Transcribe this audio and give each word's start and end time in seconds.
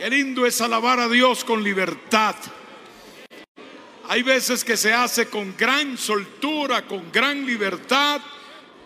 Qué 0.00 0.08
lindo 0.08 0.46
es 0.46 0.58
alabar 0.62 0.98
a 0.98 1.10
Dios 1.10 1.44
con 1.44 1.62
libertad. 1.62 2.34
Hay 4.08 4.22
veces 4.22 4.64
que 4.64 4.78
se 4.78 4.94
hace 4.94 5.26
con 5.26 5.54
gran 5.58 5.98
soltura, 5.98 6.86
con 6.86 7.12
gran 7.12 7.44
libertad, 7.44 8.22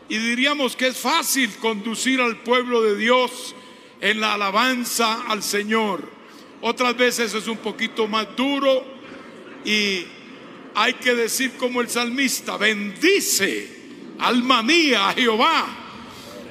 y 0.08 0.16
diríamos 0.18 0.74
que 0.74 0.88
es 0.88 0.96
fácil 0.96 1.54
conducir 1.58 2.20
al 2.20 2.38
pueblo 2.38 2.82
de 2.82 2.96
Dios 2.96 3.54
en 4.00 4.20
la 4.20 4.34
alabanza 4.34 5.22
al 5.28 5.44
Señor. 5.44 6.10
Otras 6.62 6.96
veces 6.96 7.32
es 7.32 7.46
un 7.46 7.58
poquito 7.58 8.08
más 8.08 8.34
duro 8.34 8.84
y 9.64 10.04
hay 10.74 10.94
que 10.94 11.14
decir 11.14 11.52
como 11.56 11.80
el 11.80 11.88
salmista, 11.88 12.56
bendice, 12.56 13.68
alma 14.18 14.64
mía, 14.64 15.10
a 15.10 15.12
Jehová, 15.12 15.64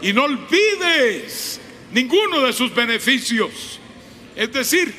y 0.02 0.14
no 0.14 0.24
olvides 0.24 1.60
ninguno 1.92 2.40
de 2.44 2.54
sus 2.54 2.74
beneficios. 2.74 3.82
Es 4.36 4.52
decir, 4.52 4.94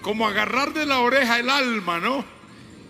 como 0.00 0.26
agarrar 0.26 0.72
de 0.72 0.86
la 0.86 1.00
oreja 1.00 1.38
el 1.38 1.48
alma, 1.48 2.00
¿no? 2.00 2.24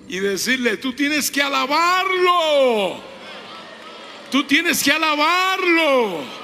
Y 0.08 0.18
decirle, 0.20 0.76
tú 0.76 0.92
tienes 0.92 1.30
que 1.30 1.42
alabarlo. 1.42 3.00
Tú 4.30 4.44
tienes 4.44 4.82
que 4.82 4.92
alabarlo 4.92 6.42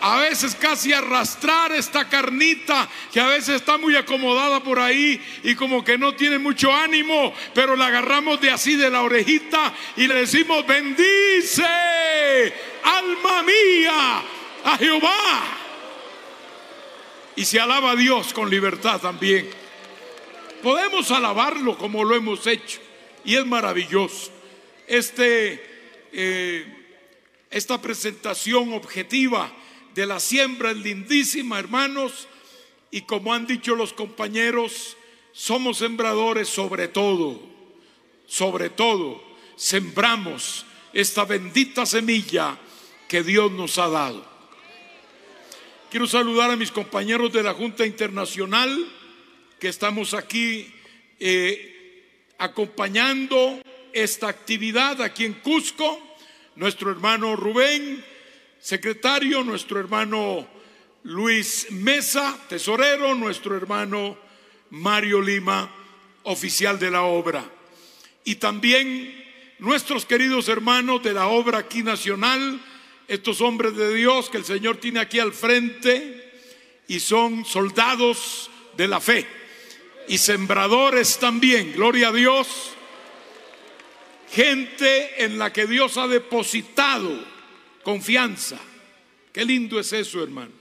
a 0.00 0.20
veces 0.20 0.54
casi 0.54 0.92
arrastrar 0.92 1.72
esta 1.72 2.08
carnita 2.08 2.88
que 3.12 3.20
a 3.20 3.26
veces 3.26 3.56
está 3.56 3.78
muy 3.78 3.96
acomodada 3.96 4.60
por 4.60 4.78
ahí 4.78 5.20
y 5.42 5.54
como 5.54 5.84
que 5.84 5.98
no 5.98 6.14
tiene 6.14 6.38
mucho 6.38 6.72
ánimo, 6.74 7.34
pero 7.54 7.76
la 7.76 7.86
agarramos 7.86 8.40
de 8.40 8.50
así 8.50 8.76
de 8.76 8.90
la 8.90 9.02
orejita 9.02 9.72
y 9.96 10.06
le 10.06 10.14
decimos, 10.14 10.66
bendice, 10.66 11.64
alma 12.82 13.42
mía, 13.42 14.22
a 14.64 14.78
Jehová. 14.78 15.67
Y 17.38 17.44
se 17.44 17.60
alaba 17.60 17.92
a 17.92 17.96
Dios 17.96 18.32
con 18.32 18.50
libertad 18.50 19.00
también. 19.00 19.48
Podemos 20.60 21.08
alabarlo 21.12 21.78
como 21.78 22.02
lo 22.02 22.16
hemos 22.16 22.44
hecho 22.48 22.80
y 23.24 23.36
es 23.36 23.46
maravilloso. 23.46 24.32
Este, 24.88 26.08
eh, 26.12 26.66
esta 27.48 27.80
presentación 27.80 28.72
objetiva 28.72 29.52
de 29.94 30.04
la 30.04 30.18
siembra 30.18 30.72
es 30.72 30.78
lindísima, 30.78 31.60
hermanos, 31.60 32.26
y 32.90 33.02
como 33.02 33.32
han 33.32 33.46
dicho 33.46 33.76
los 33.76 33.92
compañeros, 33.92 34.96
somos 35.30 35.78
sembradores 35.78 36.48
sobre 36.48 36.88
todo, 36.88 37.40
sobre 38.26 38.68
todo, 38.68 39.22
sembramos 39.54 40.66
esta 40.92 41.24
bendita 41.24 41.86
semilla 41.86 42.58
que 43.06 43.22
Dios 43.22 43.52
nos 43.52 43.78
ha 43.78 43.88
dado. 43.88 44.37
Quiero 45.90 46.06
saludar 46.06 46.50
a 46.50 46.56
mis 46.56 46.70
compañeros 46.70 47.32
de 47.32 47.42
la 47.42 47.54
Junta 47.54 47.86
Internacional 47.86 48.86
que 49.58 49.68
estamos 49.68 50.12
aquí 50.12 50.70
eh, 51.18 52.04
acompañando 52.36 53.62
esta 53.94 54.28
actividad 54.28 55.00
aquí 55.00 55.24
en 55.24 55.32
Cusco, 55.34 55.98
nuestro 56.56 56.90
hermano 56.90 57.36
Rubén, 57.36 58.04
secretario, 58.60 59.42
nuestro 59.44 59.80
hermano 59.80 60.46
Luis 61.04 61.68
Mesa, 61.70 62.38
tesorero, 62.50 63.14
nuestro 63.14 63.56
hermano 63.56 64.18
Mario 64.68 65.22
Lima, 65.22 65.70
oficial 66.24 66.78
de 66.78 66.90
la 66.90 67.04
obra. 67.04 67.50
Y 68.24 68.34
también 68.34 69.24
nuestros 69.58 70.04
queridos 70.04 70.48
hermanos 70.48 71.02
de 71.02 71.14
la 71.14 71.28
obra 71.28 71.56
aquí 71.56 71.82
nacional, 71.82 72.60
estos 73.08 73.40
hombres 73.40 73.74
de 73.74 73.94
Dios 73.94 74.28
que 74.28 74.36
el 74.36 74.44
Señor 74.44 74.76
tiene 74.76 75.00
aquí 75.00 75.18
al 75.18 75.32
frente 75.32 76.30
y 76.86 77.00
son 77.00 77.44
soldados 77.44 78.50
de 78.76 78.86
la 78.86 79.00
fe 79.00 79.26
y 80.08 80.18
sembradores 80.18 81.18
también, 81.18 81.72
gloria 81.72 82.08
a 82.08 82.12
Dios, 82.12 82.48
gente 84.30 85.24
en 85.24 85.38
la 85.38 85.52
que 85.52 85.66
Dios 85.66 85.96
ha 85.96 86.08
depositado 86.08 87.24
confianza. 87.82 88.58
Qué 89.32 89.44
lindo 89.44 89.78
es 89.78 89.92
eso, 89.92 90.22
hermano. 90.22 90.52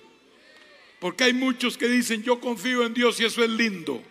Porque 1.00 1.26
hay 1.26 1.34
muchos 1.34 1.78
que 1.78 1.88
dicen, 1.88 2.24
yo 2.24 2.40
confío 2.40 2.86
en 2.86 2.94
Dios 2.94 3.20
y 3.20 3.26
eso 3.26 3.44
es 3.44 3.50
lindo. 3.50 4.02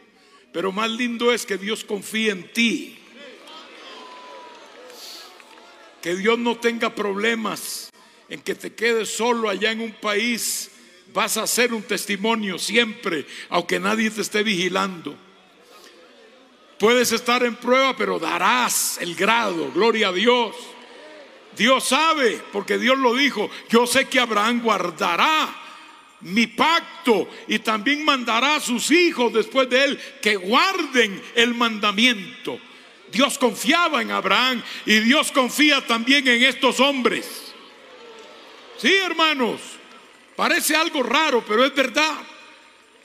Pero 0.52 0.72
más 0.72 0.90
lindo 0.90 1.32
es 1.32 1.44
que 1.44 1.58
Dios 1.58 1.84
confíe 1.84 2.30
en 2.30 2.52
ti. 2.52 2.98
Que 6.00 6.14
Dios 6.14 6.38
no 6.38 6.56
tenga 6.56 6.94
problemas 6.94 7.90
en 8.28 8.40
que 8.40 8.54
te 8.54 8.74
quedes 8.74 9.16
solo 9.16 9.48
allá 9.48 9.72
en 9.72 9.80
un 9.80 9.92
país. 9.92 10.70
Vas 11.12 11.36
a 11.36 11.46
ser 11.46 11.72
un 11.72 11.82
testimonio 11.82 12.58
siempre, 12.58 13.26
aunque 13.48 13.78
nadie 13.78 14.10
te 14.10 14.20
esté 14.20 14.42
vigilando. 14.42 15.16
Puedes 16.78 17.12
estar 17.12 17.42
en 17.42 17.56
prueba, 17.56 17.96
pero 17.96 18.18
darás 18.18 18.98
el 19.00 19.14
grado, 19.14 19.70
gloria 19.72 20.08
a 20.08 20.12
Dios. 20.12 20.54
Dios 21.56 21.84
sabe, 21.84 22.40
porque 22.52 22.78
Dios 22.78 22.98
lo 22.98 23.14
dijo, 23.14 23.50
yo 23.70 23.86
sé 23.86 24.08
que 24.08 24.20
Abraham 24.20 24.60
guardará 24.62 25.62
mi 26.20 26.46
pacto 26.46 27.28
y 27.48 27.58
también 27.60 28.04
mandará 28.04 28.56
a 28.56 28.60
sus 28.60 28.90
hijos 28.90 29.32
después 29.32 29.68
de 29.70 29.84
él 29.84 30.00
que 30.20 30.36
guarden 30.36 31.22
el 31.34 31.54
mandamiento. 31.54 32.58
Dios 33.10 33.38
confiaba 33.38 34.02
en 34.02 34.10
Abraham 34.10 34.62
y 34.84 34.98
Dios 35.00 35.32
confía 35.32 35.86
también 35.86 36.26
en 36.28 36.42
estos 36.42 36.80
hombres. 36.80 37.45
Sí, 38.78 38.94
hermanos, 38.94 39.60
parece 40.34 40.76
algo 40.76 41.02
raro, 41.02 41.44
pero 41.46 41.64
es 41.64 41.74
verdad. 41.74 42.16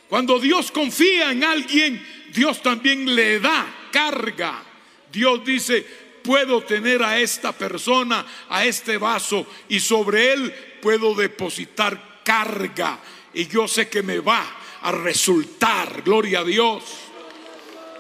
Cuando 0.10 0.40
Dios 0.40 0.72
confía 0.72 1.32
en 1.32 1.44
alguien, 1.44 2.06
Dios 2.34 2.62
también 2.62 3.16
le 3.16 3.40
da 3.40 3.66
carga. 3.92 4.64
Dios 5.12 5.44
dice, 5.46 5.86
puedo 6.24 6.62
tener 6.62 7.02
a 7.04 7.20
esta 7.20 7.52
persona, 7.52 8.26
a 8.50 8.66
este 8.66 8.98
vaso, 8.98 9.48
y 9.70 9.80
sobre 9.80 10.34
él 10.34 10.54
puedo 10.82 11.16
depositar 11.16 12.22
carga. 12.24 13.00
Y 13.34 13.48
yo 13.48 13.68
sé 13.68 13.88
que 13.88 14.04
me 14.04 14.20
va 14.20 14.46
a 14.82 14.92
resultar, 14.92 16.02
gloria 16.02 16.40
a 16.40 16.44
Dios. 16.44 16.84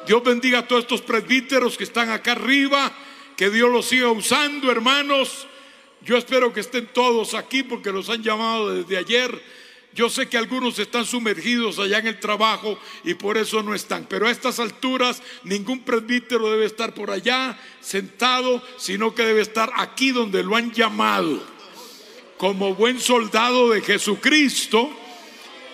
Dios 0.05 0.23
bendiga 0.23 0.59
a 0.59 0.67
todos 0.67 0.83
estos 0.83 1.01
presbíteros 1.01 1.77
que 1.77 1.83
están 1.83 2.09
acá 2.09 2.33
arriba, 2.33 2.91
que 3.37 3.49
Dios 3.49 3.71
los 3.71 3.85
siga 3.85 4.09
usando, 4.09 4.71
hermanos. 4.71 5.47
Yo 6.03 6.17
espero 6.17 6.51
que 6.51 6.61
estén 6.61 6.87
todos 6.87 7.33
aquí 7.33 7.63
porque 7.63 7.91
los 7.91 8.09
han 8.09 8.23
llamado 8.23 8.73
desde 8.73 8.97
ayer 8.97 9.41
yo 9.93 10.09
sé 10.09 10.29
que 10.29 10.37
algunos 10.37 10.79
están 10.79 11.05
sumergidos 11.05 11.77
allá 11.77 11.99
en 11.99 12.07
el 12.07 12.19
trabajo 12.19 12.79
y 13.03 13.13
por 13.13 13.37
eso 13.37 13.61
no 13.61 13.75
están, 13.75 14.05
pero 14.07 14.27
a 14.27 14.31
estas 14.31 14.59
alturas 14.59 15.21
ningún 15.43 15.81
presbítero 15.81 16.49
debe 16.49 16.65
estar 16.65 16.93
por 16.93 17.11
allá 17.11 17.59
sentado, 17.81 18.63
sino 18.77 19.13
que 19.13 19.25
debe 19.25 19.41
estar 19.41 19.69
aquí 19.75 20.11
donde 20.11 20.43
lo 20.43 20.55
han 20.55 20.71
llamado, 20.71 21.43
como 22.37 22.73
buen 22.73 23.01
soldado 23.01 23.69
de 23.71 23.81
Jesucristo 23.81 24.89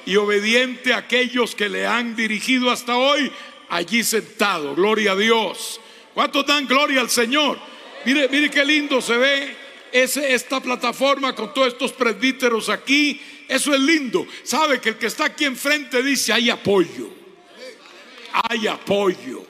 y 0.08 0.16
obediente 0.16 0.94
a 0.94 0.98
aquellos 0.98 1.54
que 1.54 1.70
le 1.70 1.86
han 1.86 2.16
dirigido 2.16 2.72
hasta 2.72 2.98
hoy, 2.98 3.32
allí 3.70 4.04
sentado. 4.04 4.74
Gloria 4.74 5.12
a 5.12 5.16
Dios. 5.16 5.80
¿Cuántos 6.16 6.44
dan 6.48 6.66
gloria 6.66 7.02
al 7.02 7.10
Señor? 7.12 7.60
Mire, 8.04 8.28
mire 8.30 8.50
qué 8.50 8.66
lindo 8.66 9.00
se 9.00 9.16
ve 9.16 9.67
ese, 9.92 10.34
esta 10.34 10.60
plataforma 10.60 11.34
con 11.36 11.54
todos 11.54 11.70
estos 11.70 11.92
presbíteros 11.94 12.70
aquí 12.70 13.20
eso 13.48 13.74
es 13.74 13.80
lindo. 13.80 14.28
Sabe 14.44 14.82
que 14.82 14.90
el 14.90 14.98
que 14.98 15.08
está 15.08 15.26
aquí 15.26 15.46
enfrente 15.46 16.04
dice, 16.04 16.34
hay 16.34 16.50
apoyo. 16.50 17.10
Hay 18.50 18.68
apoyo. 18.68 19.46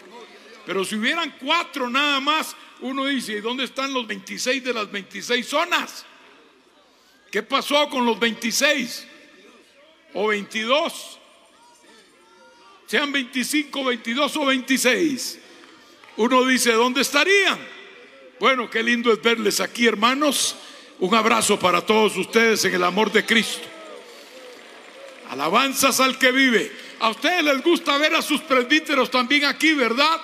Pero 0.65 0.85
si 0.85 0.95
hubieran 0.95 1.35
cuatro 1.39 1.89
nada 1.89 2.19
más, 2.19 2.55
uno 2.81 3.05
dice, 3.05 3.33
¿y 3.33 3.41
dónde 3.41 3.63
están 3.63 3.93
los 3.93 4.05
26 4.05 4.63
de 4.63 4.73
las 4.73 4.91
26 4.91 5.47
zonas? 5.47 6.05
¿Qué 7.31 7.41
pasó 7.41 7.89
con 7.89 8.05
los 8.05 8.19
26? 8.19 9.07
¿O 10.13 10.27
22? 10.27 11.19
Sean 12.85 13.11
25, 13.11 13.83
22 13.83 14.37
o 14.37 14.45
26. 14.45 15.39
Uno 16.17 16.45
dice, 16.45 16.71
¿dónde 16.73 17.01
estarían? 17.01 17.76
Bueno, 18.39 18.69
qué 18.69 18.83
lindo 18.83 19.11
es 19.11 19.21
verles 19.21 19.59
aquí, 19.59 19.87
hermanos. 19.87 20.55
Un 20.99 21.15
abrazo 21.15 21.57
para 21.57 21.85
todos 21.85 22.15
ustedes 22.17 22.63
en 22.65 22.75
el 22.75 22.83
amor 22.83 23.11
de 23.11 23.25
Cristo. 23.25 23.67
Alabanzas 25.29 25.99
al 25.99 26.19
que 26.19 26.31
vive. 26.31 26.71
A 26.99 27.09
ustedes 27.09 27.43
les 27.43 27.63
gusta 27.63 27.97
ver 27.97 28.13
a 28.15 28.21
sus 28.21 28.41
presbíteros 28.41 29.09
también 29.09 29.45
aquí, 29.45 29.73
¿verdad? 29.73 30.21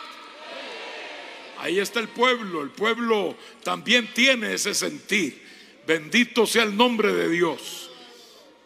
Ahí 1.59 1.79
está 1.79 1.99
el 1.99 2.07
pueblo. 2.07 2.61
El 2.61 2.69
pueblo 2.69 3.35
también 3.63 4.13
tiene 4.13 4.53
ese 4.53 4.75
sentir. 4.75 5.41
Bendito 5.87 6.45
sea 6.45 6.63
el 6.63 6.77
nombre 6.77 7.13
de 7.13 7.29
Dios. 7.29 7.89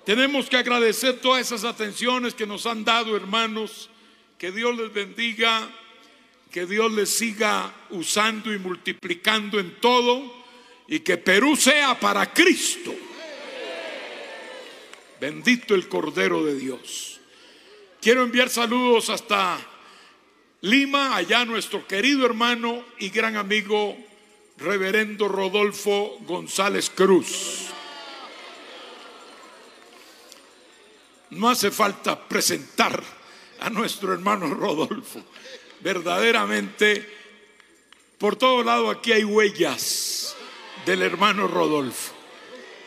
Tenemos 0.05 0.49
que 0.49 0.57
agradecer 0.57 1.19
todas 1.19 1.45
esas 1.45 1.63
atenciones 1.63 2.33
que 2.33 2.47
nos 2.47 2.65
han 2.65 2.83
dado, 2.83 3.15
hermanos. 3.15 3.89
Que 4.37 4.51
Dios 4.51 4.75
les 4.77 4.91
bendiga. 4.93 5.69
Que 6.51 6.65
Dios 6.65 6.91
les 6.91 7.09
siga 7.09 7.73
usando 7.89 8.53
y 8.53 8.59
multiplicando 8.59 9.59
en 9.59 9.79
todo. 9.79 10.45
Y 10.87 10.99
que 11.01 11.17
Perú 11.17 11.55
sea 11.55 11.99
para 11.99 12.33
Cristo. 12.33 12.95
Bendito 15.19 15.75
el 15.75 15.87
Cordero 15.87 16.43
de 16.43 16.55
Dios. 16.55 17.19
Quiero 17.99 18.23
enviar 18.23 18.49
saludos 18.49 19.09
hasta 19.09 19.59
Lima, 20.61 21.15
allá 21.15 21.45
nuestro 21.45 21.85
querido 21.87 22.25
hermano 22.25 22.83
y 22.99 23.09
gran 23.09 23.35
amigo 23.35 23.97
reverendo 24.57 25.27
Rodolfo 25.27 26.17
González 26.21 26.89
Cruz. 26.89 27.67
No 31.31 31.49
hace 31.49 31.71
falta 31.71 32.27
presentar 32.27 33.03
a 33.59 33.69
nuestro 33.69 34.13
hermano 34.13 34.47
Rodolfo. 34.53 35.23
Verdaderamente, 35.87 37.07
por 38.17 38.35
todo 38.35 38.61
lado 38.61 38.89
aquí 38.89 39.13
hay 39.13 39.23
huellas 39.23 40.35
del 40.85 41.01
hermano 41.01 41.47
Rodolfo. 41.47 42.13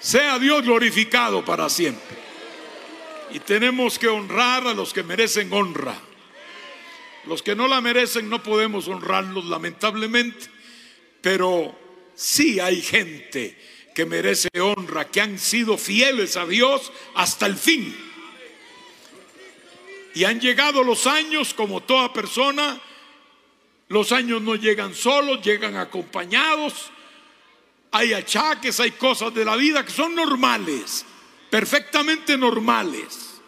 Sea 0.00 0.38
Dios 0.38 0.62
glorificado 0.64 1.42
para 1.42 1.70
siempre. 1.70 2.18
Y 3.32 3.38
tenemos 3.38 3.98
que 3.98 4.08
honrar 4.08 4.66
a 4.66 4.74
los 4.74 4.92
que 4.92 5.02
merecen 5.02 5.50
honra. 5.50 5.98
Los 7.24 7.42
que 7.42 7.54
no 7.56 7.68
la 7.68 7.80
merecen 7.80 8.28
no 8.28 8.42
podemos 8.42 8.86
honrarlos 8.86 9.46
lamentablemente, 9.46 10.48
pero 11.22 11.74
sí 12.14 12.60
hay 12.60 12.82
gente 12.82 13.56
que 13.94 14.04
merece 14.04 14.50
honra, 14.60 15.10
que 15.10 15.22
han 15.22 15.38
sido 15.38 15.78
fieles 15.78 16.36
a 16.36 16.44
Dios 16.44 16.92
hasta 17.14 17.46
el 17.46 17.56
fin. 17.56 17.96
Y 20.14 20.24
han 20.24 20.38
llegado 20.38 20.84
los 20.84 21.06
años 21.06 21.54
como 21.54 21.80
toda 21.80 22.12
persona. 22.12 22.78
Los 23.90 24.12
años 24.12 24.40
no 24.40 24.54
llegan 24.54 24.94
solos, 24.94 25.42
llegan 25.42 25.76
acompañados. 25.76 26.92
Hay 27.90 28.12
achaques, 28.12 28.78
hay 28.78 28.92
cosas 28.92 29.34
de 29.34 29.44
la 29.44 29.56
vida 29.56 29.84
que 29.84 29.90
son 29.90 30.14
normales, 30.14 31.04
perfectamente 31.50 32.38
normales. 32.38 33.40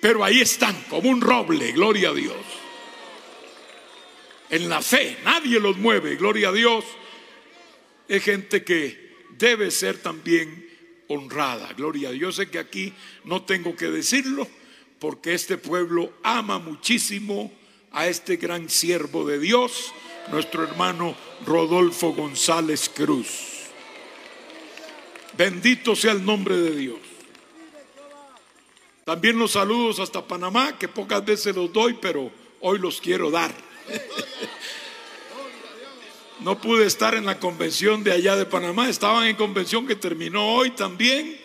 Pero 0.00 0.22
ahí 0.22 0.40
están, 0.40 0.80
como 0.88 1.10
un 1.10 1.20
roble, 1.20 1.72
gloria 1.72 2.10
a 2.10 2.14
Dios. 2.14 2.36
En 4.48 4.68
la 4.68 4.80
fe, 4.80 5.18
nadie 5.24 5.58
los 5.58 5.76
mueve, 5.76 6.14
gloria 6.14 6.50
a 6.50 6.52
Dios. 6.52 6.84
Es 8.06 8.22
gente 8.22 8.62
que 8.62 9.26
debe 9.30 9.72
ser 9.72 9.98
también 9.98 10.68
honrada, 11.08 11.72
gloria 11.72 12.10
a 12.10 12.12
Dios. 12.12 12.36
Sé 12.36 12.48
que 12.48 12.60
aquí 12.60 12.92
no 13.24 13.42
tengo 13.42 13.74
que 13.74 13.86
decirlo 13.86 14.46
porque 15.00 15.34
este 15.34 15.58
pueblo 15.58 16.12
ama 16.22 16.60
muchísimo 16.60 17.50
a 17.92 18.06
este 18.08 18.36
gran 18.36 18.68
siervo 18.68 19.26
de 19.26 19.38
Dios, 19.38 19.92
nuestro 20.30 20.64
hermano 20.64 21.14
Rodolfo 21.46 22.12
González 22.12 22.90
Cruz. 22.94 23.52
Bendito 25.36 25.96
sea 25.96 26.12
el 26.12 26.24
nombre 26.24 26.56
de 26.56 26.76
Dios. 26.76 26.98
También 29.04 29.38
los 29.38 29.52
saludos 29.52 29.98
hasta 29.98 30.26
Panamá, 30.26 30.78
que 30.78 30.88
pocas 30.88 31.24
veces 31.24 31.56
los 31.56 31.72
doy, 31.72 31.98
pero 32.00 32.30
hoy 32.60 32.78
los 32.78 33.00
quiero 33.00 33.30
dar. 33.30 33.52
No 36.40 36.60
pude 36.60 36.86
estar 36.86 37.14
en 37.14 37.24
la 37.24 37.38
convención 37.38 38.02
de 38.02 38.12
allá 38.12 38.34
de 38.36 38.46
Panamá, 38.46 38.88
estaban 38.88 39.26
en 39.26 39.36
convención 39.36 39.86
que 39.86 39.94
terminó 39.94 40.54
hoy 40.54 40.70
también 40.70 41.38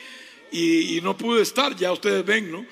y, 0.52 1.00
no 1.02 1.16
pude 1.16 1.42
estar, 1.42 1.76
ya 1.76 1.92
ustedes 1.92 2.26
ven, 2.26 2.52
¿no? 2.52 2.66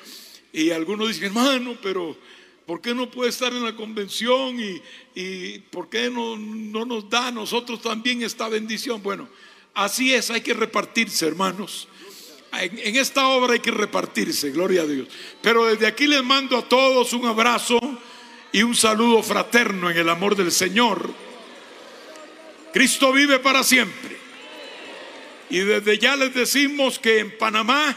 Y 0.51 0.71
algunos 0.71 1.09
dicen, 1.09 1.25
hermano, 1.25 1.75
pero 1.83 2.17
¿por 2.65 2.81
qué 2.81 2.93
no 2.93 3.09
puede 3.09 3.29
estar 3.29 3.53
en 3.53 3.63
la 3.63 3.75
convención? 3.75 4.57
¿Y, 5.15 5.59
por 5.71 5.89
qué 5.89 6.09
no, 6.09 6.37
no 6.37 6.85
nos 6.85 7.09
da 7.09 7.27
a 7.27 7.31
nosotros 7.31 7.81
también 7.81 8.23
esta 8.23 8.49
bendición? 8.49 9.01
Bueno, 9.01 9.29
así 9.73 10.13
es, 10.13 10.29
hay 10.31 10.41
que 10.41 10.53
repartirse, 10.53 11.27
hermanos. 11.27 11.87
En 12.61 12.95
esta 12.95 13.27
obra 13.27 13.53
hay 13.53 13.59
que 13.59 13.71
repartirse, 13.71 14.51
gloria 14.51 14.83
a 14.83 14.85
Dios. 14.85 15.07
Pero 15.41 15.65
desde 15.65 15.87
aquí 15.87 16.07
les 16.07 16.23
mando 16.23 16.57
a 16.57 16.67
todos 16.67 17.11
un 17.13 17.25
abrazo 17.25 17.79
y 18.51 18.63
un 18.63 18.75
saludo 18.75 19.21
fraterno 19.21 19.89
en 19.89 19.97
el 19.97 20.07
amor 20.07 20.35
del 20.35 20.51
Señor. 20.51 21.13
Cristo 22.73 23.11
vive 23.11 23.39
para 23.39 23.63
siempre. 23.63 24.17
Y 25.49 25.59
desde 25.59 25.97
ya 25.97 26.15
les 26.15 26.33
decimos 26.33 26.97
que 26.97 27.19
en 27.19 27.37
Panamá 27.37 27.95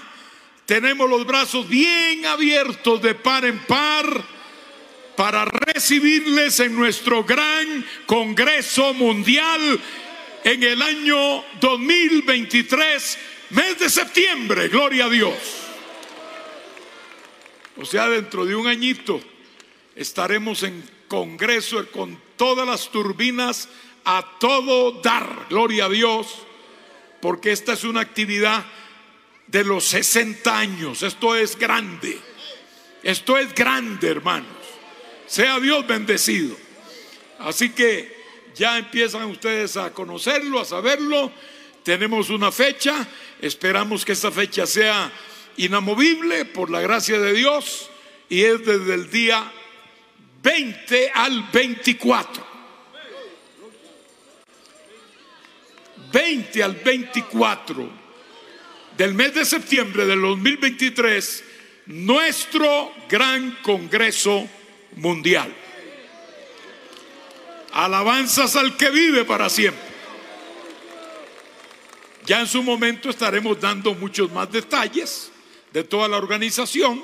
tenemos 0.67 1.09
los 1.09 1.25
brazos 1.25 1.69
bien 1.69 2.27
abiertos 2.27 3.01
de 3.01 3.15
par 3.15 3.45
en 3.45 3.59
par 3.61 4.38
para 5.19 5.45
recibirles 5.47 6.61
en 6.61 6.77
nuestro 6.77 7.25
gran 7.25 7.85
Congreso 8.07 8.95
Mundial 8.95 9.81
en 10.45 10.63
el 10.63 10.81
año 10.81 11.45
2023, 11.61 13.19
mes 13.51 13.79
de 13.81 13.91
septiembre, 13.91 14.69
gloria 14.69 15.07
a 15.07 15.09
Dios. 15.09 15.35
O 17.79 17.85
sea, 17.85 18.09
dentro 18.09 18.47
de 18.47 18.55
un 18.55 18.69
añito 18.69 19.21
estaremos 19.97 20.63
en 20.63 20.89
Congreso 21.09 21.85
con 21.91 22.17
todas 22.37 22.65
las 22.65 22.89
turbinas 22.89 23.69
a 24.05 24.25
todo 24.39 25.03
dar, 25.03 25.47
gloria 25.51 25.87
a 25.87 25.89
Dios, 25.89 26.29
porque 27.21 27.51
esta 27.51 27.73
es 27.73 27.83
una 27.83 28.03
actividad 28.03 28.65
de 29.49 29.65
los 29.65 29.85
60 29.87 30.57
años. 30.57 31.03
Esto 31.03 31.35
es 31.35 31.59
grande. 31.59 32.21
Esto 33.03 33.37
es 33.37 33.53
grande, 33.53 34.11
hermanos. 34.11 34.58
Sea 35.29 35.61
Dios 35.61 35.87
bendecido. 35.87 36.57
Así 37.39 37.71
que 37.71 38.17
ya 38.55 38.79
empiezan 38.79 39.25
ustedes 39.27 39.77
a 39.77 39.93
conocerlo, 39.93 40.61
a 40.61 40.65
saberlo. 40.65 41.31
Tenemos 41.85 42.31
una 42.31 42.51
fecha. 42.51 43.07
Esperamos 43.41 44.05
que 44.05 44.13
esta 44.13 44.33
fecha 44.33 44.67
sea 44.67 45.13
inamovible 45.59 46.47
por 46.47 46.71
la 46.71 46.81
gracia 46.81 47.21
de 47.21 47.35
Dios. 47.35 47.91
Y 48.31 48.43
es 48.43 48.65
desde 48.65 48.95
el 48.95 49.11
día 49.11 49.53
20 50.43 51.13
al 51.15 51.43
24. 51.53 52.49
20 56.11 56.63
al 56.63 56.75
24 56.75 57.91
del 58.97 59.13
mes 59.13 59.35
de 59.35 59.45
septiembre 59.45 60.07
del 60.07 60.23
2023 60.23 61.45
nuestro 61.87 62.93
gran 63.09 63.59
Congreso 63.63 64.49
Mundial. 64.97 65.55
Alabanzas 67.73 68.57
al 68.57 68.77
que 68.77 68.91
vive 68.91 69.25
para 69.25 69.49
siempre. 69.49 69.89
Ya 72.27 72.41
en 72.41 72.47
su 72.47 72.63
momento 72.63 73.09
estaremos 73.09 73.61
dando 73.61 73.95
muchos 73.95 74.31
más 74.33 74.51
detalles 74.53 75.31
de 75.73 75.85
toda 75.85 76.09
la 76.09 76.19
organización, 76.19 77.03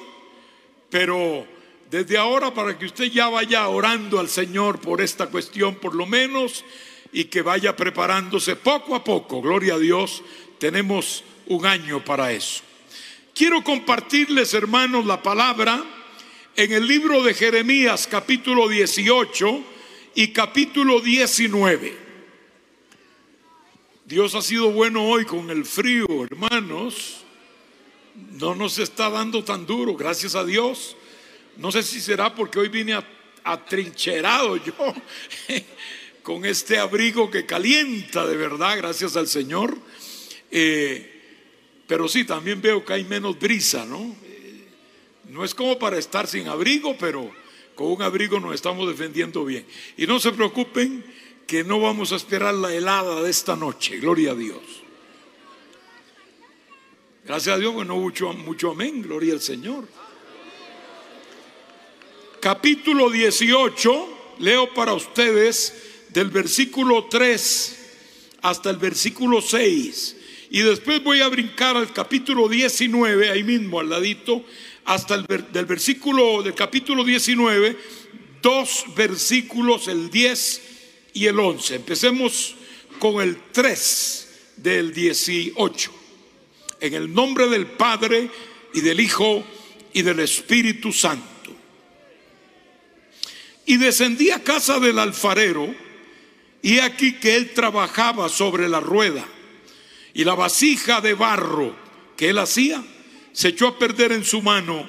pero 0.91 1.47
desde 1.91 2.19
ahora 2.19 2.53
para 2.53 2.79
que 2.79 2.87
usted 2.87 3.07
ya 3.07 3.29
vaya 3.29 3.69
orando 3.69 4.19
al 4.19 4.29
Señor 4.29 4.81
por 4.81 5.01
esta 5.01 5.29
cuestión 5.29 5.77
por 5.77 5.95
lo 5.95 6.07
menos 6.07 6.65
y 7.13 7.25
que 7.25 7.43
vaya 7.43 7.77
preparándose 7.77 8.57
poco 8.57 8.95
a 8.95 9.05
poco, 9.05 9.41
gloria 9.41 9.75
a 9.75 9.79
Dios, 9.79 10.23
tenemos 10.59 11.25
un 11.47 11.65
año 11.65 12.05
para 12.05 12.33
eso. 12.33 12.63
Quiero 13.35 13.63
compartirles, 13.65 14.55
hermanos, 14.55 15.07
la 15.07 15.23
palabra 15.23 15.83
en 16.57 16.73
el 16.73 16.87
libro 16.87 17.23
de 17.23 17.35
Jeremías 17.35 18.07
capítulo 18.09 18.69
18 18.69 19.65
y 20.15 20.29
capítulo 20.29 21.01
19. 21.01 21.97
Dios 24.05 24.35
ha 24.35 24.43
sido 24.43 24.71
bueno 24.71 25.05
hoy 25.05 25.25
con 25.25 25.51
el 25.51 25.65
frío, 25.65 26.07
hermanos. 26.23 27.25
No 28.39 28.55
nos 28.55 28.79
está 28.79 29.11
dando 29.11 29.43
tan 29.43 29.67
duro, 29.67 29.97
gracias 29.97 30.37
a 30.37 30.45
Dios. 30.45 30.97
No 31.57 31.73
sé 31.73 31.83
si 31.83 32.01
será 32.01 32.35
porque 32.35 32.61
hoy 32.61 32.69
vine 32.69 32.97
atrincherado 33.43 34.57
yo 34.57 34.73
con 36.23 36.45
este 36.45 36.79
abrigo 36.79 37.31
que 37.31 37.47
calienta 37.47 38.25
de 38.27 38.37
verdad, 38.37 38.77
gracias 38.77 39.17
al 39.17 39.27
Señor. 39.27 39.77
Eh, 40.53 41.11
pero 41.89 42.07
sí, 42.09 42.25
también 42.25 42.63
veo 42.63 42.85
que 42.85 42.93
hay 42.93 43.05
menos 43.05 43.39
brisa, 43.39 43.85
¿no? 43.85 44.15
No 45.35 45.45
es 45.45 45.53
como 45.53 45.77
para 45.81 45.99
estar 45.99 46.29
sin 46.29 46.47
abrigo, 46.47 46.97
pero 46.97 47.29
con 47.75 47.89
un 47.89 48.03
abrigo 48.03 48.39
nos 48.39 48.55
estamos 48.55 48.87
defendiendo 48.87 49.45
bien. 49.45 49.67
Y 49.97 50.07
no 50.07 50.21
se 50.21 50.31
preocupen 50.31 51.05
que 51.45 51.65
no 51.65 51.81
vamos 51.81 52.13
a 52.13 52.17
esperar 52.17 52.55
la 52.55 52.73
helada 52.73 53.21
de 53.21 53.31
esta 53.31 53.57
noche, 53.57 53.97
gloria 53.97 54.31
a 54.31 54.37
Dios. 54.37 54.63
Gracias 57.25 57.53
a 57.53 57.59
Dios 57.59 57.75
que 57.75 57.85
no 57.85 57.97
mucho, 57.97 58.33
mucho 58.33 58.71
amén, 58.71 59.03
gloria 59.03 59.33
al 59.33 59.41
Señor. 59.41 59.89
Capítulo 62.41 63.11
18, 63.11 64.37
leo 64.39 64.73
para 64.73 64.95
ustedes 64.95 66.05
del 66.11 66.31
versículo 66.31 67.07
3 67.07 67.79
hasta 68.43 68.71
el 68.71 68.77
versículo 68.77 69.41
6. 69.41 70.17
Y 70.55 70.63
después 70.63 71.03
voy 71.03 71.21
a 71.21 71.27
brincar 71.27 71.77
al 71.77 71.93
capítulo 71.93 72.49
19, 72.49 73.29
ahí 73.29 73.43
mismo 73.43 73.81
al 73.81 73.91
ladito, 73.91 74.45
hasta 74.85 75.17
el 75.17 75.27
del 75.53 75.67
versículo 75.67 76.45
del 76.45 76.55
capítulo 76.55 77.03
19, 77.03 77.77
dos 78.41 78.85
versículos, 78.95 79.89
el 79.89 80.11
10 80.11 80.63
y 81.15 81.27
el 81.27 81.41
11. 81.41 81.75
Empecemos 81.75 82.55
con 83.01 83.21
el 83.21 83.37
3 83.51 84.29
del 84.59 84.95
18. 84.95 85.93
En 86.79 86.95
el 86.95 87.13
nombre 87.13 87.49
del 87.49 87.67
Padre 87.67 88.31
y 88.75 88.81
del 88.81 89.01
Hijo 89.01 89.43
y 89.93 90.03
del 90.03 90.21
Espíritu 90.21 90.93
Santo. 90.93 91.51
Y 93.67 93.77
descendí 93.77 94.31
a 94.31 94.45
casa 94.45 94.79
del 94.79 95.01
alfarero, 95.01 95.75
y 96.63 96.79
aquí 96.79 97.15
que 97.15 97.35
él 97.35 97.55
trabajaba 97.55 98.29
sobre 98.29 98.69
la 98.69 98.79
rueda, 98.79 99.27
y 100.15 100.25
la 100.25 100.35
vasija 100.35 101.01
de 101.01 101.15
barro 101.15 101.75
que 102.17 102.31
él 102.31 102.39
hacía 102.39 102.83
se 103.33 103.49
echó 103.49 103.67
a 103.67 103.79
perder 103.79 104.13
en 104.13 104.25
su 104.25 104.41
mano, 104.41 104.89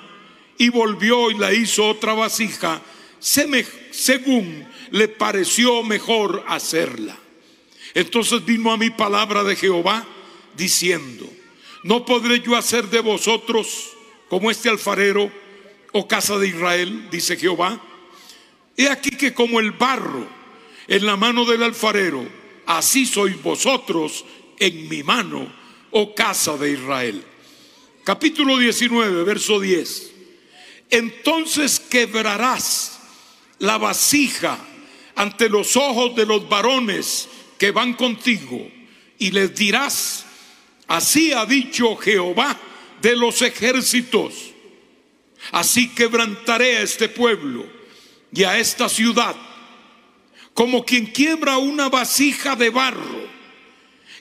y 0.58 0.70
volvió 0.70 1.32
y 1.32 1.38
la 1.38 1.51
hizo 1.51 1.89
otra 1.89 2.13
vasija, 2.13 2.82
según 3.20 4.67
le 4.91 5.08
pareció 5.08 5.84
mejor 5.84 6.46
hacerla. 6.48 7.17
Entonces 7.96 8.46
vino 8.46 8.72
a 8.72 8.77
mi 8.77 8.91
palabra 8.91 9.44
de 9.44 9.55
Jehová 9.55 10.05
diciendo, 10.55 11.27
no 11.84 12.05
podré 12.05 12.39
yo 12.41 12.55
hacer 12.55 12.89
de 12.89 13.00
vosotros 13.00 13.91
como 14.29 14.51
este 14.51 14.70
alfarero 14.70 15.32
o 15.91 16.08
casa 16.08 16.38
de 16.38 16.48
Israel, 16.48 17.10
dice 17.10 17.36
Jehová. 17.36 17.82
He 18.77 18.89
aquí 18.89 19.12
que 19.12 19.34
como 19.34 19.60
el 19.60 19.72
barro 19.72 20.27
en 20.88 21.05
la 21.05 21.17
mano 21.17 21.46
del 21.46 21.63
alfarero, 21.63 22.27
así 22.65 23.05
sois 23.05 23.41
vosotros 23.41 24.25
en 24.59 24.89
mi 24.89 25.03
mano, 25.03 25.51
oh 25.91 26.13
casa 26.13 26.57
de 26.57 26.71
Israel. 26.71 27.24
Capítulo 28.03 28.57
19, 28.57 29.24
verso 29.24 29.59
10. 29.59 30.12
Entonces 30.89 31.79
quebrarás 31.79 33.00
la 33.59 33.77
vasija 33.77 34.59
ante 35.15 35.50
los 35.50 35.75
ojos 35.75 36.15
de 36.15 36.25
los 36.25 36.47
varones 36.47 37.27
que 37.57 37.71
van 37.71 37.93
contigo 37.93 38.69
y 39.17 39.31
les 39.31 39.55
dirás, 39.55 40.25
así 40.88 41.33
ha 41.33 41.45
dicho 41.45 41.95
Jehová 41.95 42.59
de 43.01 43.15
los 43.15 43.41
ejércitos, 43.41 44.33
así 45.51 45.89
quebrantaré 45.89 46.77
a 46.77 46.81
este 46.81 47.07
pueblo 47.09 47.65
y 48.31 48.43
a 48.43 48.57
esta 48.59 48.89
ciudad, 48.89 49.35
como 50.53 50.83
quien 50.83 51.07
quiebra 51.07 51.57
una 51.57 51.89
vasija 51.89 52.55
de 52.55 52.69
barro 52.69 53.35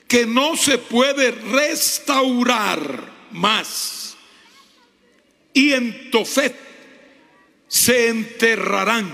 que 0.07 0.25
no 0.25 0.55
se 0.55 0.77
puede 0.77 1.31
restaurar 1.31 3.27
más. 3.31 4.15
Y 5.53 5.73
en 5.73 6.11
Tofet 6.11 6.55
se 7.67 8.09
enterrarán, 8.09 9.09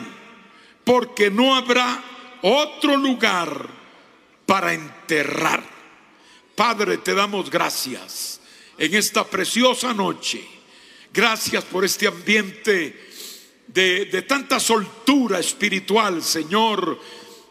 porque 0.83 1.29
no 1.29 1.55
habrá 1.55 2.03
otro 2.41 2.97
lugar 2.97 3.69
para 4.45 4.73
enterrar. 4.73 5.63
Padre, 6.55 6.97
te 6.97 7.13
damos 7.13 7.49
gracias 7.49 8.41
en 8.77 8.93
esta 8.95 9.23
preciosa 9.23 9.93
noche. 9.93 10.45
Gracias 11.13 11.63
por 11.65 11.85
este 11.85 12.07
ambiente 12.07 13.09
de, 13.67 14.25
tanta 14.27 14.59
soltura 14.59 15.39
espiritual, 15.39 16.23
Señor, 16.23 16.99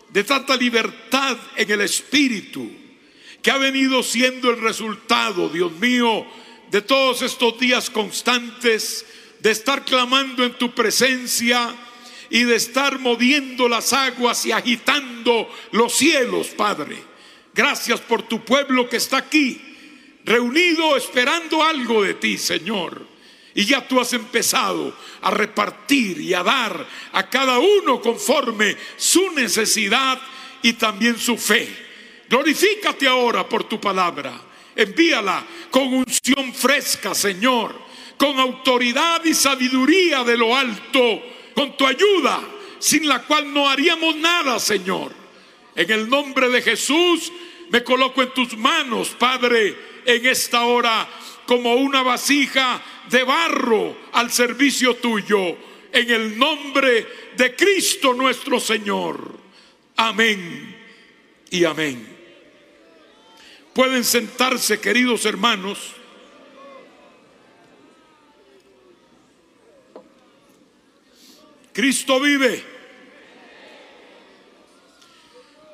de 0.08 0.24
tanta 0.24 0.56
libertad 0.56 1.36
en 1.56 1.70
el 1.70 1.82
espíritu, 1.82 2.70
que 3.42 3.50
ha 3.50 3.56
venido 3.56 4.02
siendo 4.02 4.50
el 4.50 4.60
resultado, 4.60 5.48
Dios 5.48 5.72
mío, 5.72 6.26
de 6.70 6.82
todos 6.82 7.22
estos 7.22 7.58
días 7.58 7.90
constantes, 7.90 9.06
de 9.40 9.50
estar 9.50 9.84
clamando 9.84 10.44
en 10.44 10.52
tu 10.54 10.74
presencia 10.74 11.74
y 12.28 12.44
de 12.44 12.56
estar 12.56 12.98
moviendo 12.98 13.68
las 13.68 13.92
aguas 13.92 14.44
y 14.46 14.52
agitando 14.52 15.50
los 15.72 15.94
cielos, 15.94 16.48
Padre. 16.48 17.02
Gracias 17.54 18.00
por 18.00 18.22
tu 18.22 18.44
pueblo 18.44 18.88
que 18.88 18.98
está 18.98 19.18
aquí, 19.18 19.60
reunido 20.24 20.96
esperando 20.96 21.62
algo 21.62 22.02
de 22.02 22.14
ti, 22.14 22.38
Señor. 22.38 23.08
Y 23.52 23.64
ya 23.64 23.86
tú 23.86 23.98
has 23.98 24.12
empezado 24.12 24.96
a 25.22 25.30
repartir 25.32 26.20
y 26.20 26.34
a 26.34 26.44
dar 26.44 26.86
a 27.12 27.28
cada 27.28 27.58
uno 27.58 28.00
conforme 28.00 28.76
su 28.96 29.32
necesidad 29.32 30.20
y 30.62 30.74
también 30.74 31.18
su 31.18 31.36
fe. 31.36 31.89
Glorifícate 32.30 33.08
ahora 33.08 33.48
por 33.48 33.64
tu 33.64 33.80
palabra. 33.80 34.40
Envíala 34.76 35.44
con 35.68 35.92
unción 35.92 36.54
fresca, 36.54 37.12
Señor, 37.12 37.74
con 38.16 38.38
autoridad 38.38 39.24
y 39.24 39.34
sabiduría 39.34 40.22
de 40.22 40.36
lo 40.36 40.56
alto, 40.56 41.20
con 41.56 41.76
tu 41.76 41.84
ayuda, 41.84 42.40
sin 42.78 43.08
la 43.08 43.24
cual 43.24 43.52
no 43.52 43.68
haríamos 43.68 44.14
nada, 44.14 44.60
Señor. 44.60 45.12
En 45.74 45.90
el 45.90 46.08
nombre 46.08 46.48
de 46.50 46.62
Jesús 46.62 47.32
me 47.68 47.82
coloco 47.82 48.22
en 48.22 48.32
tus 48.32 48.56
manos, 48.56 49.08
Padre, 49.18 49.76
en 50.06 50.24
esta 50.24 50.62
hora 50.62 51.08
como 51.46 51.74
una 51.74 52.02
vasija 52.02 52.80
de 53.10 53.24
barro 53.24 53.96
al 54.12 54.30
servicio 54.30 54.94
tuyo, 54.94 55.56
en 55.92 56.08
el 56.08 56.38
nombre 56.38 57.08
de 57.36 57.56
Cristo 57.56 58.14
nuestro 58.14 58.60
Señor. 58.60 59.36
Amén 59.96 60.76
y 61.50 61.64
amén. 61.64 62.09
Pueden 63.74 64.04
sentarse, 64.04 64.80
queridos 64.80 65.24
hermanos. 65.24 65.94
Cristo 71.72 72.18
vive. 72.20 72.64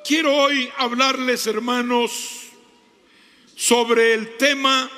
Quiero 0.05 0.33
hoy 0.33 0.71
hablarles, 0.77 1.47
hermanos, 1.47 2.43
sobre 3.55 4.13
el 4.13 4.37
tema 4.37 4.89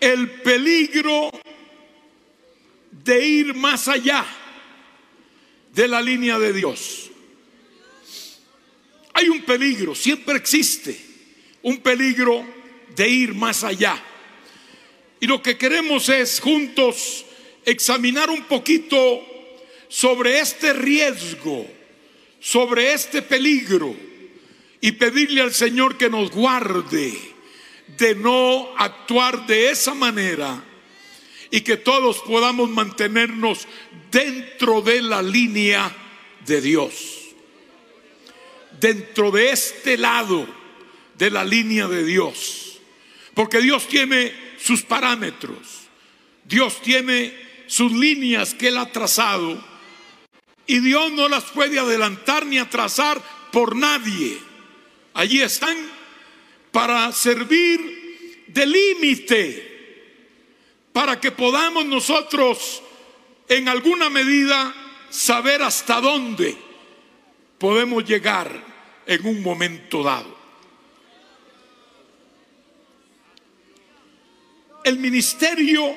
el 0.00 0.30
peligro 0.42 1.30
de 2.92 3.26
ir 3.26 3.54
más 3.54 3.88
allá 3.88 4.24
de 5.72 5.88
la 5.88 6.00
línea 6.00 6.38
de 6.38 6.52
Dios. 6.52 7.10
Hay 9.18 9.28
un 9.30 9.42
peligro, 9.42 9.96
siempre 9.96 10.36
existe 10.36 10.96
un 11.62 11.78
peligro 11.78 12.46
de 12.94 13.08
ir 13.08 13.34
más 13.34 13.64
allá. 13.64 14.00
Y 15.18 15.26
lo 15.26 15.42
que 15.42 15.58
queremos 15.58 16.08
es 16.08 16.38
juntos 16.38 17.24
examinar 17.64 18.30
un 18.30 18.44
poquito 18.44 19.20
sobre 19.88 20.38
este 20.38 20.72
riesgo, 20.72 21.66
sobre 22.38 22.92
este 22.92 23.20
peligro 23.20 23.92
y 24.80 24.92
pedirle 24.92 25.40
al 25.40 25.52
Señor 25.52 25.98
que 25.98 26.08
nos 26.08 26.30
guarde 26.30 27.18
de 27.96 28.14
no 28.14 28.68
actuar 28.76 29.48
de 29.48 29.70
esa 29.70 29.94
manera 29.94 30.62
y 31.50 31.62
que 31.62 31.76
todos 31.76 32.20
podamos 32.20 32.70
mantenernos 32.70 33.66
dentro 34.12 34.80
de 34.80 35.02
la 35.02 35.22
línea 35.22 35.92
de 36.46 36.60
Dios. 36.60 37.17
Dentro 38.80 39.30
de 39.30 39.50
este 39.50 39.96
lado 39.96 40.46
de 41.16 41.30
la 41.30 41.44
línea 41.44 41.88
de 41.88 42.04
Dios. 42.04 42.78
Porque 43.34 43.60
Dios 43.60 43.88
tiene 43.88 44.32
sus 44.58 44.82
parámetros. 44.82 45.58
Dios 46.44 46.80
tiene 46.82 47.34
sus 47.66 47.92
líneas 47.92 48.54
que 48.54 48.68
Él 48.68 48.78
ha 48.78 48.90
trazado. 48.90 49.62
Y 50.66 50.80
Dios 50.80 51.12
no 51.12 51.28
las 51.28 51.44
puede 51.44 51.78
adelantar 51.78 52.46
ni 52.46 52.58
atrasar 52.58 53.22
por 53.52 53.76
nadie. 53.76 54.38
Allí 55.14 55.40
están 55.40 55.76
para 56.70 57.10
servir 57.12 58.44
de 58.46 58.66
límite, 58.66 60.12
para 60.92 61.20
que 61.20 61.32
podamos 61.32 61.84
nosotros 61.84 62.82
en 63.48 63.68
alguna 63.68 64.10
medida 64.10 64.74
saber 65.10 65.62
hasta 65.62 66.00
dónde 66.00 66.56
podemos 67.58 68.04
llegar 68.04 68.67
en 69.08 69.26
un 69.26 69.42
momento 69.42 70.04
dado. 70.04 70.38
El 74.84 75.00
ministerio 75.00 75.96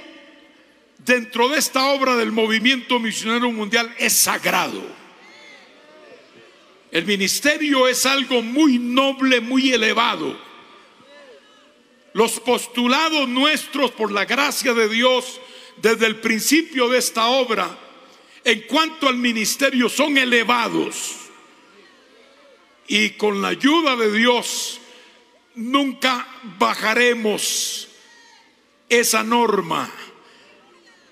dentro 0.97 1.47
de 1.49 1.59
esta 1.59 1.91
obra 1.91 2.15
del 2.15 2.31
movimiento 2.31 2.99
misionero 2.99 3.51
mundial 3.51 3.93
es 3.99 4.13
sagrado. 4.13 4.81
El 6.89 7.05
ministerio 7.05 7.87
es 7.87 8.07
algo 8.07 8.41
muy 8.41 8.79
noble, 8.79 9.39
muy 9.39 9.71
elevado 9.71 10.49
los 12.13 12.39
postulados 12.39 13.27
nuestros 13.27 13.91
por 13.91 14.11
la 14.11 14.25
gracia 14.25 14.73
de 14.73 14.89
Dios 14.89 15.39
desde 15.77 16.07
el 16.07 16.17
principio 16.17 16.89
de 16.89 16.97
esta 16.97 17.27
obra 17.27 17.77
en 18.43 18.61
cuanto 18.61 19.07
al 19.07 19.17
ministerio 19.17 19.87
son 19.87 20.17
elevados. 20.17 21.20
Y 22.91 23.11
con 23.11 23.41
la 23.41 23.47
ayuda 23.47 23.95
de 23.95 24.11
Dios 24.11 24.81
nunca 25.55 26.27
bajaremos 26.59 27.87
esa 28.89 29.23
norma, 29.23 29.89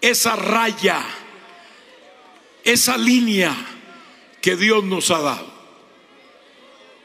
esa 0.02 0.36
raya, 0.36 1.02
esa 2.66 2.98
línea 2.98 3.56
que 4.42 4.58
Dios 4.58 4.84
nos 4.84 5.10
ha 5.10 5.22
dado. 5.22 5.54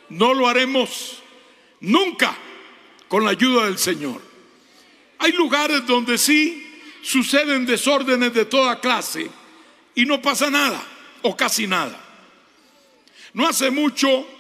No 0.09 0.35
lo 0.35 0.49
haremos 0.49 1.23
nunca 1.79 2.37
con 3.07 3.25
la 3.25 3.31
ayuda 3.31 3.67
del 3.67 3.79
Señor. 3.79 4.21
Hay 5.19 5.31
lugares 5.35 5.87
donde 5.87 6.19
sí 6.19 6.81
suceden 7.01 7.65
desórdenes 7.65 8.35
de 8.35 8.45
toda 8.45 8.81
clase 8.81 9.31
y 9.95 10.05
no 10.05 10.21
pasa 10.21 10.51
nada, 10.51 10.85
o 11.23 11.37
casi 11.37 11.69
nada. 11.69 12.01
No 13.35 13.47
hace 13.47 13.71
mucho, 13.71 14.34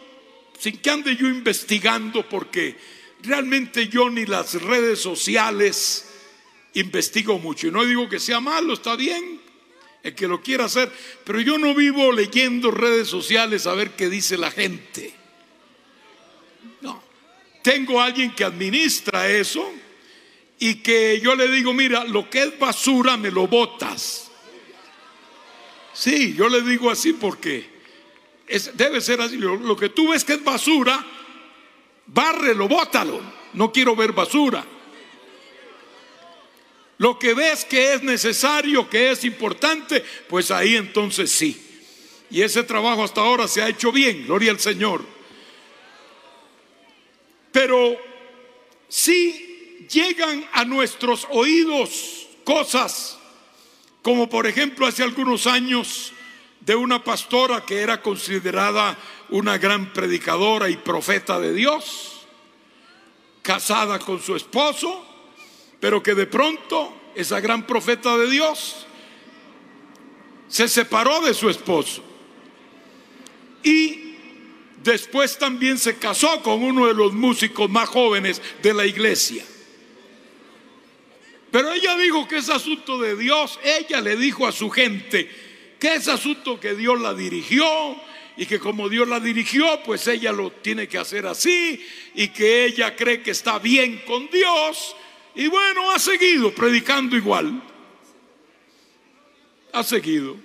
sin 0.64 0.78
que 0.78 0.88
ande 0.88 1.14
yo 1.14 1.28
investigando, 1.28 2.26
porque 2.26 2.74
realmente 3.22 3.86
yo 3.88 4.08
ni 4.08 4.24
las 4.24 4.54
redes 4.54 4.98
sociales 4.98 6.06
investigo 6.72 7.38
mucho. 7.38 7.66
Y 7.66 7.70
no 7.70 7.84
digo 7.84 8.08
que 8.08 8.18
sea 8.18 8.40
malo, 8.40 8.72
está 8.72 8.96
bien, 8.96 9.42
el 10.02 10.14
que 10.14 10.26
lo 10.26 10.40
quiera 10.40 10.64
hacer, 10.64 10.90
pero 11.22 11.38
yo 11.42 11.58
no 11.58 11.74
vivo 11.74 12.10
leyendo 12.12 12.70
redes 12.70 13.08
sociales 13.08 13.66
a 13.66 13.74
ver 13.74 13.90
qué 13.90 14.08
dice 14.08 14.38
la 14.38 14.50
gente. 14.50 15.12
No, 16.80 17.02
tengo 17.62 18.00
alguien 18.00 18.34
que 18.34 18.44
administra 18.44 19.28
eso 19.28 19.70
y 20.58 20.76
que 20.76 21.20
yo 21.20 21.34
le 21.34 21.48
digo, 21.48 21.74
mira, 21.74 22.04
lo 22.04 22.30
que 22.30 22.42
es 22.42 22.58
basura 22.58 23.18
me 23.18 23.30
lo 23.30 23.48
botas. 23.48 24.30
Sí, 25.92 26.32
yo 26.34 26.48
le 26.48 26.62
digo 26.62 26.90
así 26.90 27.12
porque 27.12 27.73
debe 28.74 29.00
ser 29.00 29.20
así. 29.20 29.36
Lo, 29.36 29.76
que 29.76 29.88
tú 29.88 30.08
ves 30.08 30.24
que 30.24 30.34
es 30.34 30.44
basura, 30.44 31.04
bárrelo, 32.06 32.68
bótalo. 32.68 33.20
No 33.54 33.72
quiero 33.72 33.94
ver 33.94 34.12
basura. 34.12 34.64
Lo 36.98 37.18
que 37.18 37.34
ves 37.34 37.64
que 37.64 37.94
es 37.94 38.02
necesario, 38.02 38.88
que 38.88 39.10
es 39.10 39.24
importante, 39.24 40.04
pues 40.28 40.50
ahí 40.50 40.76
entonces 40.76 41.30
sí. 41.30 41.60
Y 42.30 42.42
ese 42.42 42.62
trabajo 42.62 43.04
hasta 43.04 43.20
ahora 43.20 43.48
se 43.48 43.62
ha 43.62 43.68
hecho 43.68 43.92
bien, 43.92 44.24
gloria 44.24 44.50
al 44.50 44.60
Señor. 44.60 45.04
Pero 47.52 47.96
si 48.88 49.86
llegan 49.90 50.44
a 50.52 50.64
nuestros 50.64 51.26
oídos 51.30 52.26
cosas, 52.44 53.18
como 54.02 54.28
por 54.28 54.46
ejemplo 54.46 54.86
hace 54.86 55.02
algunos 55.02 55.46
años 55.46 56.13
de 56.64 56.74
una 56.74 57.04
pastora 57.04 57.64
que 57.64 57.80
era 57.80 58.00
considerada 58.00 58.96
una 59.28 59.58
gran 59.58 59.92
predicadora 59.92 60.70
y 60.70 60.76
profeta 60.76 61.38
de 61.38 61.52
Dios, 61.52 62.26
casada 63.42 63.98
con 63.98 64.20
su 64.20 64.34
esposo, 64.34 65.04
pero 65.78 66.02
que 66.02 66.14
de 66.14 66.26
pronto 66.26 67.10
esa 67.14 67.40
gran 67.40 67.66
profeta 67.66 68.16
de 68.16 68.30
Dios 68.30 68.86
se 70.48 70.68
separó 70.68 71.20
de 71.20 71.34
su 71.34 71.50
esposo 71.50 72.02
y 73.62 74.14
después 74.82 75.36
también 75.36 75.78
se 75.78 75.98
casó 75.98 76.42
con 76.42 76.62
uno 76.62 76.86
de 76.86 76.94
los 76.94 77.12
músicos 77.12 77.68
más 77.68 77.88
jóvenes 77.88 78.40
de 78.62 78.72
la 78.72 78.86
iglesia. 78.86 79.44
Pero 81.50 81.72
ella 81.72 81.96
dijo 81.96 82.26
que 82.26 82.38
es 82.38 82.48
asunto 82.48 82.98
de 82.98 83.16
Dios, 83.16 83.58
ella 83.62 84.00
le 84.00 84.16
dijo 84.16 84.46
a 84.46 84.52
su 84.52 84.70
gente 84.70 85.43
que 85.78 85.94
es 85.94 86.08
asunto 86.08 86.58
que 86.58 86.74
Dios 86.74 87.00
la 87.00 87.14
dirigió 87.14 87.64
y 88.36 88.46
que 88.46 88.58
como 88.58 88.88
Dios 88.88 89.06
la 89.08 89.20
dirigió, 89.20 89.80
pues 89.84 90.06
ella 90.08 90.32
lo 90.32 90.50
tiene 90.50 90.88
que 90.88 90.98
hacer 90.98 91.26
así 91.26 91.84
y 92.14 92.28
que 92.28 92.64
ella 92.64 92.96
cree 92.96 93.22
que 93.22 93.30
está 93.30 93.58
bien 93.58 94.02
con 94.06 94.28
Dios 94.30 94.96
y 95.34 95.48
bueno, 95.48 95.90
ha 95.90 95.98
seguido 95.98 96.54
predicando 96.54 97.16
igual. 97.16 97.60
Ha 99.72 99.82
seguido. 99.82 100.36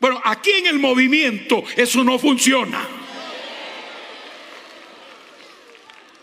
Bueno, 0.00 0.20
aquí 0.24 0.50
en 0.50 0.66
el 0.66 0.78
movimiento 0.78 1.64
eso 1.76 2.04
no 2.04 2.18
funciona. 2.18 2.86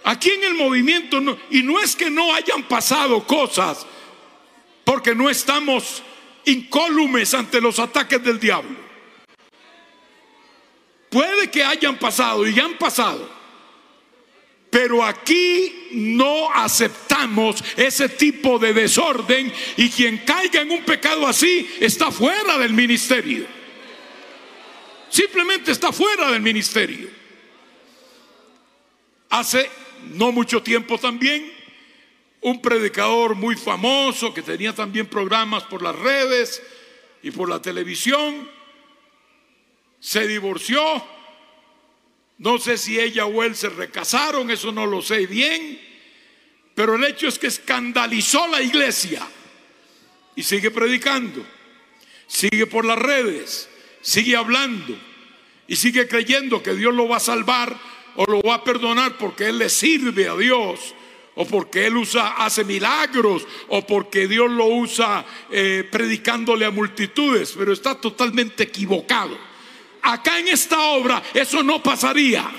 Aquí 0.04 0.30
en 0.30 0.44
el 0.44 0.54
movimiento 0.54 1.20
no, 1.20 1.36
y 1.50 1.64
no 1.64 1.80
es 1.80 1.96
que 1.96 2.12
no 2.12 2.32
hayan 2.36 2.68
pasado 2.68 3.26
cosas, 3.26 3.88
porque 4.84 5.16
no 5.16 5.32
estamos 5.32 6.04
incólumes 6.46 7.34
ante 7.34 7.60
los 7.62 7.80
ataques 7.80 8.24
del 8.24 8.40
diablo. 8.40 8.86
Puede 11.10 11.50
que 11.50 11.64
hayan 11.64 11.98
pasado 11.98 12.48
y 12.48 12.60
han 12.60 12.78
pasado. 12.78 13.36
Pero 14.70 15.02
aquí 15.02 15.88
no 15.94 16.52
aceptamos 16.52 17.64
ese 17.78 18.10
tipo 18.10 18.60
de 18.60 18.74
desorden 18.74 19.54
y 19.78 19.90
quien 19.90 20.18
caiga 20.20 20.62
en 20.62 20.72
un 20.72 20.84
pecado 20.84 21.26
así 21.26 21.70
está 21.80 22.12
fuera 22.12 22.58
del 22.58 22.74
ministerio. 22.74 23.46
Simplemente 25.08 25.72
está 25.72 25.94
fuera 25.94 26.30
del 26.30 26.42
ministerio. 26.42 27.10
Hace 29.30 29.70
no 30.16 30.34
mucho 30.34 30.62
tiempo 30.62 30.98
también, 30.98 31.55
un 32.46 32.62
predicador 32.62 33.34
muy 33.34 33.56
famoso 33.56 34.32
que 34.32 34.44
tenía 34.44 34.72
también 34.72 35.08
programas 35.08 35.64
por 35.64 35.82
las 35.82 35.96
redes 35.96 36.62
y 37.24 37.32
por 37.32 37.50
la 37.50 37.60
televisión, 37.60 38.48
se 40.00 40.28
divorció. 40.28 41.04
No 42.38 42.60
sé 42.60 42.78
si 42.78 43.00
ella 43.00 43.26
o 43.26 43.42
él 43.42 43.56
se 43.56 43.70
recasaron, 43.70 44.52
eso 44.52 44.72
no 44.72 44.86
lo 44.86 45.02
sé 45.02 45.26
bien, 45.26 45.82
pero 46.76 46.94
el 46.94 47.06
hecho 47.06 47.28
es 47.28 47.40
que 47.40 47.48
escandalizó 47.48 48.48
la 48.48 48.62
iglesia 48.62 49.28
y 50.36 50.44
sigue 50.44 50.70
predicando, 50.70 51.44
sigue 52.28 52.68
por 52.68 52.86
las 52.86 53.00
redes, 53.00 53.68
sigue 54.02 54.36
hablando 54.36 54.96
y 55.68 55.78
sigue 55.78 56.08
creyendo 56.08 56.62
que 56.62 56.76
Dios 56.76 56.94
lo 56.94 57.08
va 57.08 57.18
a 57.18 57.22
salvar 57.22 57.76
o 58.18 58.26
lo 58.26 58.44
va 58.44 58.56
a 58.56 58.64
perdonar 58.64 59.18
porque 59.18 59.48
él 59.48 59.58
le 59.58 59.70
sirve 59.70 60.30
a 60.30 60.36
Dios 60.36 60.94
o 61.36 61.46
porque 61.46 61.88
él 61.88 61.98
usa, 61.98 62.36
hace 62.38 62.64
milagros, 62.64 63.46
o 63.68 63.86
porque 63.86 64.28
Dios 64.28 64.50
lo 64.50 64.66
usa 64.68 65.26
eh, 65.52 65.88
predicándole 65.92 66.66
a 66.66 66.72
multitudes, 66.72 67.54
pero 67.58 67.74
está 67.74 67.96
totalmente 67.96 68.64
equivocado 68.64 69.38
acá 70.06 70.40
en 70.40 70.48
esta 70.48 70.80
obra 70.80 71.22
eso 71.34 71.64
no 71.64 71.82
pasaría. 71.82 72.50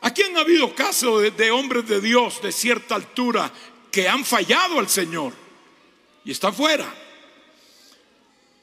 Aquí 0.00 0.22
han 0.22 0.36
habido 0.36 0.72
casos 0.74 1.36
de, 1.36 1.50
hombres 1.50 1.88
de 1.88 2.00
Dios 2.00 2.40
de 2.40 2.52
cierta 2.52 2.94
altura 2.94 3.52
que 3.90 4.08
han 4.08 4.24
fallado 4.24 4.78
al 4.78 4.88
Señor 4.88 5.32
y 6.24 6.30
está 6.30 6.52
fuera. 6.52 6.86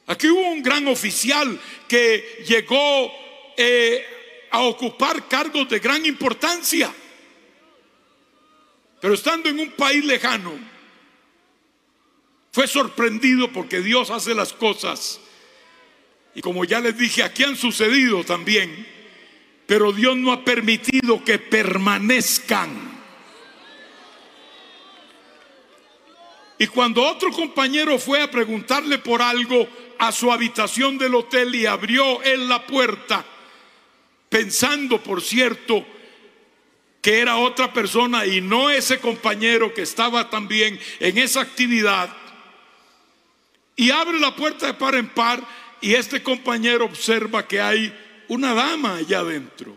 Aquí 0.06 0.28
hubo 0.28 0.48
un 0.50 0.62
gran 0.62 0.88
oficial 0.88 1.60
que 1.86 2.44
llegó 2.46 3.12
eh, 3.56 4.06
a 4.54 4.60
ocupar 4.60 5.26
cargos 5.26 5.68
de 5.68 5.80
gran 5.80 6.06
importancia, 6.06 6.94
pero 9.00 9.14
estando 9.14 9.48
en 9.48 9.58
un 9.58 9.72
país 9.72 10.04
lejano, 10.04 10.52
fue 12.52 12.68
sorprendido 12.68 13.50
porque 13.50 13.80
Dios 13.80 14.10
hace 14.10 14.32
las 14.32 14.52
cosas. 14.52 15.18
Y 16.36 16.40
como 16.40 16.64
ya 16.64 16.78
les 16.78 16.96
dije, 16.96 17.24
aquí 17.24 17.42
han 17.42 17.56
sucedido 17.56 18.22
también, 18.22 18.86
pero 19.66 19.90
Dios 19.90 20.16
no 20.16 20.30
ha 20.30 20.44
permitido 20.44 21.24
que 21.24 21.40
permanezcan. 21.40 23.02
Y 26.60 26.68
cuando 26.68 27.02
otro 27.02 27.32
compañero 27.32 27.98
fue 27.98 28.22
a 28.22 28.30
preguntarle 28.30 28.98
por 28.98 29.20
algo 29.20 29.66
a 29.98 30.12
su 30.12 30.30
habitación 30.30 30.96
del 30.96 31.16
hotel 31.16 31.56
y 31.56 31.66
abrió 31.66 32.22
él 32.22 32.48
la 32.48 32.64
puerta, 32.64 33.26
pensando, 34.34 35.00
por 35.00 35.22
cierto, 35.22 35.86
que 37.00 37.20
era 37.20 37.36
otra 37.36 37.72
persona 37.72 38.26
y 38.26 38.40
no 38.40 38.68
ese 38.68 38.98
compañero 38.98 39.72
que 39.72 39.82
estaba 39.82 40.28
también 40.28 40.76
en 40.98 41.18
esa 41.18 41.40
actividad, 41.40 42.12
y 43.76 43.92
abre 43.92 44.18
la 44.18 44.34
puerta 44.34 44.66
de 44.66 44.74
par 44.74 44.96
en 44.96 45.08
par 45.10 45.40
y 45.80 45.94
este 45.94 46.20
compañero 46.20 46.84
observa 46.84 47.46
que 47.46 47.60
hay 47.60 47.96
una 48.26 48.54
dama 48.54 48.96
allá 48.96 49.20
adentro. 49.20 49.76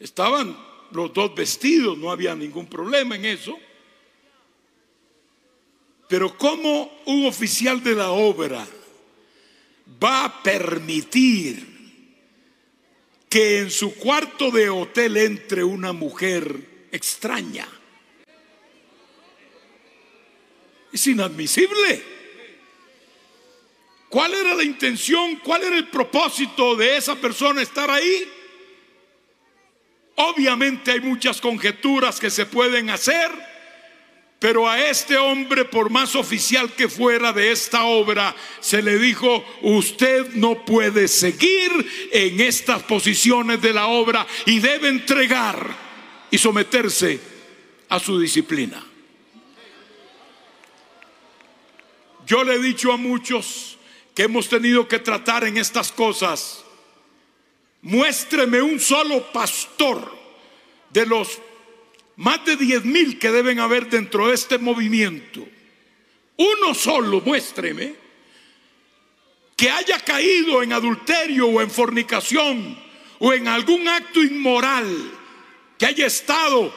Estaban 0.00 0.58
los 0.90 1.14
dos 1.14 1.32
vestidos, 1.36 1.96
no 1.96 2.10
había 2.10 2.34
ningún 2.34 2.66
problema 2.66 3.14
en 3.14 3.26
eso. 3.26 3.56
Pero 6.08 6.36
¿cómo 6.36 7.00
un 7.06 7.26
oficial 7.26 7.80
de 7.80 7.94
la 7.94 8.10
obra 8.10 8.66
va 10.02 10.24
a 10.24 10.42
permitir 10.42 11.77
que 13.28 13.58
en 13.58 13.70
su 13.70 13.94
cuarto 13.96 14.50
de 14.50 14.70
hotel 14.70 15.16
entre 15.16 15.64
una 15.64 15.92
mujer 15.92 16.88
extraña? 16.90 17.68
Es 20.92 21.06
inadmisible. 21.06 22.02
¿Cuál 24.08 24.34
era 24.34 24.54
la 24.54 24.62
intención? 24.62 25.36
¿Cuál 25.36 25.64
era 25.64 25.76
el 25.76 25.88
propósito 25.88 26.74
de 26.74 26.96
esa 26.96 27.14
persona 27.16 27.60
estar 27.60 27.90
ahí? 27.90 28.26
Obviamente 30.16 30.92
hay 30.92 31.00
muchas 31.00 31.40
conjeturas 31.40 32.18
que 32.18 32.30
se 32.30 32.46
pueden 32.46 32.90
hacer, 32.90 33.30
pero 34.38 34.68
a 34.68 34.80
este 34.88 35.16
hombre, 35.16 35.64
por 35.64 35.90
más 35.90 36.14
oficial 36.14 36.72
que 36.72 36.88
fuera 36.88 37.32
de 37.32 37.50
esta 37.50 37.84
obra, 37.84 38.36
se 38.60 38.82
le 38.82 38.98
dijo, 38.98 39.44
usted 39.62 40.34
no 40.34 40.64
puede 40.64 41.08
seguir 41.08 41.70
en 42.12 42.40
estas 42.40 42.84
posiciones 42.84 43.60
de 43.60 43.72
la 43.72 43.88
obra 43.88 44.24
y 44.46 44.60
debe 44.60 44.88
entregar 44.88 45.74
y 46.30 46.38
someterse 46.38 47.18
a 47.88 47.98
su 47.98 48.20
disciplina. 48.20 48.84
Yo 52.24 52.44
le 52.44 52.54
he 52.54 52.58
dicho 52.60 52.92
a 52.92 52.96
muchos 52.96 53.76
que 54.14 54.24
hemos 54.24 54.48
tenido 54.48 54.86
que 54.86 55.00
tratar 55.00 55.44
en 55.44 55.56
estas 55.56 55.90
cosas, 55.90 56.64
muéstreme 57.82 58.62
un 58.62 58.78
solo 58.78 59.32
pastor 59.32 60.16
de 60.90 61.06
los 61.06 61.40
más 62.18 62.44
de 62.44 62.56
10 62.56 62.84
mil 62.84 63.18
que 63.18 63.32
deben 63.32 63.58
haber 63.58 63.88
dentro 63.88 64.28
de 64.28 64.34
este 64.34 64.58
movimiento. 64.58 65.48
Uno 66.36 66.74
solo, 66.74 67.20
muéstreme, 67.22 67.94
que 69.56 69.70
haya 69.70 69.98
caído 69.98 70.62
en 70.62 70.72
adulterio 70.72 71.48
o 71.48 71.60
en 71.60 71.70
fornicación 71.70 72.78
o 73.18 73.32
en 73.32 73.48
algún 73.48 73.88
acto 73.88 74.22
inmoral, 74.22 74.86
que 75.76 75.86
haya 75.86 76.06
estado 76.06 76.72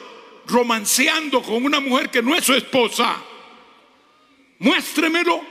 romanceando 0.46 1.42
con 1.42 1.64
una 1.64 1.78
mujer 1.78 2.10
que 2.10 2.22
no 2.22 2.34
es 2.34 2.44
su 2.44 2.54
esposa 2.54 3.22
Muéstremelo 4.62 5.44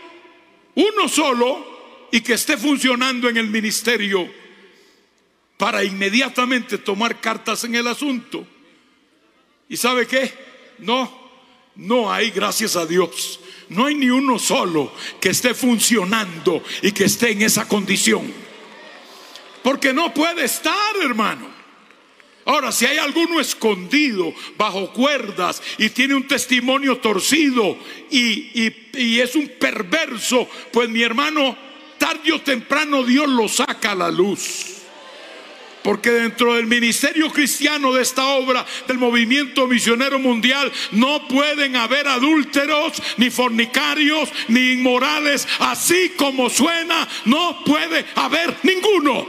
uno 0.73 1.09
solo 1.09 2.07
y 2.13 2.21
que 2.21 2.33
esté 2.33 2.55
funcionando 2.55 3.27
en 3.27 3.35
el 3.35 3.47
ministerio 3.47 4.25
para 5.57 5.83
inmediatamente 5.83 6.77
tomar 6.77 7.19
cartas 7.19 7.65
en 7.65 7.75
el 7.75 7.87
asunto. 7.87 8.47
¿Y 9.71 9.77
sabe 9.77 10.05
qué? 10.05 10.29
No, 10.79 11.09
no 11.77 12.11
hay, 12.11 12.29
gracias 12.29 12.75
a 12.75 12.85
Dios. 12.85 13.39
No 13.69 13.85
hay 13.85 13.95
ni 13.95 14.09
uno 14.09 14.37
solo 14.37 14.91
que 15.21 15.29
esté 15.29 15.53
funcionando 15.53 16.61
y 16.81 16.91
que 16.91 17.05
esté 17.05 17.31
en 17.31 17.43
esa 17.43 17.65
condición. 17.69 18.33
Porque 19.63 19.93
no 19.93 20.13
puede 20.13 20.43
estar, 20.43 20.97
hermano. 21.01 21.47
Ahora, 22.43 22.73
si 22.73 22.85
hay 22.85 22.97
alguno 22.97 23.39
escondido 23.39 24.33
bajo 24.57 24.91
cuerdas 24.91 25.63
y 25.77 25.89
tiene 25.91 26.15
un 26.15 26.27
testimonio 26.27 26.97
torcido 26.97 27.77
y, 28.09 28.51
es 29.21 29.35
un 29.35 29.53
perverso, 29.57 30.49
pues 30.73 30.89
mi 30.89 31.01
hermano, 31.01 31.57
tarde 31.97 32.33
o 32.33 32.41
temprano 32.41 33.03
Dios 33.03 33.29
lo 33.29 33.47
saca 33.47 33.91
a 33.91 33.95
la 33.95 34.11
luz. 34.11 34.70
Porque 35.83 36.11
dentro 36.11 36.53
del 36.53 36.67
ministerio 36.67 37.31
cristiano 37.31 37.91
de 37.91 38.03
esta 38.03 38.27
obra 38.27 38.65
del 38.87 38.99
movimiento 38.99 39.65
misionero 39.67 40.19
mundial 40.19 40.71
no 40.91 41.27
pueden 41.27 41.75
haber 41.75 42.07
adúlteros, 42.07 43.01
ni 43.17 43.31
fornicarios, 43.31 44.29
ni 44.47 44.73
inmorales. 44.73 45.47
Así 45.59 46.13
como 46.17 46.49
suena, 46.49 47.07
no 47.25 47.63
puede 47.65 48.05
haber 48.15 48.57
ninguno. 48.61 49.27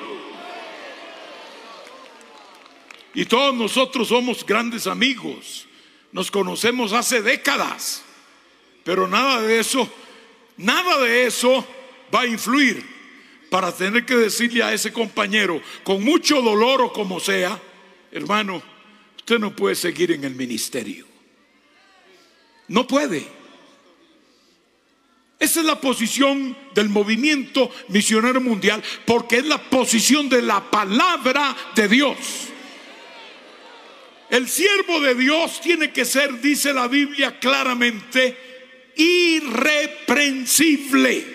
Y 3.14 3.24
todos 3.24 3.54
nosotros 3.54 4.08
somos 4.08 4.44
grandes 4.44 4.86
amigos. 4.86 5.66
Nos 6.12 6.30
conocemos 6.30 6.92
hace 6.92 7.22
décadas. 7.22 8.04
Pero 8.84 9.08
nada 9.08 9.40
de 9.40 9.58
eso, 9.58 9.90
nada 10.58 10.98
de 10.98 11.26
eso 11.26 11.66
va 12.14 12.22
a 12.22 12.26
influir 12.26 12.91
para 13.52 13.70
tener 13.70 14.04
que 14.06 14.16
decirle 14.16 14.62
a 14.62 14.72
ese 14.72 14.94
compañero, 14.94 15.60
con 15.84 16.02
mucho 16.02 16.40
dolor 16.40 16.80
o 16.80 16.90
como 16.90 17.20
sea, 17.20 17.60
hermano, 18.10 18.62
usted 19.14 19.38
no 19.38 19.54
puede 19.54 19.74
seguir 19.74 20.12
en 20.12 20.24
el 20.24 20.34
ministerio. 20.34 21.04
No 22.68 22.86
puede. 22.86 23.26
Esa 25.38 25.60
es 25.60 25.66
la 25.66 25.78
posición 25.78 26.56
del 26.74 26.88
movimiento 26.88 27.70
misionero 27.88 28.40
mundial, 28.40 28.82
porque 29.04 29.36
es 29.36 29.44
la 29.44 29.58
posición 29.58 30.30
de 30.30 30.40
la 30.40 30.70
palabra 30.70 31.54
de 31.74 31.88
Dios. 31.88 32.16
El 34.30 34.48
siervo 34.48 34.98
de 35.00 35.14
Dios 35.14 35.60
tiene 35.60 35.92
que 35.92 36.06
ser, 36.06 36.40
dice 36.40 36.72
la 36.72 36.88
Biblia 36.88 37.38
claramente, 37.38 38.34
irreprensible. 38.96 41.31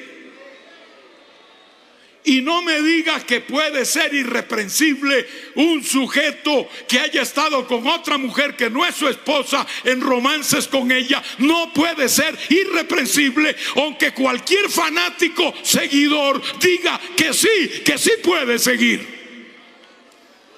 Y 2.28 2.42
no 2.42 2.62
me 2.62 2.82
diga 2.82 3.26
que 3.26 3.40
puede 3.40 3.86
ser 3.86 4.14
irreprensible 4.14 5.26
un 5.56 5.82
sujeto 5.82 6.68
que 6.86 7.00
haya 7.00 7.22
estado 7.22 7.66
con 7.66 7.88
otra 7.88 8.18
mujer 8.18 8.58
que 8.58 8.70
no 8.70 8.86
es 8.86 8.96
su 8.96 9.08
esposa 9.08 9.66
en 9.86 10.02
romances 10.02 10.68
con 10.68 10.92
ella. 10.92 11.24
No 11.38 11.72
puede 11.72 12.10
ser 12.10 12.38
irreprensible, 12.50 13.56
aunque 13.78 14.14
cualquier 14.14 14.70
fanático 14.70 15.54
seguidor 15.64 16.42
diga 16.60 17.00
que 17.16 17.34
sí, 17.34 17.82
que 17.86 17.98
sí 17.98 18.12
puede 18.22 18.60
seguir. 18.60 19.08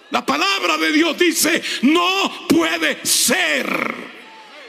La 0.10 0.26
palabra 0.26 0.76
de 0.76 0.92
Dios 0.92 1.20
dice, 1.20 1.62
no 1.84 2.48
puede 2.50 3.06
ser, 3.06 3.94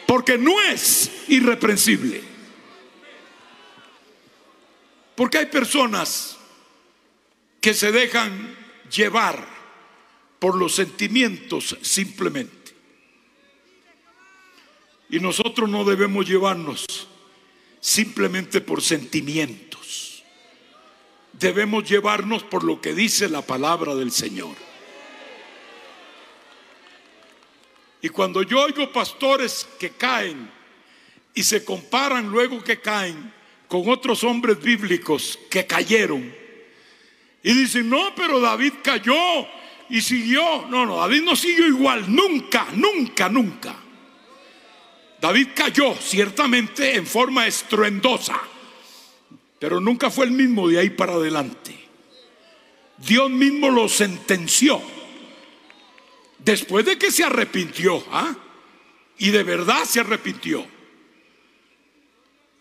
porque 0.05 0.37
no 0.37 0.61
es 0.61 1.11
irreprensible. 1.29 2.21
Porque 5.15 5.39
hay 5.39 5.47
personas 5.47 6.37
que 7.61 7.75
se 7.75 7.93
dejan 7.93 8.57
llevar 8.91 9.47
por 10.39 10.57
los 10.57 10.75
sentimientos 10.75 11.77
simplemente. 11.83 12.75
Y 15.11 15.21
nosotros 15.21 15.69
no 15.69 15.85
debemos 15.85 16.27
llevarnos 16.27 17.09
simplemente 17.81 18.61
por 18.61 18.81
sentimientos. 18.81 20.23
Debemos 21.33 21.89
llevarnos 21.89 22.43
por 22.43 22.65
lo 22.65 22.81
que 22.81 22.95
dice 22.95 23.29
la 23.29 23.43
palabra 23.43 23.95
del 23.95 24.13
Señor. 24.13 24.57
Y 28.03 28.09
cuando 28.09 28.43
yo 28.43 28.63
oigo 28.63 28.91
pastores 28.93 29.69
que 29.79 29.91
caen 29.91 30.51
y 31.35 31.43
se 31.43 31.65
comparan 31.65 32.29
luego 32.29 32.63
que 32.63 32.81
caen 32.81 33.33
con 33.69 33.89
otros 33.89 34.25
hombres 34.25 34.61
bíblicos 34.61 35.39
que 35.51 35.67
cayeron 35.67 36.40
y 37.43 37.53
dicen, 37.53 37.89
no, 37.89 38.15
pero 38.15 38.41
David 38.41 38.75
cayó 38.83 39.47
y 39.89 40.01
siguió. 40.01 40.67
No, 40.69 40.85
no, 40.85 40.97
David 40.97 41.23
no 41.23 41.37
siguió 41.37 41.67
igual, 41.67 42.15
nunca, 42.15 42.67
nunca, 42.75 43.29
nunca. 43.29 43.77
David 45.21 45.49
cayó 45.55 45.95
ciertamente 45.95 46.97
en 46.97 47.07
forma 47.07 47.47
estruendosa, 47.47 48.41
pero 49.59 49.81
nunca 49.81 50.11
fue 50.11 50.27
el 50.27 50.33
mismo 50.33 50.69
de 50.69 50.79
ahí 50.79 50.91
para 50.91 51.15
adelante. 51.15 51.77
Dios 52.99 53.31
mismo 53.31 53.71
lo 53.71 53.89
sentenció 53.89 54.83
Después 56.45 56.87
de 56.87 56.99
que 56.99 57.11
se 57.11 57.25
arrepintió, 57.25 58.03
¿ah? 58.11 58.35
y 59.19 59.31
de 59.31 59.43
verdad 59.43 59.85
se 59.85 60.01
arrepintió. 60.01 60.67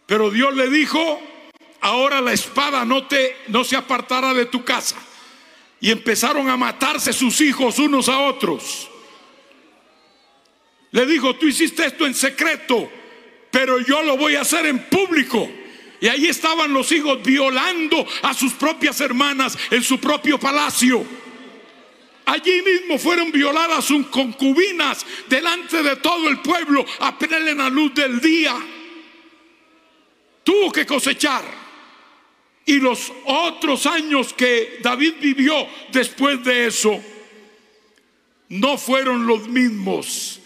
Pero 0.05 0.29
Dios 0.29 0.53
le 0.55 0.69
dijo, 0.69 1.21
ahora 1.81 2.21
la 2.21 2.33
espada 2.33 2.85
no 2.85 3.07
te 3.07 3.35
no 3.47 3.63
se 3.63 3.75
apartará 3.75 4.33
de 4.33 4.45
tu 4.45 4.63
casa. 4.63 4.95
Y 5.81 5.91
empezaron 5.91 6.49
a 6.49 6.57
matarse 6.57 7.13
sus 7.13 7.39
hijos 7.41 7.79
unos 7.79 8.09
a 8.09 8.19
otros. 8.19 8.89
Le 10.91 11.05
dijo, 11.05 11.35
tú 11.35 11.47
hiciste 11.47 11.85
esto 11.85 12.05
en 12.05 12.13
secreto, 12.13 12.89
pero 13.51 13.79
yo 13.79 14.01
lo 14.03 14.17
voy 14.17 14.35
a 14.35 14.41
hacer 14.41 14.65
en 14.65 14.79
público. 14.89 15.49
Y 16.01 16.07
ahí 16.07 16.27
estaban 16.27 16.73
los 16.73 16.91
hijos 16.91 17.21
violando 17.23 18.05
a 18.23 18.33
sus 18.33 18.53
propias 18.53 18.99
hermanas 19.01 19.57
en 19.69 19.83
su 19.83 19.99
propio 19.99 20.39
palacio. 20.39 21.05
Allí 22.25 22.61
mismo 22.61 22.97
fueron 22.97 23.31
violadas 23.31 23.85
sus 23.85 24.07
concubinas 24.07 25.05
delante 25.27 25.81
de 25.81 25.95
todo 25.95 26.29
el 26.29 26.39
pueblo, 26.39 26.85
apenas 26.99 27.41
en 27.41 27.57
la 27.57 27.69
luz 27.69 27.93
del 27.93 28.19
día. 28.21 28.55
Tuvo 30.43 30.71
que 30.71 30.85
cosechar. 30.85 31.68
Y 32.69 32.79
los 32.79 33.11
otros 33.25 33.87
años 33.87 34.31
que 34.31 34.77
David 34.83 35.15
vivió 35.19 35.67
después 35.91 36.43
de 36.43 36.67
eso 36.67 37.03
no 38.49 38.77
fueron 38.77 39.25
los 39.25 39.47
mismos 39.47 40.39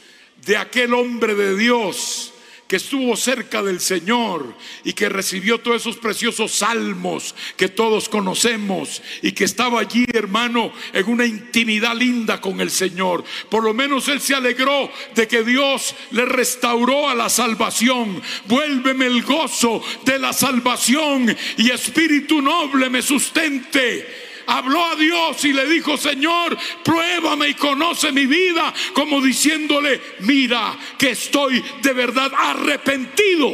de 0.46 0.56
aquel 0.56 0.94
hombre 0.94 1.36
de 1.36 1.58
Dios 1.58 2.33
que 2.74 2.78
estuvo 2.78 3.16
cerca 3.16 3.62
del 3.62 3.80
Señor 3.80 4.58
y 4.84 4.94
que 4.94 5.08
recibió 5.08 5.60
todos 5.60 5.82
esos 5.82 5.98
preciosos 5.98 6.54
salmos 6.54 7.36
que 7.56 7.68
todos 7.68 8.10
conocemos 8.10 9.04
y 9.22 9.34
que 9.34 9.44
estaba 9.44 9.80
allí, 9.80 10.08
hermano, 10.12 10.74
en 10.92 11.08
una 11.08 11.24
intimidad 11.24 11.96
linda 11.96 12.42
con 12.42 12.60
el 12.62 12.72
Señor. 12.72 13.26
Por 13.48 13.64
lo 13.64 13.76
menos 13.76 14.08
él 14.08 14.20
se 14.20 14.34
alegró 14.34 14.92
de 15.14 15.28
que 15.28 15.44
Dios 15.44 15.94
le 16.10 16.26
restauró 16.26 17.08
a 17.08 17.14
la 17.14 17.30
salvación. 17.30 18.20
Vuélveme 18.48 19.06
el 19.06 19.22
gozo 19.22 19.84
de 20.04 20.18
la 20.18 20.34
salvación 20.34 21.38
y 21.58 21.70
espíritu 21.70 22.42
noble 22.42 22.90
me 22.90 23.04
sustente 23.04 24.33
habló 24.48 24.86
a 24.86 24.96
Dios 24.96 25.44
y 25.46 25.54
le 25.54 25.68
dijo, 25.68 25.98
Señor, 25.98 26.58
pruébame 26.84 27.50
y 27.50 27.54
conoce 27.54 28.12
mi 28.12 28.26
vida, 28.26 28.74
como 28.94 29.22
diciéndole, 29.22 30.02
mira 30.20 30.78
que 30.98 31.12
estoy 31.12 31.64
de 31.82 31.94
verdad 31.94 32.32
arrepentido. 32.36 33.54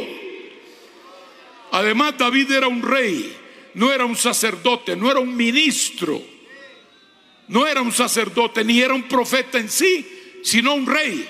Además, 1.72 2.18
David 2.18 2.50
era 2.50 2.68
un 2.68 2.82
rey, 2.82 3.36
no 3.74 3.92
era 3.92 4.04
un 4.04 4.16
sacerdote, 4.16 4.96
no 4.96 5.10
era 5.10 5.20
un 5.20 5.36
ministro, 5.36 6.20
no 7.48 7.66
era 7.66 7.82
un 7.82 7.92
sacerdote, 7.92 8.64
ni 8.64 8.80
era 8.80 8.94
un 8.94 9.04
profeta 9.04 9.58
en 9.58 9.68
sí, 9.68 10.06
sino 10.42 10.74
un 10.74 10.86
rey. 10.86 11.28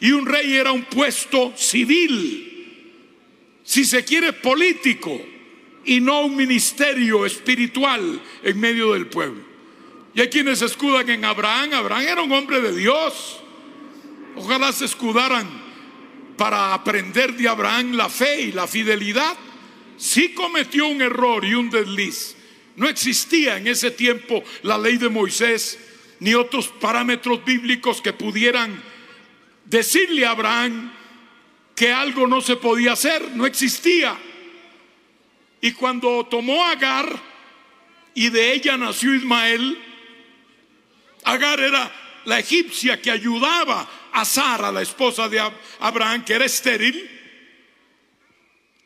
Y 0.00 0.12
un 0.12 0.26
rey 0.26 0.54
era 0.54 0.72
un 0.72 0.84
puesto 0.84 1.52
civil, 1.56 2.50
si 3.62 3.84
se 3.84 4.04
quiere 4.04 4.32
político, 4.32 5.20
y 5.84 6.00
no 6.00 6.22
un 6.22 6.36
ministerio 6.36 7.24
espiritual 7.24 8.20
en 8.42 8.60
medio 8.60 8.92
del 8.92 9.06
pueblo. 9.06 9.42
Y 10.14 10.20
hay 10.20 10.28
quienes 10.28 10.62
escudan 10.62 11.08
en 11.08 11.24
Abraham. 11.24 11.72
Abraham 11.72 12.02
era 12.02 12.22
un 12.22 12.32
hombre 12.32 12.60
de 12.60 12.74
Dios. 12.74 13.40
Ojalá 14.36 14.72
se 14.72 14.84
escudaran 14.84 15.48
para 16.36 16.74
aprender 16.74 17.34
de 17.34 17.48
Abraham 17.48 17.92
la 17.92 18.08
fe 18.08 18.42
y 18.42 18.52
la 18.52 18.66
fidelidad. 18.66 19.36
Sí 19.96 20.32
cometió 20.32 20.88
un 20.88 21.02
error 21.02 21.44
y 21.44 21.54
un 21.54 21.70
desliz. 21.70 22.36
No 22.76 22.88
existía 22.88 23.58
en 23.58 23.66
ese 23.66 23.90
tiempo 23.90 24.42
la 24.62 24.78
ley 24.78 24.96
de 24.96 25.08
Moisés 25.08 25.78
ni 26.20 26.34
otros 26.34 26.68
parámetros 26.68 27.44
bíblicos 27.44 28.00
que 28.00 28.12
pudieran 28.12 28.82
decirle 29.64 30.26
a 30.26 30.30
Abraham 30.30 30.92
que 31.74 31.92
algo 31.92 32.26
no 32.26 32.40
se 32.40 32.56
podía 32.56 32.92
hacer, 32.92 33.30
no 33.34 33.46
existía. 33.46 34.18
Y 35.60 35.72
cuando 35.72 36.24
tomó 36.26 36.64
Agar 36.66 37.20
y 38.14 38.30
de 38.30 38.52
ella 38.52 38.76
nació 38.76 39.14
Ismael, 39.14 39.78
Agar 41.24 41.60
era 41.60 41.92
la 42.24 42.38
egipcia 42.38 43.00
que 43.00 43.10
ayudaba 43.10 43.88
a 44.12 44.24
Sara, 44.24 44.72
la 44.72 44.82
esposa 44.82 45.28
de 45.28 45.40
Abraham, 45.80 46.24
que 46.24 46.34
era 46.34 46.44
estéril. 46.44 47.08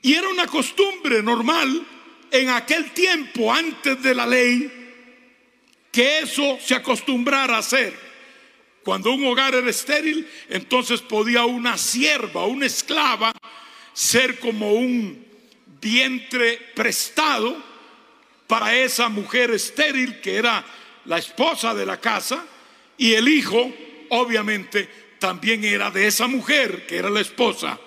Y 0.02 0.14
era 0.14 0.28
una 0.28 0.46
costumbre 0.46 1.22
normal 1.22 1.86
en 2.30 2.50
aquel 2.50 2.90
tiempo, 2.90 3.52
antes 3.52 4.02
de 4.02 4.14
la 4.14 4.26
ley, 4.26 4.70
que 5.90 6.18
eso 6.18 6.58
se 6.60 6.74
acostumbrara 6.74 7.56
a 7.56 7.60
hacer. 7.60 7.94
Cuando 8.82 9.12
un 9.12 9.24
hogar 9.24 9.54
era 9.54 9.70
estéril, 9.70 10.28
entonces 10.48 11.00
podía 11.00 11.44
una 11.44 11.78
sierva, 11.78 12.44
una 12.44 12.66
esclava, 12.66 13.32
ser 13.94 14.38
como 14.40 14.72
un 14.72 15.24
vientre 15.84 16.72
prestado 16.74 17.54
para 18.46 18.74
esa 18.74 19.10
mujer 19.10 19.50
estéril 19.50 20.18
que 20.20 20.36
era 20.36 20.64
la 21.04 21.18
esposa 21.18 21.74
de 21.74 21.84
la 21.84 22.00
casa 22.00 22.42
y 22.96 23.12
el 23.12 23.28
hijo, 23.28 23.70
obviamente, 24.08 24.88
también 25.18 25.62
era 25.62 25.90
de 25.90 26.06
esa 26.06 26.26
mujer 26.26 26.86
que 26.86 26.96
era 26.96 27.10
la 27.10 27.20
esposa 27.20 27.78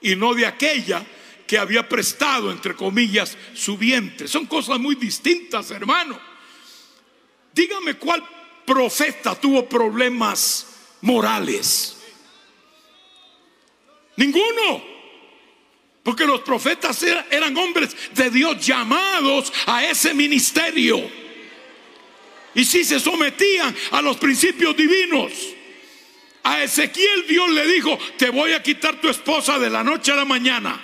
y 0.00 0.16
no 0.16 0.32
de 0.32 0.46
aquella 0.46 1.04
que 1.46 1.58
había 1.58 1.86
prestado, 1.86 2.50
entre 2.50 2.74
comillas, 2.74 3.36
su 3.52 3.76
vientre. 3.76 4.26
Son 4.28 4.46
cosas 4.46 4.78
muy 4.78 4.94
distintas, 4.94 5.70
hermano. 5.70 6.18
Dígame 7.52 7.94
cuál 7.94 8.24
profeta 8.64 9.38
tuvo 9.38 9.68
problemas 9.68 10.66
morales. 11.02 11.98
Ninguno. 14.16 14.91
Porque 16.02 16.26
los 16.26 16.40
profetas 16.40 17.02
eran 17.30 17.56
hombres 17.56 17.96
de 18.12 18.30
Dios 18.30 18.64
llamados 18.64 19.52
a 19.66 19.84
ese 19.84 20.14
ministerio. 20.14 21.00
Y 22.54 22.64
si 22.64 22.84
se 22.84 22.98
sometían 22.98 23.74
a 23.92 24.02
los 24.02 24.16
principios 24.16 24.76
divinos. 24.76 25.32
A 26.44 26.64
Ezequiel 26.64 27.24
Dios 27.28 27.50
le 27.50 27.66
dijo, 27.66 27.96
te 28.18 28.30
voy 28.30 28.52
a 28.52 28.62
quitar 28.62 29.00
tu 29.00 29.08
esposa 29.08 29.60
de 29.60 29.70
la 29.70 29.84
noche 29.84 30.10
a 30.10 30.16
la 30.16 30.24
mañana. 30.24 30.80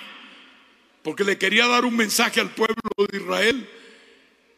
Porque 1.02 1.24
le 1.24 1.36
quería 1.36 1.66
dar 1.66 1.84
un 1.84 1.96
mensaje 1.96 2.40
al 2.40 2.50
pueblo 2.50 2.76
de 3.10 3.18
Israel. 3.18 3.68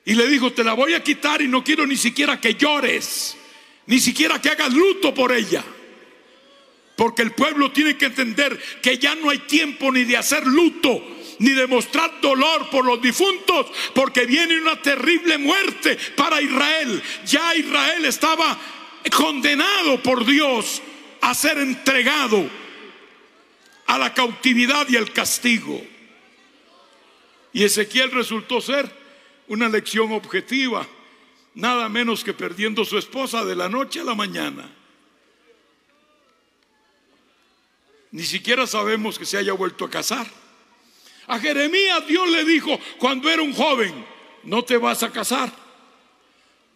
Y 0.04 0.14
le 0.14 0.26
dijo, 0.26 0.52
te 0.52 0.62
la 0.62 0.74
voy 0.74 0.92
a 0.92 1.02
quitar 1.02 1.40
y 1.40 1.48
no 1.48 1.64
quiero 1.64 1.86
ni 1.86 1.96
siquiera 1.96 2.38
que 2.38 2.54
llores. 2.54 3.34
Ni 3.86 3.98
siquiera 3.98 4.40
que 4.40 4.50
hagas 4.50 4.72
luto 4.72 5.14
por 5.14 5.32
ella. 5.32 5.64
Porque 7.00 7.22
el 7.22 7.32
pueblo 7.32 7.72
tiene 7.72 7.96
que 7.96 8.04
entender 8.04 8.62
que 8.82 8.98
ya 8.98 9.14
no 9.14 9.30
hay 9.30 9.38
tiempo 9.38 9.90
ni 9.90 10.04
de 10.04 10.18
hacer 10.18 10.46
luto, 10.46 11.02
ni 11.38 11.52
de 11.52 11.66
mostrar 11.66 12.20
dolor 12.20 12.68
por 12.68 12.84
los 12.84 13.00
difuntos, 13.00 13.68
porque 13.94 14.26
viene 14.26 14.60
una 14.60 14.82
terrible 14.82 15.38
muerte 15.38 15.96
para 16.14 16.42
Israel. 16.42 17.02
Ya 17.24 17.54
Israel 17.54 18.04
estaba 18.04 18.60
condenado 19.16 20.02
por 20.02 20.26
Dios 20.26 20.82
a 21.22 21.32
ser 21.32 21.56
entregado 21.56 22.46
a 23.86 23.96
la 23.96 24.12
cautividad 24.12 24.86
y 24.90 24.96
el 24.96 25.10
castigo. 25.10 25.82
Y 27.54 27.64
Ezequiel 27.64 28.10
resultó 28.10 28.60
ser 28.60 28.94
una 29.48 29.70
lección 29.70 30.12
objetiva, 30.12 30.86
nada 31.54 31.88
menos 31.88 32.22
que 32.22 32.34
perdiendo 32.34 32.84
su 32.84 32.98
esposa 32.98 33.42
de 33.46 33.56
la 33.56 33.70
noche 33.70 34.00
a 34.00 34.04
la 34.04 34.14
mañana. 34.14 34.76
Ni 38.12 38.24
siquiera 38.24 38.66
sabemos 38.66 39.18
que 39.18 39.26
se 39.26 39.38
haya 39.38 39.52
vuelto 39.52 39.84
a 39.84 39.90
casar. 39.90 40.26
A 41.26 41.38
Jeremías 41.38 42.06
Dios 42.06 42.28
le 42.28 42.44
dijo 42.44 42.78
cuando 42.98 43.30
era 43.30 43.42
un 43.42 43.52
joven, 43.52 44.04
no 44.44 44.64
te 44.64 44.76
vas 44.76 45.02
a 45.02 45.10
casar. 45.10 45.52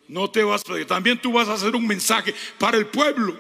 No 0.07 0.31
te 0.31 0.45
vas, 0.45 0.63
a 0.69 0.87
también 0.87 1.19
tú 1.19 1.33
vas 1.33 1.49
a 1.49 1.55
hacer 1.55 1.75
un 1.75 1.87
mensaje 1.87 2.35
para 2.59 2.77
el 2.77 2.87
pueblo, 2.87 3.39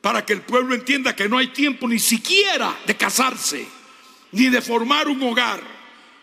para 0.00 0.24
que 0.24 0.32
el 0.32 0.42
pueblo 0.42 0.74
entienda 0.74 1.14
que 1.14 1.28
no 1.28 1.38
hay 1.38 1.48
tiempo 1.48 1.86
ni 1.86 1.98
siquiera 1.98 2.76
de 2.86 2.96
casarse, 2.96 3.66
ni 4.32 4.48
de 4.48 4.60
formar 4.60 5.08
un 5.08 5.22
hogar. 5.22 5.60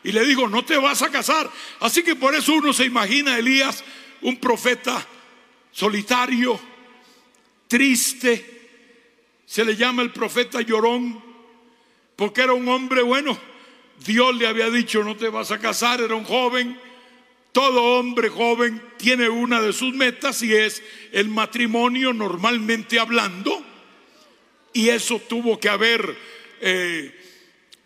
Y 0.04 0.12
le 0.12 0.26
digo, 0.26 0.50
no 0.50 0.66
te 0.66 0.76
vas 0.76 1.02
a 1.02 1.10
casar. 1.10 1.50
Así 1.80 2.04
que 2.04 2.16
por 2.16 2.36
eso 2.36 2.54
uno 2.54 2.74
se 2.74 2.86
imagina 2.86 3.36
a 3.36 3.40
Elías, 3.40 3.84
un 4.22 4.38
profeta 4.38 5.08
solitario, 5.72 6.60
triste, 7.70 8.53
se 9.54 9.64
le 9.64 9.76
llama 9.76 10.02
el 10.02 10.12
profeta 10.12 10.62
llorón, 10.62 11.24
porque 12.16 12.42
era 12.42 12.54
un 12.54 12.68
hombre 12.70 13.04
bueno. 13.04 13.38
Dios 14.04 14.36
le 14.36 14.48
había 14.48 14.72
dicho, 14.72 15.04
no 15.04 15.16
te 15.16 15.30
vas 15.30 15.52
a 15.52 15.60
casar, 15.60 16.02
era 16.02 16.16
un 16.16 16.24
joven. 16.24 16.76
Todo 17.52 18.00
hombre 18.00 18.30
joven 18.30 18.82
tiene 18.98 19.30
una 19.30 19.62
de 19.62 19.72
sus 19.72 19.94
metas 19.94 20.42
y 20.42 20.56
es 20.56 20.82
el 21.12 21.28
matrimonio 21.28 22.14
normalmente 22.14 23.00
hablando. 23.00 23.64
Y 24.74 24.90
eso 24.90 25.20
tuvo 25.20 25.60
que 25.60 25.70
haber 25.70 26.18
eh, 26.60 27.14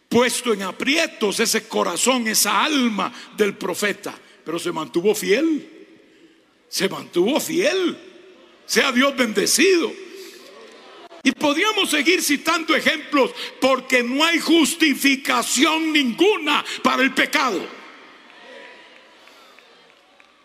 puesto 0.08 0.54
en 0.54 0.62
aprietos 0.62 1.42
ese 1.42 1.68
corazón, 1.68 2.30
esa 2.30 2.64
alma 2.64 3.12
del 3.36 3.58
profeta. 3.58 4.18
Pero 4.46 4.58
se 4.58 4.72
mantuvo 4.72 5.14
fiel. 5.14 5.70
Se 6.70 6.88
mantuvo 6.88 7.42
fiel. 7.42 7.98
Sea 8.66 8.94
Dios 8.94 9.18
bendecido. 9.18 10.07
Y 11.28 11.34
podríamos 11.34 11.90
seguir 11.90 12.24
citando 12.24 12.74
ejemplos 12.74 13.32
porque 13.60 14.02
no 14.02 14.24
hay 14.24 14.40
justificación 14.40 15.92
ninguna 15.92 16.64
para 16.82 17.04
el 17.04 17.14
pecado. 17.14 17.68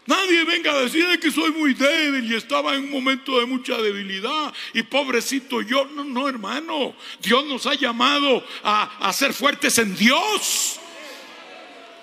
Nadie 0.06 0.42
venga 0.42 0.72
a 0.72 0.80
decir 0.80 1.20
que 1.20 1.30
soy 1.30 1.52
muy 1.52 1.74
débil 1.74 2.32
y 2.32 2.34
estaba 2.34 2.74
en 2.74 2.82
un 2.82 2.90
momento 2.90 3.38
de 3.38 3.46
mucha 3.46 3.76
debilidad 3.76 4.52
y 4.74 4.82
pobrecito 4.82 5.62
yo. 5.62 5.84
No, 5.84 6.02
no, 6.02 6.28
hermano. 6.28 6.96
Dios 7.20 7.46
nos 7.46 7.64
ha 7.66 7.74
llamado 7.74 8.44
a, 8.64 9.06
a 9.06 9.12
ser 9.12 9.32
fuertes 9.34 9.78
en 9.78 9.94
Dios. 9.94 10.80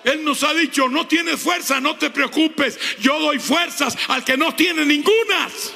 Él 0.04 0.24
nos 0.24 0.42
ha 0.42 0.54
dicho, 0.54 0.88
no 0.88 1.06
tienes 1.06 1.38
fuerza, 1.38 1.82
no 1.82 1.96
te 1.96 2.08
preocupes. 2.08 2.78
Yo 2.98 3.20
doy 3.20 3.38
fuerzas 3.38 3.94
al 4.08 4.24
que 4.24 4.38
no 4.38 4.54
tiene 4.54 4.86
ningunas. 4.86 5.74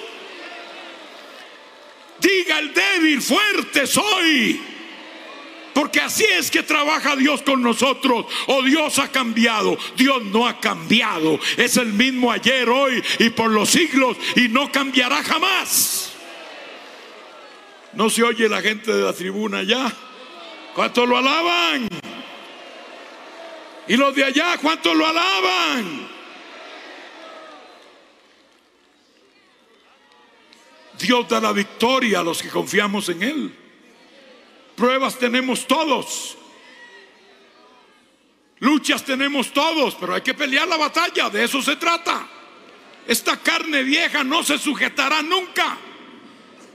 Diga 2.24 2.58
el 2.58 2.72
débil, 2.72 3.20
fuerte 3.20 3.86
soy. 3.86 4.58
Porque 5.74 6.00
así 6.00 6.24
es 6.24 6.50
que 6.50 6.62
trabaja 6.62 7.16
Dios 7.16 7.42
con 7.42 7.60
nosotros. 7.60 8.24
O 8.46 8.62
Dios 8.62 8.98
ha 8.98 9.08
cambiado. 9.08 9.76
Dios 9.96 10.22
no 10.24 10.46
ha 10.46 10.58
cambiado. 10.58 11.38
Es 11.58 11.76
el 11.76 11.92
mismo 11.92 12.30
ayer, 12.30 12.68
hoy 12.70 13.02
y 13.18 13.28
por 13.30 13.50
los 13.50 13.68
siglos. 13.68 14.16
Y 14.36 14.48
no 14.48 14.72
cambiará 14.72 15.22
jamás. 15.22 16.12
No 17.92 18.08
se 18.08 18.22
oye 18.22 18.48
la 18.48 18.62
gente 18.62 18.92
de 18.92 19.02
la 19.02 19.12
tribuna 19.12 19.62
ya. 19.62 19.92
¿Cuántos 20.74 21.06
lo 21.06 21.18
alaban? 21.18 21.88
Y 23.86 23.96
los 23.96 24.14
de 24.14 24.24
allá, 24.24 24.56
¿cuántos 24.62 24.96
lo 24.96 25.06
alaban? 25.06 26.08
Dios 31.04 31.28
da 31.28 31.38
la 31.38 31.52
victoria 31.52 32.20
a 32.20 32.22
los 32.22 32.42
que 32.42 32.48
confiamos 32.48 33.10
en 33.10 33.22
Él. 33.22 33.54
Pruebas 34.74 35.18
tenemos 35.18 35.66
todos. 35.66 36.38
Luchas 38.60 39.04
tenemos 39.04 39.52
todos, 39.52 39.94
pero 39.96 40.14
hay 40.14 40.22
que 40.22 40.32
pelear 40.32 40.66
la 40.66 40.78
batalla, 40.78 41.28
de 41.28 41.44
eso 41.44 41.60
se 41.60 41.76
trata. 41.76 42.26
Esta 43.06 43.36
carne 43.36 43.82
vieja 43.82 44.24
no 44.24 44.42
se 44.42 44.56
sujetará 44.56 45.20
nunca. 45.20 45.76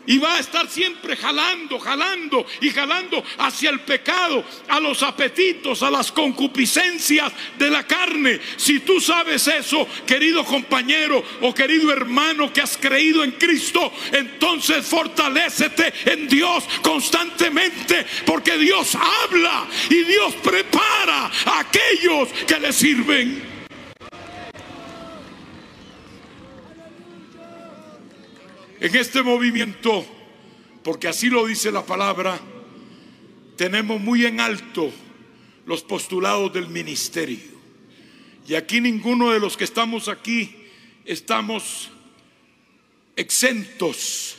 Y 0.10 0.18
va 0.18 0.38
a 0.38 0.40
estar 0.40 0.68
siempre 0.68 1.16
jalando, 1.16 1.78
jalando 1.78 2.44
y 2.62 2.72
jalando 2.72 3.24
hacia 3.38 3.70
el 3.70 3.82
pecado, 3.82 4.44
a 4.68 4.80
los 4.80 5.04
apetitos, 5.04 5.84
a 5.84 5.92
las 5.92 6.12
concupiscencias 6.12 7.32
de 7.60 7.70
la 7.70 7.86
carne. 7.86 8.40
Si 8.58 8.80
tú 8.80 9.00
sabes 9.00 9.46
eso, 9.46 9.88
querido 10.08 10.44
compañero 10.44 11.24
o 11.42 11.54
querido 11.54 11.94
hermano 11.94 12.52
que 12.52 12.62
has 12.62 12.76
creído 12.76 13.24
en 13.24 13.34
Cristo, 13.34 13.94
entonces 14.12 14.84
fortalécete 14.88 15.94
en 16.12 16.28
Dios 16.28 16.64
constantemente, 16.82 18.04
porque 18.26 18.58
Dios 18.58 18.96
habla 18.96 19.68
y 19.92 20.04
Dios 20.06 20.34
prepara 20.44 21.30
a 21.46 21.60
aquellos 21.60 22.30
que 22.48 22.60
le 22.60 22.74
sirven. 22.74 23.49
En 28.80 28.96
este 28.96 29.22
movimiento, 29.24 30.06
porque 30.84 31.10
así 31.10 31.30
lo 31.30 31.46
dice 31.46 31.72
la 31.72 31.86
palabra, 31.86 32.40
tenemos 33.58 34.00
muy 34.00 34.26
en 34.26 34.40
alto 34.40 34.90
los 35.66 35.84
postulados 35.84 36.54
del 36.54 36.68
ministerio. 36.68 37.60
Y 38.48 38.56
aquí 38.56 38.80
ninguno 38.80 39.32
de 39.32 39.40
los 39.42 39.58
que 39.58 39.66
estamos 39.66 40.08
aquí 40.08 40.56
estamos 41.04 41.90
exentos 43.18 44.38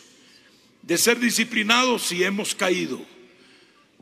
de 0.83 0.97
ser 0.97 1.21
disciplinados 1.21 2.03
si 2.03 2.25
hemos 2.25 2.55
caído. 2.55 2.99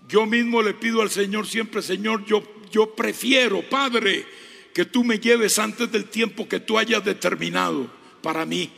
Yo 0.09 0.25
mismo 0.25 0.63
le 0.63 0.73
pido 0.73 1.03
al 1.03 1.11
Señor 1.11 1.49
siempre, 1.49 1.83
Señor, 1.83 2.25
yo, 2.27 2.43
yo 2.71 2.95
prefiero, 2.95 3.61
Padre, 3.69 4.25
que 4.73 4.85
tú 4.85 5.03
me 5.03 5.19
lleves 5.19 5.59
antes 5.59 5.91
del 5.91 6.05
tiempo 6.05 6.49
que 6.49 6.61
tú 6.61 6.79
hayas 6.79 7.05
determinado 7.05 7.93
para 8.23 8.47
mí. 8.47 8.71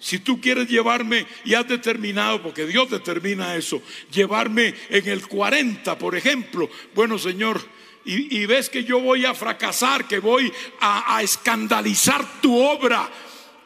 Si 0.00 0.18
tú 0.18 0.40
quieres 0.40 0.66
llevarme 0.66 1.26
y 1.44 1.52
has 1.52 1.68
determinado, 1.68 2.42
porque 2.42 2.64
Dios 2.64 2.88
determina 2.90 3.54
eso, 3.54 3.82
llevarme 4.10 4.74
en 4.88 5.06
el 5.06 5.28
40, 5.28 5.98
por 5.98 6.16
ejemplo, 6.16 6.70
bueno 6.94 7.18
Señor, 7.18 7.60
y, 8.02 8.46
ves 8.46 8.70
que 8.70 8.82
yo 8.82 8.98
voy 8.98 9.26
a 9.26 9.34
fracasar, 9.34 10.08
que 10.08 10.18
voy 10.18 10.50
a, 10.80 11.16
a 11.16 11.22
escandalizar 11.22 12.40
tu 12.40 12.58
obra, 12.58 13.08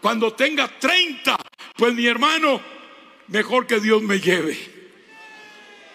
cuando 0.02 0.34
tenga 0.34 0.68
30, 0.68 1.36
pues 1.76 1.94
mi 1.94 2.04
hermano, 2.04 2.60
mejor 3.28 3.66
que 3.68 3.78
Dios 3.78 4.02
me 4.02 4.18
lleve. 4.18 4.58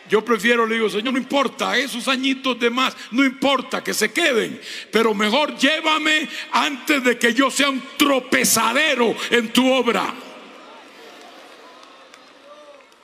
Yo 0.10 0.24
prefiero, 0.24 0.66
le 0.66 0.76
digo, 0.76 0.90
Señor, 0.90 1.14
no 1.14 1.20
importa, 1.20 1.78
esos 1.78 2.08
añitos 2.08 2.58
de 2.60 2.70
más, 2.70 2.96
no 3.12 3.26
importa 3.26 3.84
que 3.84 3.94
se 3.94 4.12
queden, 4.12 4.60
pero 4.90 5.14
mejor 5.14 5.56
llévame 5.58 6.28
antes 6.54 7.04
de 7.04 7.20
que 7.20 7.34
yo 7.34 7.52
sea 7.52 7.70
un 7.70 7.84
tropezadero 7.98 9.14
en 9.30 9.52
tu 9.54 9.72
obra 9.72 10.12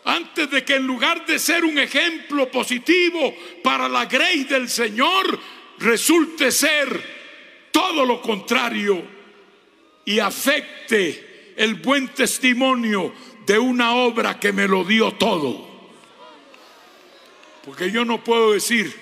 antes 0.05 0.49
de 0.51 0.63
que 0.63 0.75
en 0.75 0.85
lugar 0.85 1.25
de 1.25 1.39
ser 1.39 1.65
un 1.65 1.77
ejemplo 1.79 2.49
positivo 2.49 3.35
para 3.63 3.89
la 3.89 4.05
grey 4.05 4.43
del 4.43 4.69
Señor, 4.69 5.39
resulte 5.79 6.51
ser 6.51 7.01
todo 7.71 8.05
lo 8.05 8.21
contrario 8.21 9.03
y 10.05 10.19
afecte 10.19 11.53
el 11.57 11.75
buen 11.75 12.09
testimonio 12.09 13.13
de 13.47 13.57
una 13.57 13.95
obra 13.95 14.39
que 14.39 14.53
me 14.53 14.67
lo 14.67 14.83
dio 14.83 15.13
todo. 15.13 15.73
Porque 17.65 17.89
yo 17.89 18.05
no 18.05 18.23
puedo 18.23 18.53
decir 18.53 18.93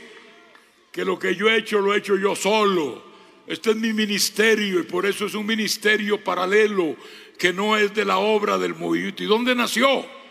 que 0.89 1.03
lo 1.03 1.19
que 1.19 1.35
yo 1.35 1.49
he 1.49 1.57
hecho 1.57 1.79
lo 1.79 1.93
he 1.93 1.97
hecho 1.97 2.15
yo 2.17 2.33
solo. 2.33 3.11
Este 3.45 3.71
es 3.71 3.75
mi 3.75 3.91
ministerio 3.91 4.79
y 4.79 4.83
por 4.83 5.05
eso 5.05 5.25
es 5.25 5.33
un 5.33 5.45
ministerio 5.45 6.23
paralelo 6.23 6.95
que 7.37 7.51
no 7.51 7.75
es 7.75 7.93
de 7.93 8.05
la 8.05 8.19
obra 8.19 8.57
del 8.57 8.73
movimiento. 8.73 9.21
¿Y 9.21 9.25
dónde 9.25 9.53
nació? 9.53 10.22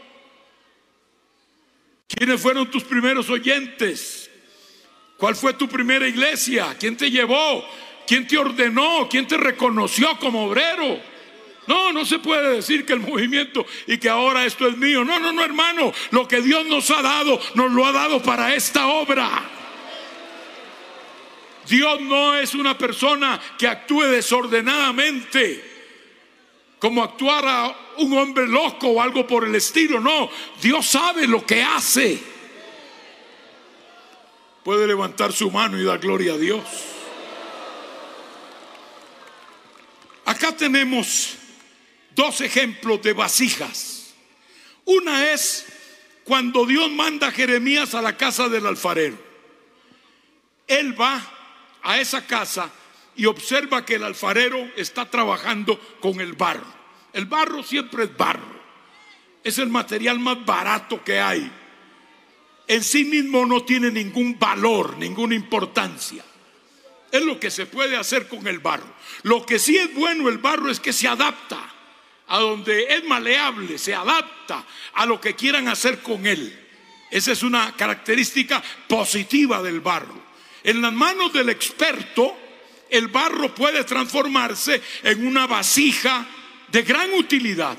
¿Quiénes 2.17 2.41
fueron 2.41 2.71
tus 2.71 2.85
primeros 2.85 3.29
oyentes? 3.31 4.31
¿Cuál 5.17 5.37
fue 5.37 5.55
tu 5.55 5.69
primera 5.69 6.07
iglesia? 6.07 6.77
¿Quién 6.79 6.97
te 6.97 7.11
llevó? 7.11 7.65
¿Quién 8.07 8.27
te 8.27 8.37
ordenó? 8.37 9.09
¿Quién 9.09 9.27
te 9.27 9.37
reconoció 9.37 10.19
como 10.19 10.47
obrero? 10.47 11.01
No, 11.67 11.93
no 11.93 12.05
se 12.05 12.19
puede 12.19 12.57
decir 12.57 12.85
que 12.85 12.93
el 12.93 13.01
movimiento 13.01 13.65
y 13.87 13.99
que 13.99 14.09
ahora 14.09 14.45
esto 14.45 14.67
es 14.67 14.77
mío. 14.77 15.05
No, 15.05 15.21
no, 15.21 15.33
no, 15.33 15.45
hermano. 15.45 15.93
Lo 16.11 16.27
que 16.27 16.43
Dios 16.43 16.67
nos 16.67 16.91
ha 16.91 17.03
dado, 17.03 17.41
nos 17.55 17.71
lo 17.71 17.87
ha 17.87 17.93
dado 17.93 18.21
para 18.21 18.55
esta 18.55 18.89
obra. 18.89 19.49
Dios 21.69 22.01
no 22.01 22.35
es 22.35 22.55
una 22.55 22.77
persona 22.77 23.41
que 23.57 23.69
actúe 23.69 24.03
desordenadamente 24.03 25.72
como 26.83 27.05
actuara 27.05 27.73
un 27.99 28.13
hombre 28.19 28.45
loco 28.49 28.89
o 28.89 29.01
algo 29.01 29.25
por 29.25 29.45
el 29.45 29.55
estilo. 29.55 30.01
No, 30.01 30.29
Dios 30.61 30.85
sabe 30.85 31.29
lo 31.29 31.47
que 31.47 31.63
hace. 31.63 32.21
Puede 34.65 34.89
levantar 34.89 35.33
su 35.33 35.49
mano 35.49 35.79
y 35.79 35.85
dar 35.85 36.01
gloria 36.01 36.33
a 36.33 36.39
Dios. 36.39 36.65
Acá 40.25 40.57
tenemos 40.57 41.37
dos 42.17 42.41
ejemplos 42.41 43.01
de 43.01 43.13
vasijas. 43.13 44.15
Una 44.85 45.31
es 45.31 45.67
cuando 46.25 46.67
Dios 46.67 46.91
manda 46.91 47.29
a 47.29 47.31
Jeremías 47.31 47.95
a 47.95 48.03
la 48.03 48.17
casa 48.17 48.49
del 48.49 48.67
alfarero. 48.67 49.19
Él 50.67 51.01
va 51.01 51.23
a 51.81 52.01
esa 52.01 52.27
casa 52.27 52.73
y 53.17 53.27
observa 53.27 53.85
que 53.85 53.97
el 53.97 54.05
alfarero 54.05 54.71
está 54.77 55.11
trabajando 55.11 55.79
con 56.01 56.21
el 56.21 56.33
barro. 56.33 56.67
El 57.13 57.27
barro 57.27 57.63
siempre 57.63 58.05
es 58.05 58.17
barro. 58.17 58.63
Es 59.45 59.59
el 59.59 59.69
material 59.69 60.19
más 60.19 60.45
barato 60.45 61.03
que 61.05 61.21
hay. 61.21 61.51
En 62.69 62.83
sí 62.83 63.05
mismo 63.05 63.45
no 63.45 63.65
tiene 63.65 63.91
ningún 63.91 64.39
valor, 64.39 64.97
ninguna 64.97 65.35
importancia. 65.35 66.25
Es 67.11 67.23
lo 67.23 67.39
que 67.39 67.51
se 67.51 67.67
puede 67.67 67.97
hacer 67.97 68.29
con 68.29 68.47
el 68.47 68.61
barro. 68.61 68.95
Lo 69.23 69.45
que 69.45 69.59
sí 69.59 69.77
es 69.77 69.93
bueno 69.95 70.29
el 70.29 70.39
barro 70.39 70.71
es 70.71 70.81
que 70.81 70.93
se 70.93 71.09
adapta 71.09 71.59
a 72.29 72.39
donde 72.39 72.85
es 72.85 73.05
maleable, 73.05 73.77
se 73.77 73.95
adapta 73.95 74.65
a 74.95 75.05
lo 75.05 75.21
que 75.21 75.35
quieran 75.35 75.69
hacer 75.69 76.01
con 76.01 76.25
él. 76.25 76.59
Esa 77.11 77.33
es 77.33 77.43
una 77.43 77.77
característica 77.77 78.63
positiva 78.89 79.63
del 79.63 79.81
barro. 79.81 80.23
En 80.65 80.81
las 80.81 80.93
manos 80.95 81.33
del 81.33 81.51
experto, 81.51 82.39
el 82.93 83.09
barro 83.09 83.55
puede 83.55 83.85
transformarse 83.85 84.83
en 85.03 85.27
una 85.27 85.47
vasija 85.47 86.27
de 86.71 86.83
gran 86.83 87.11
utilidad. 87.15 87.79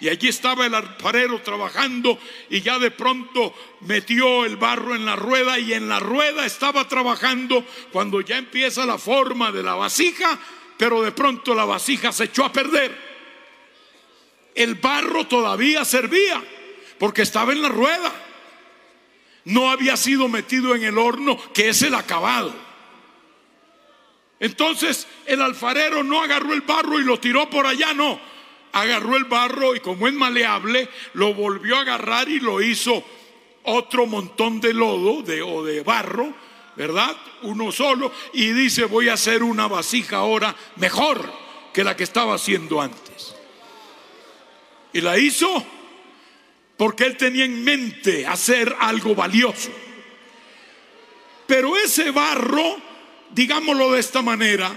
Y 0.00 0.10
allí 0.10 0.28
estaba 0.28 0.66
el 0.66 0.74
alfarero 0.74 1.40
trabajando 1.40 2.18
y 2.50 2.60
ya 2.60 2.78
de 2.78 2.90
pronto 2.90 3.54
metió 3.80 4.44
el 4.44 4.58
barro 4.58 4.94
en 4.94 5.06
la 5.06 5.16
rueda 5.16 5.58
y 5.58 5.72
en 5.72 5.88
la 5.88 5.98
rueda 5.98 6.44
estaba 6.44 6.86
trabajando 6.86 7.64
cuando 7.90 8.20
ya 8.20 8.36
empieza 8.36 8.84
la 8.84 8.98
forma 8.98 9.50
de 9.50 9.62
la 9.62 9.76
vasija, 9.76 10.38
pero 10.76 11.00
de 11.00 11.12
pronto 11.12 11.54
la 11.54 11.64
vasija 11.64 12.12
se 12.12 12.24
echó 12.24 12.44
a 12.44 12.52
perder. 12.52 12.94
El 14.54 14.74
barro 14.74 15.26
todavía 15.26 15.86
servía 15.86 16.44
porque 16.98 17.22
estaba 17.22 17.52
en 17.52 17.62
la 17.62 17.70
rueda. 17.70 18.12
No 19.46 19.70
había 19.70 19.96
sido 19.96 20.28
metido 20.28 20.74
en 20.74 20.84
el 20.84 20.98
horno 20.98 21.40
que 21.54 21.70
es 21.70 21.80
el 21.80 21.94
acabado. 21.94 22.63
Entonces 24.44 25.06
el 25.24 25.40
alfarero 25.40 26.04
no 26.04 26.22
agarró 26.22 26.52
el 26.52 26.60
barro 26.60 27.00
y 27.00 27.02
lo 27.02 27.18
tiró 27.18 27.48
por 27.48 27.66
allá, 27.66 27.94
no. 27.94 28.20
Agarró 28.72 29.16
el 29.16 29.24
barro 29.24 29.74
y 29.74 29.80
como 29.80 30.06
es 30.06 30.12
maleable, 30.12 30.86
lo 31.14 31.32
volvió 31.32 31.76
a 31.76 31.80
agarrar 31.80 32.28
y 32.28 32.40
lo 32.40 32.60
hizo 32.60 33.02
otro 33.62 34.04
montón 34.04 34.60
de 34.60 34.74
lodo 34.74 35.22
de, 35.22 35.40
o 35.40 35.64
de 35.64 35.80
barro, 35.80 36.34
¿verdad? 36.76 37.16
Uno 37.40 37.72
solo. 37.72 38.12
Y 38.34 38.52
dice, 38.52 38.84
voy 38.84 39.08
a 39.08 39.14
hacer 39.14 39.42
una 39.42 39.66
vasija 39.66 40.18
ahora 40.18 40.54
mejor 40.76 41.32
que 41.72 41.82
la 41.82 41.96
que 41.96 42.04
estaba 42.04 42.34
haciendo 42.34 42.82
antes. 42.82 43.34
Y 44.92 45.00
la 45.00 45.16
hizo 45.16 45.64
porque 46.76 47.04
él 47.04 47.16
tenía 47.16 47.46
en 47.46 47.64
mente 47.64 48.26
hacer 48.26 48.76
algo 48.78 49.14
valioso. 49.14 49.70
Pero 51.46 51.78
ese 51.78 52.10
barro 52.10 52.83
digámoslo 53.34 53.92
de 53.92 54.00
esta 54.00 54.22
manera, 54.22 54.72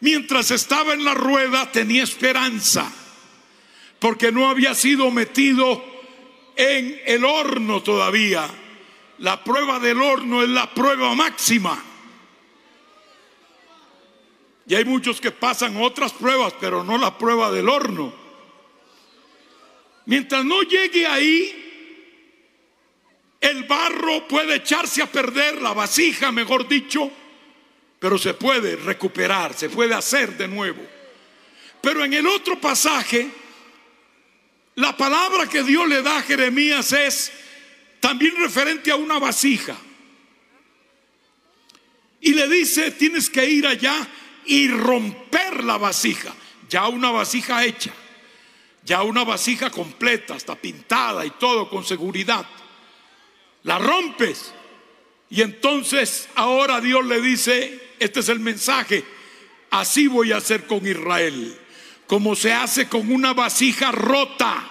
mientras 0.00 0.50
estaba 0.50 0.94
en 0.94 1.04
la 1.04 1.14
rueda 1.14 1.70
tenía 1.70 2.02
esperanza, 2.02 2.90
porque 3.98 4.32
no 4.32 4.48
había 4.48 4.74
sido 4.74 5.10
metido 5.10 5.84
en 6.56 7.00
el 7.06 7.24
horno 7.24 7.82
todavía. 7.82 8.48
La 9.18 9.44
prueba 9.44 9.78
del 9.78 10.00
horno 10.00 10.42
es 10.42 10.48
la 10.48 10.72
prueba 10.72 11.14
máxima. 11.14 11.82
Y 14.66 14.74
hay 14.74 14.84
muchos 14.84 15.20
que 15.20 15.30
pasan 15.30 15.76
otras 15.76 16.12
pruebas, 16.12 16.54
pero 16.58 16.82
no 16.82 16.96
la 16.96 17.16
prueba 17.18 17.50
del 17.50 17.68
horno. 17.68 18.12
Mientras 20.06 20.44
no 20.44 20.62
llegue 20.62 21.06
ahí, 21.06 21.60
el 23.40 23.64
barro 23.64 24.26
puede 24.26 24.56
echarse 24.56 25.02
a 25.02 25.06
perder, 25.06 25.60
la 25.60 25.74
vasija, 25.74 26.32
mejor 26.32 26.66
dicho, 26.66 27.10
pero 28.04 28.18
se 28.18 28.34
puede 28.34 28.76
recuperar, 28.76 29.54
se 29.54 29.70
puede 29.70 29.94
hacer 29.94 30.36
de 30.36 30.46
nuevo. 30.46 30.82
Pero 31.80 32.04
en 32.04 32.12
el 32.12 32.26
otro 32.26 32.60
pasaje, 32.60 33.30
La 34.74 34.94
palabra 34.94 35.48
que 35.48 35.62
Dios 35.62 35.88
le 35.88 36.02
da 36.02 36.18
a 36.18 36.22
Jeremías 36.22 36.92
es 36.92 37.32
también 38.00 38.36
referente 38.36 38.90
a 38.90 38.96
una 38.96 39.18
vasija. 39.18 39.74
Y 42.20 42.34
le 42.34 42.46
dice, 42.46 42.90
tienes 42.90 43.30
que 43.30 43.48
ir 43.48 43.66
allá 43.66 44.06
y 44.44 44.68
romper 44.68 45.64
la 45.64 45.78
vasija. 45.78 46.34
Ya 46.68 46.88
una 46.88 47.10
vasija 47.10 47.64
hecha, 47.64 47.94
ya 48.84 49.02
una 49.02 49.24
vasija 49.24 49.70
completa, 49.70 50.34
hasta 50.34 50.56
pintada 50.56 51.24
y 51.24 51.30
todo 51.30 51.70
con 51.70 51.86
seguridad. 51.86 52.46
La 53.62 53.78
rompes. 53.78 54.52
Y 55.30 55.40
entonces 55.40 56.28
ahora 56.34 56.82
Dios 56.82 57.06
le 57.06 57.22
dice, 57.22 57.83
este 58.04 58.20
es 58.20 58.28
el 58.28 58.40
mensaje, 58.40 59.04
así 59.70 60.06
voy 60.06 60.32
a 60.32 60.38
hacer 60.38 60.66
con 60.66 60.86
Israel 60.86 61.58
como 62.06 62.36
se 62.36 62.52
hace 62.52 62.88
con 62.88 63.10
una 63.12 63.32
vasija 63.32 63.90
rota 63.92 64.70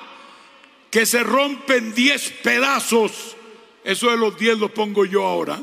que 0.89 1.05
se 1.05 1.23
rompe 1.23 1.77
en 1.77 1.93
diez 1.93 2.31
pedazos. 2.43 3.35
Eso 3.83 4.11
de 4.11 4.17
los 4.17 4.37
diez 4.37 4.57
lo 4.57 4.73
pongo 4.73 5.05
yo 5.05 5.25
ahora. 5.25 5.59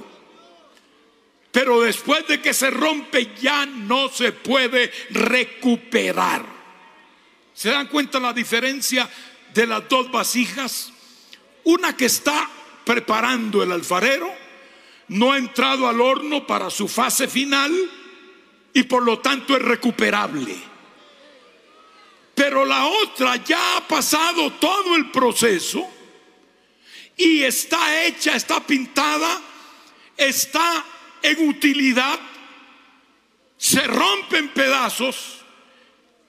Pero 1.52 1.80
después 1.80 2.26
de 2.26 2.40
que 2.40 2.52
se 2.52 2.70
rompe 2.70 3.32
ya 3.40 3.66
no 3.66 4.08
se 4.08 4.32
puede 4.32 4.92
recuperar. 5.10 6.44
¿Se 7.54 7.70
dan 7.70 7.88
cuenta 7.88 8.20
la 8.20 8.32
diferencia 8.32 9.08
de 9.54 9.66
las 9.66 9.88
dos 9.88 10.10
vasijas? 10.10 10.92
Una 11.64 11.96
que 11.96 12.06
está 12.06 12.48
preparando 12.84 13.62
el 13.62 13.72
alfarero 13.72 14.32
no 15.11 15.32
ha 15.32 15.38
entrado 15.38 15.88
al 15.88 16.00
horno 16.00 16.46
para 16.46 16.70
su 16.70 16.86
fase 16.86 17.26
final 17.26 17.72
y 18.72 18.84
por 18.84 19.02
lo 19.02 19.18
tanto 19.18 19.56
es 19.56 19.62
recuperable. 19.62 20.54
Pero 22.34 22.64
la 22.64 22.86
otra 22.86 23.36
ya 23.36 23.76
ha 23.76 23.88
pasado 23.88 24.52
todo 24.52 24.94
el 24.94 25.11
proceso 25.11 25.88
y 27.16 27.42
está 27.42 28.04
hecha, 28.04 28.36
está 28.36 28.64
pintada, 28.64 29.40
está 30.16 30.84
en 31.22 31.48
utilidad, 31.48 32.20
se 33.56 33.84
rompe 33.88 34.38
en 34.38 34.48
pedazos 34.50 35.40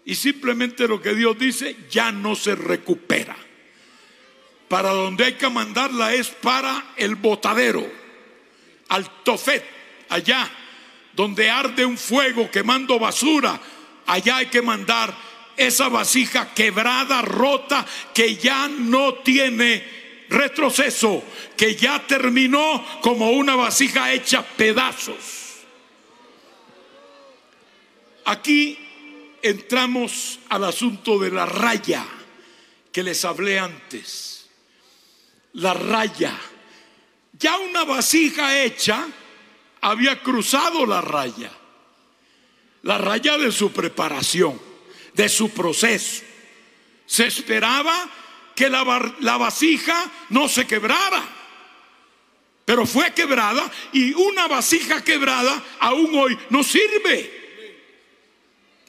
y 0.06 0.16
simplemente 0.16 0.88
lo 0.88 1.00
que 1.00 1.14
Dios 1.14 1.38
dice 1.38 1.78
ya 1.88 2.12
no 2.12 2.36
se 2.36 2.56
recupera. 2.56 3.38
Para 4.68 4.90
donde 4.90 5.26
hay 5.26 5.34
que 5.34 5.50
mandarla 5.50 6.16
es 6.16 6.30
para 6.30 6.94
el 6.98 7.14
botadero, 7.16 8.01
al 8.92 9.24
tofet, 9.24 9.64
allá 10.10 10.50
donde 11.14 11.50
arde 11.50 11.86
un 11.86 11.98
fuego 11.98 12.50
quemando 12.52 13.00
basura, 13.00 13.60
allá 14.06 14.38
hay 14.38 14.48
que 14.48 14.62
mandar 14.62 15.16
esa 15.58 15.90
vasija 15.90 16.54
quebrada, 16.54 17.22
rota, 17.22 17.86
que 18.14 18.36
ya 18.36 18.68
no 18.68 19.16
tiene 19.16 20.26
retroceso, 20.30 21.24
que 21.58 21.76
ya 21.76 22.06
terminó 22.06 22.86
como 23.02 23.32
una 23.32 23.56
vasija 23.56 24.12
hecha 24.12 24.44
pedazos. 24.44 25.60
Aquí 28.26 28.78
entramos 29.42 30.40
al 30.50 30.66
asunto 30.66 31.18
de 31.18 31.32
la 31.32 31.46
raya 31.46 32.06
que 32.92 33.04
les 33.04 33.24
hablé 33.26 33.60
antes. 33.60 34.50
La 35.54 35.74
raya. 35.74 36.38
Ya 37.42 37.58
una 37.58 37.84
vasija 37.84 38.64
hecha 38.64 39.06
había 39.82 40.22
cruzado 40.22 40.86
la 40.86 41.02
raya. 41.02 41.52
La 42.84 42.98
raya 42.98 43.38
de 43.38 43.52
su 43.52 43.72
preparación 43.74 44.72
de 45.14 45.30
su 45.30 45.50
proceso. 45.50 46.24
Se 47.06 47.28
esperaba 47.28 48.10
que 48.56 48.70
la, 48.70 49.14
la 49.20 49.38
vasija 49.38 50.10
no 50.30 50.48
se 50.48 50.66
quebrara, 50.66 51.24
pero 52.66 52.86
fue 52.86 53.14
quebrada 53.14 53.70
y 53.92 54.14
una 54.14 54.48
vasija 54.48 55.04
quebrada 55.04 55.62
aún 55.80 56.12
hoy 56.18 56.38
no 56.50 56.64
sirve, 56.64 57.40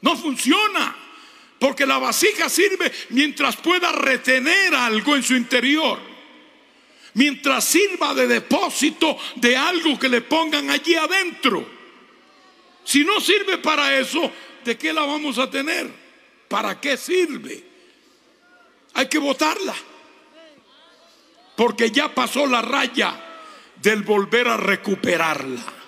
no 0.01 0.17
funciona. 0.17 0.97
Porque 1.59 1.87
la 1.87 1.99
vasija 1.99 2.49
sirve 2.49 2.91
mientras 3.11 3.55
pueda 3.55 3.93
retener 3.93 4.75
algo 4.75 5.15
en 5.15 5.23
su 5.23 5.37
interior. 5.37 6.12
Mientras 7.15 7.65
sirva 7.65 8.15
de 8.15 8.27
depósito 8.27 9.19
de 9.37 9.57
algo 9.57 9.99
que 9.99 10.09
le 10.09 10.23
pongan 10.23 10.71
allí 10.71 10.95
adentro. 10.95 11.67
Si 12.85 13.05
no 13.05 13.21
sirve 13.21 13.59
para 13.59 13.99
eso, 13.99 14.31
¿de 14.65 14.79
qué 14.79 14.93
la 14.93 15.03
vamos 15.03 15.39
a 15.39 15.51
tener? 15.51 15.91
¿Para 16.49 16.81
qué 16.81 16.97
sirve? 16.97 17.65
Hay 18.95 19.07
que 19.07 19.19
votarla. 19.19 19.75
Porque 21.57 21.91
ya 21.91 22.15
pasó 22.15 22.47
la 22.47 22.63
raya 22.63 23.33
del 23.77 24.03
volver 24.03 24.49
a 24.49 24.57
recuperarla. 24.57 25.82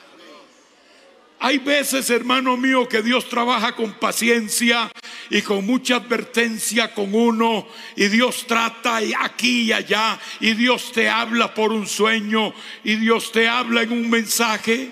Hay 1.46 1.58
veces, 1.58 2.08
hermano 2.08 2.56
mío, 2.56 2.88
que 2.88 3.02
Dios 3.02 3.28
trabaja 3.28 3.76
con 3.76 3.92
paciencia 3.92 4.90
y 5.28 5.42
con 5.42 5.66
mucha 5.66 5.96
advertencia 5.96 6.94
con 6.94 7.14
uno 7.14 7.68
y 7.96 8.08
Dios 8.08 8.46
trata 8.46 9.00
aquí 9.20 9.64
y 9.64 9.72
allá 9.74 10.18
y 10.40 10.54
Dios 10.54 10.90
te 10.92 11.10
habla 11.10 11.52
por 11.52 11.70
un 11.70 11.86
sueño 11.86 12.54
y 12.82 12.96
Dios 12.96 13.30
te 13.30 13.46
habla 13.46 13.82
en 13.82 13.92
un 13.92 14.08
mensaje 14.08 14.90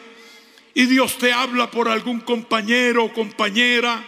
y 0.74 0.84
Dios 0.84 1.16
te 1.16 1.32
habla 1.32 1.70
por 1.70 1.88
algún 1.88 2.20
compañero 2.20 3.05
o 3.05 3.12
compañera 3.14 4.05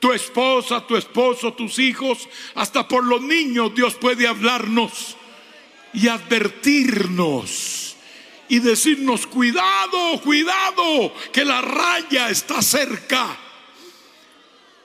tu 0.00 0.14
esposa, 0.14 0.86
tu 0.86 0.96
esposo, 0.96 1.52
tus 1.52 1.78
hijos, 1.78 2.30
hasta 2.54 2.88
por 2.88 3.04
los 3.04 3.20
niños 3.20 3.74
Dios 3.74 3.94
puede 3.96 4.26
hablarnos 4.26 5.18
y 5.92 6.08
advertirnos 6.08 7.87
y 8.48 8.60
decirnos, 8.60 9.26
cuidado, 9.26 10.20
cuidado, 10.22 11.12
que 11.32 11.44
la 11.44 11.60
raya 11.60 12.30
está 12.30 12.62
cerca. 12.62 13.36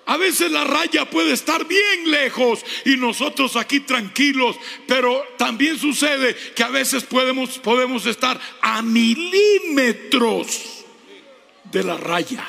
A 0.05 0.17
veces 0.17 0.51
la 0.51 0.65
raya 0.65 1.09
puede 1.09 1.31
estar 1.31 1.65
bien 1.65 2.11
lejos 2.11 2.65
y 2.83 2.97
nosotros 2.97 3.55
aquí 3.55 3.79
tranquilos, 3.79 4.57
pero 4.85 5.23
también 5.37 5.79
sucede 5.79 6.35
que 6.55 6.63
a 6.63 6.69
veces 6.69 7.03
podemos, 7.03 7.57
podemos 7.59 8.05
estar 8.05 8.39
a 8.61 8.81
milímetros 8.81 10.83
de 11.71 11.83
la 11.83 11.95
raya. 11.95 12.45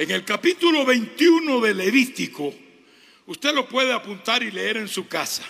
En 0.00 0.10
el 0.10 0.24
capítulo 0.24 0.86
21 0.86 1.60
de 1.60 1.74
Levítico, 1.74 2.54
usted 3.26 3.54
lo 3.54 3.68
puede 3.68 3.92
apuntar 3.92 4.42
y 4.42 4.50
leer 4.50 4.78
en 4.78 4.88
su 4.88 5.06
casa. 5.06 5.42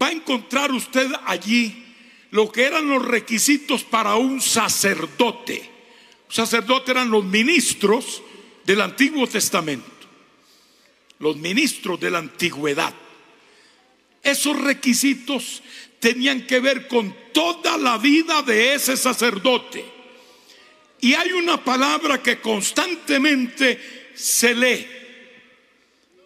Va 0.00 0.06
a 0.06 0.12
encontrar 0.12 0.70
usted 0.70 1.10
allí 1.24 1.86
lo 2.30 2.52
que 2.52 2.62
eran 2.62 2.88
los 2.88 3.04
requisitos 3.04 3.82
para 3.82 4.14
un 4.14 4.40
sacerdote. 4.40 5.68
Un 6.28 6.32
sacerdote 6.32 6.92
eran 6.92 7.10
los 7.10 7.24
ministros 7.24 8.22
del 8.64 8.80
Antiguo 8.80 9.26
Testamento, 9.26 9.90
los 11.18 11.36
ministros 11.36 11.98
de 11.98 12.12
la 12.12 12.18
antigüedad. 12.18 12.94
Esos 14.22 14.56
requisitos 14.56 15.64
tenían 15.98 16.46
que 16.46 16.60
ver 16.60 16.86
con 16.86 17.12
toda 17.32 17.76
la 17.76 17.98
vida 17.98 18.42
de 18.42 18.74
ese 18.74 18.96
sacerdote. 18.96 19.95
Y 21.06 21.14
hay 21.14 21.30
una 21.30 21.62
palabra 21.62 22.20
que 22.20 22.40
constantemente 22.40 24.10
se 24.12 24.52
lee 24.56 24.88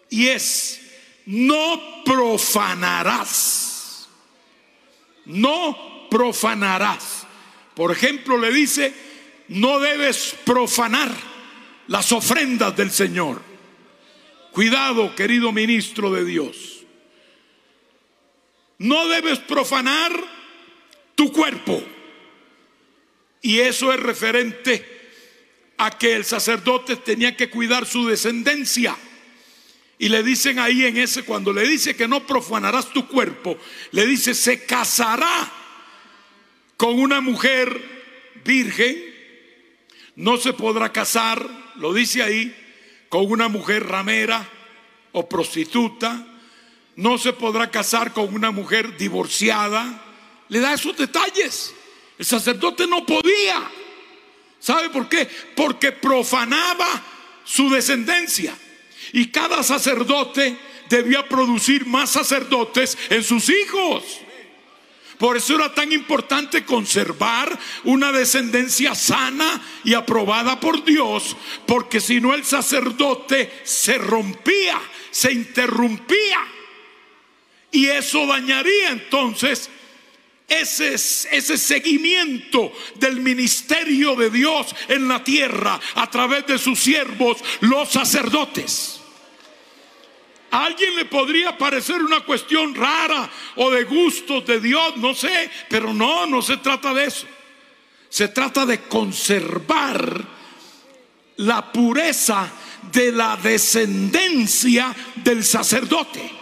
y 0.09 0.27
es, 0.27 0.81
no 1.27 2.01
profanarás. 2.03 3.29
No 5.25 6.07
profanarás. 6.09 7.27
Por 7.75 7.91
ejemplo, 7.91 8.39
le 8.39 8.51
dice, 8.51 8.91
no 9.49 9.79
debes 9.79 10.35
profanar 10.45 11.11
las 11.85 12.11
ofrendas 12.11 12.75
del 12.75 12.89
Señor. 12.89 13.39
Cuidado, 14.51 15.15
querido 15.15 15.51
ministro 15.51 16.11
de 16.11 16.25
Dios. 16.25 16.85
No 18.79 19.07
debes 19.09 19.37
profanar 19.37 20.11
tu 21.13 21.31
cuerpo. 21.31 21.83
Y 23.41 23.59
eso 23.59 23.91
es 23.91 23.99
referente 23.99 24.85
a 25.77 25.89
que 25.97 26.15
el 26.15 26.25
sacerdote 26.25 26.95
tenía 26.97 27.35
que 27.35 27.49
cuidar 27.49 27.85
su 27.85 28.05
descendencia. 28.07 28.95
Y 29.97 30.09
le 30.09 30.23
dicen 30.23 30.59
ahí 30.59 30.85
en 30.85 30.97
ese, 30.97 31.23
cuando 31.23 31.53
le 31.53 31.67
dice 31.67 31.95
que 31.95 32.07
no 32.07 32.25
profanarás 32.25 32.91
tu 32.91 33.07
cuerpo, 33.07 33.57
le 33.91 34.05
dice, 34.05 34.33
se 34.33 34.65
casará 34.65 35.51
con 36.77 36.99
una 36.99 37.21
mujer 37.21 37.79
virgen, 38.43 38.97
no 40.15 40.37
se 40.37 40.53
podrá 40.53 40.91
casar, 40.91 41.47
lo 41.75 41.93
dice 41.93 42.23
ahí, 42.23 42.55
con 43.09 43.31
una 43.31 43.47
mujer 43.47 43.85
ramera 43.87 44.47
o 45.11 45.27
prostituta, 45.27 46.27
no 46.95 47.17
se 47.17 47.33
podrá 47.33 47.69
casar 47.69 48.13
con 48.13 48.33
una 48.33 48.51
mujer 48.51 48.97
divorciada. 48.97 50.03
Le 50.49 50.59
da 50.59 50.73
esos 50.73 50.97
detalles. 50.97 51.73
El 52.21 52.27
sacerdote 52.27 52.85
no 52.85 53.03
podía. 53.03 53.67
¿Sabe 54.59 54.91
por 54.91 55.09
qué? 55.09 55.27
Porque 55.55 55.91
profanaba 55.91 56.87
su 57.43 57.67
descendencia. 57.71 58.55
Y 59.11 59.29
cada 59.29 59.63
sacerdote 59.63 60.55
debía 60.87 61.27
producir 61.27 61.87
más 61.87 62.11
sacerdotes 62.11 62.95
en 63.09 63.23
sus 63.23 63.49
hijos. 63.49 64.19
Por 65.17 65.35
eso 65.35 65.55
era 65.55 65.73
tan 65.73 65.91
importante 65.91 66.63
conservar 66.63 67.57
una 67.85 68.11
descendencia 68.11 68.93
sana 68.93 69.59
y 69.83 69.95
aprobada 69.95 70.59
por 70.59 70.83
Dios, 70.83 71.35
porque 71.65 71.99
si 71.99 72.21
no 72.21 72.35
el 72.35 72.45
sacerdote 72.45 73.51
se 73.63 73.97
rompía, 73.97 74.79
se 75.09 75.31
interrumpía. 75.31 76.37
Y 77.71 77.87
eso 77.87 78.27
dañaría 78.27 78.91
entonces 78.91 79.71
ese, 80.51 80.95
ese 80.95 81.57
seguimiento 81.57 82.73
del 82.95 83.21
ministerio 83.21 84.15
de 84.15 84.29
Dios 84.29 84.75
en 84.89 85.07
la 85.07 85.23
tierra 85.23 85.79
a 85.95 86.11
través 86.11 86.45
de 86.45 86.57
sus 86.57 86.77
siervos, 86.77 87.37
los 87.61 87.89
sacerdotes. 87.89 88.99
A 90.51 90.65
alguien 90.65 90.97
le 90.97 91.05
podría 91.05 91.57
parecer 91.57 92.01
una 92.01 92.19
cuestión 92.25 92.75
rara 92.75 93.29
o 93.55 93.71
de 93.71 93.85
gustos 93.85 94.45
de 94.45 94.59
Dios, 94.59 94.97
no 94.97 95.13
sé, 95.13 95.49
pero 95.69 95.93
no, 95.93 96.25
no 96.25 96.41
se 96.41 96.57
trata 96.57 96.93
de 96.93 97.05
eso. 97.05 97.25
Se 98.09 98.27
trata 98.27 98.65
de 98.65 98.81
conservar 98.81 100.21
la 101.37 101.71
pureza 101.71 102.51
de 102.91 103.13
la 103.13 103.37
descendencia 103.37 104.93
del 105.15 105.45
sacerdote 105.45 106.40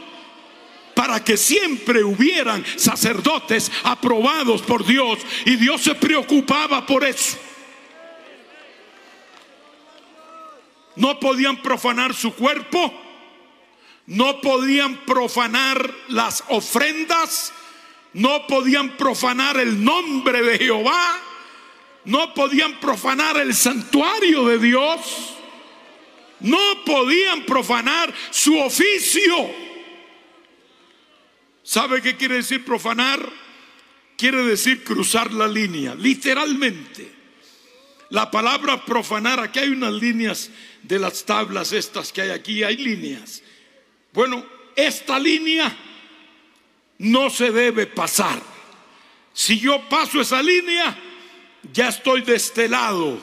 para 0.99 1.23
que 1.23 1.37
siempre 1.37 2.03
hubieran 2.03 2.61
sacerdotes 2.75 3.71
aprobados 3.83 4.61
por 4.61 4.85
Dios 4.85 5.19
y 5.45 5.55
Dios 5.55 5.79
se 5.79 5.95
preocupaba 5.95 6.85
por 6.85 7.05
eso. 7.05 7.37
No 10.97 11.17
podían 11.17 11.61
profanar 11.61 12.13
su 12.13 12.33
cuerpo 12.33 12.93
no 14.09 14.41
podían 14.41 15.05
profanar 15.05 15.93
las 16.07 16.43
ofrendas, 16.49 17.53
no 18.11 18.45
podían 18.47 18.97
profanar 18.97 19.57
el 19.57 19.81
nombre 19.83 20.41
de 20.41 20.57
Jehová, 20.57 21.19
no 22.05 22.33
podían 22.33 22.77
profanar 22.79 23.37
el 23.37 23.53
santuario 23.53 24.47
de 24.47 24.57
Dios, 24.57 25.35
no 26.39 26.83
podían 26.85 27.43
profanar 27.43 28.11
su 28.31 28.57
oficio. 28.57 29.68
¿Sabe 31.69 32.01
qué 32.01 32.17
quiere 32.17 32.37
decir 32.37 32.65
profanar? 32.65 33.19
Quiere 34.17 34.41
decir 34.41 34.83
cruzar 34.83 35.31
la 35.31 35.47
línea, 35.47 35.93
literalmente. 35.93 37.11
La 38.09 38.31
palabra 38.31 38.83
profanar, 38.83 39.39
aquí 39.39 39.59
hay 39.59 39.69
unas 39.69 39.93
líneas 39.93 40.49
de 40.81 40.97
las 40.97 41.23
tablas 41.25 41.71
estas 41.71 42.11
que 42.11 42.23
hay 42.23 42.31
aquí, 42.31 42.63
hay 42.63 42.75
líneas. 42.75 43.43
Bueno, 44.11 44.43
esta 44.75 45.19
línea 45.19 45.77
no 46.97 47.29
se 47.29 47.51
debe 47.51 47.85
pasar. 47.85 48.41
Si 49.31 49.59
yo 49.59 49.87
paso 49.87 50.21
esa 50.21 50.41
línea, 50.41 50.97
ya 51.71 51.89
estoy 51.89 52.23
de 52.23 52.33
este 52.33 52.67
lado. 52.67 53.21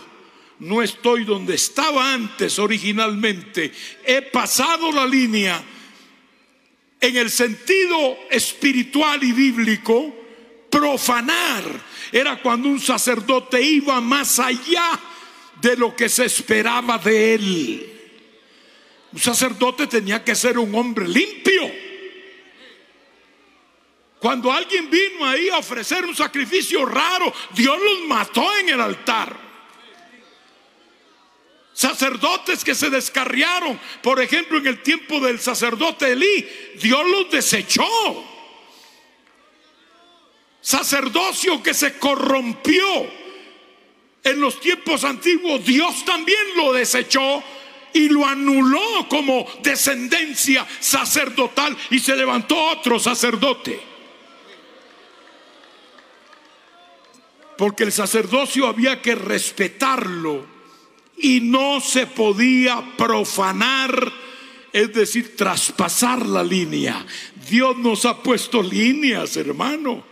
No 0.61 0.82
estoy 0.84 1.24
donde 1.24 1.57
estaba 1.57 2.12
antes 2.12 2.61
originalmente. 2.61 3.72
He 4.05 4.22
pasado 4.22 4.92
la 4.92 5.05
línea 5.05 5.61
en 7.07 7.16
el 7.16 7.30
sentido 7.30 8.18
espiritual 8.30 9.22
y 9.22 9.32
bíblico. 9.32 10.14
Profanar 10.70 11.64
era 12.12 12.40
cuando 12.42 12.68
un 12.68 12.80
sacerdote 12.80 13.62
iba 13.62 14.00
más 14.00 14.38
allá 14.38 14.98
de 15.61 15.76
lo 15.76 15.94
que 15.94 16.09
se 16.09 16.24
esperaba 16.24 16.98
de 16.98 17.34
él. 17.34 17.92
Un 19.12 19.20
sacerdote 19.20 19.86
tenía 19.86 20.22
que 20.22 20.34
ser 20.34 20.59
un 20.59 20.74
hombre 20.74 21.09
limpio. 21.09 21.70
Cuando 24.18 24.50
alguien 24.52 24.90
vino 24.90 25.24
ahí 25.24 25.48
a 25.48 25.59
ofrecer 25.59 26.04
un 26.04 26.14
sacrificio 26.14 26.84
raro, 26.84 27.32
Dios 27.54 27.78
los 27.80 28.09
mató 28.09 28.44
en 28.59 28.70
el 28.70 28.80
altar. 28.80 29.45
Sacerdotes 31.77 32.64
que 32.64 32.74
se 32.74 32.89
descarriaron, 32.89 33.79
por 34.03 34.18
ejemplo, 34.22 34.57
en 34.57 34.66
el 34.66 34.83
tiempo 34.83 35.20
del 35.20 35.39
sacerdote 35.39 36.12
Elí, 36.12 36.49
Dios 36.81 37.07
los 37.07 37.31
desechó. 37.31 37.85
Sacerdocio 40.59 41.62
que 41.62 41.74
se 41.74 41.99
corrompió 41.99 42.83
en 44.24 44.41
los 44.41 44.59
tiempos 44.59 45.05
antiguos, 45.05 45.66
Dios 45.66 46.03
también 46.07 46.39
lo 46.57 46.72
desechó 46.72 47.45
y 47.93 48.09
lo 48.09 48.24
anuló 48.24 49.07
como 49.11 49.47
descendencia 49.62 50.66
sacerdotal 50.81 51.77
y 51.91 51.99
se 51.99 52.16
levantó 52.16 52.59
otro 52.70 52.99
sacerdote. 52.99 53.79
Porque 57.59 57.85
el 57.85 57.93
sacerdocio 57.93 58.66
había 58.66 59.03
que 59.03 59.14
respetarlo 59.14 60.55
y 61.19 61.41
no 61.41 61.81
se 61.81 62.07
podía 62.07 62.83
profanar, 62.97 64.12
es 64.73 64.93
decir, 64.93 65.37
traspasar 65.37 66.27
la 66.27 66.43
línea. 66.43 67.05
Dios 67.49 67.77
nos 67.79 68.05
ha 68.05 68.23
puesto 68.23 68.62
líneas, 68.62 69.37
hermano. 69.37 70.05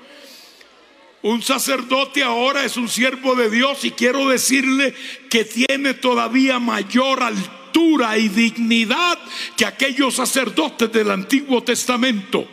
Un 1.23 1.43
sacerdote 1.43 2.23
ahora 2.23 2.65
es 2.65 2.77
un 2.77 2.89
siervo 2.89 3.35
de 3.35 3.49
Dios 3.51 3.85
y 3.85 3.93
quiero 3.93 4.29
decirle 4.29 4.95
que 5.31 5.45
tiene 5.45 5.95
todavía 5.95 6.59
mayor 6.59 7.23
altura 7.23 8.19
y 8.19 8.29
dignidad 8.29 9.19
que 9.57 9.65
aquellos 9.65 10.15
sacerdotes 10.15 10.93
del 10.93 11.11
Antiguo 11.11 11.63
Testamento. 11.63 12.47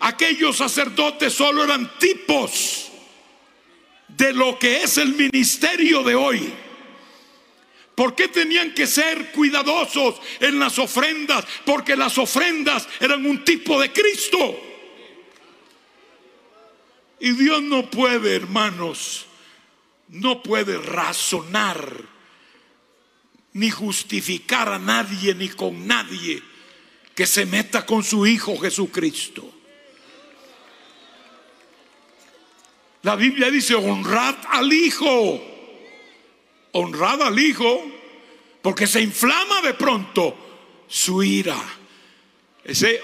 Aquellos 0.00 0.56
sacerdotes 0.56 1.34
solo 1.34 1.62
eran 1.62 1.90
tipos 1.98 2.90
de 4.08 4.32
lo 4.32 4.58
que 4.58 4.82
es 4.82 4.96
el 4.96 5.14
ministerio 5.14 6.02
de 6.02 6.14
hoy. 6.14 6.52
¿Por 7.94 8.14
qué 8.14 8.28
tenían 8.28 8.72
que 8.72 8.86
ser 8.86 9.30
cuidadosos 9.32 10.20
en 10.40 10.58
las 10.58 10.78
ofrendas? 10.78 11.44
Porque 11.66 11.96
las 11.96 12.16
ofrendas 12.18 12.88
eran 12.98 13.26
un 13.26 13.44
tipo 13.44 13.80
de 13.80 13.92
Cristo. 13.92 14.58
Y 17.20 17.32
Dios 17.32 17.62
no 17.62 17.90
puede, 17.90 18.34
hermanos, 18.34 19.26
no 20.08 20.42
puede 20.42 20.78
razonar 20.78 22.08
ni 23.52 23.70
justificar 23.70 24.68
a 24.72 24.78
nadie 24.78 25.34
ni 25.34 25.48
con 25.48 25.86
nadie 25.86 26.42
que 27.14 27.26
se 27.26 27.44
meta 27.44 27.84
con 27.84 28.02
su 28.02 28.26
Hijo 28.26 28.56
Jesucristo. 28.58 29.52
La 33.02 33.16
Biblia 33.16 33.50
dice, 33.50 33.74
honrad 33.74 34.36
al 34.48 34.72
Hijo, 34.72 35.40
honrad 36.72 37.22
al 37.22 37.38
Hijo, 37.38 37.84
porque 38.62 38.86
se 38.86 39.00
inflama 39.00 39.60
de 39.62 39.74
pronto 39.74 40.36
su 40.86 41.22
ira. 41.22 41.56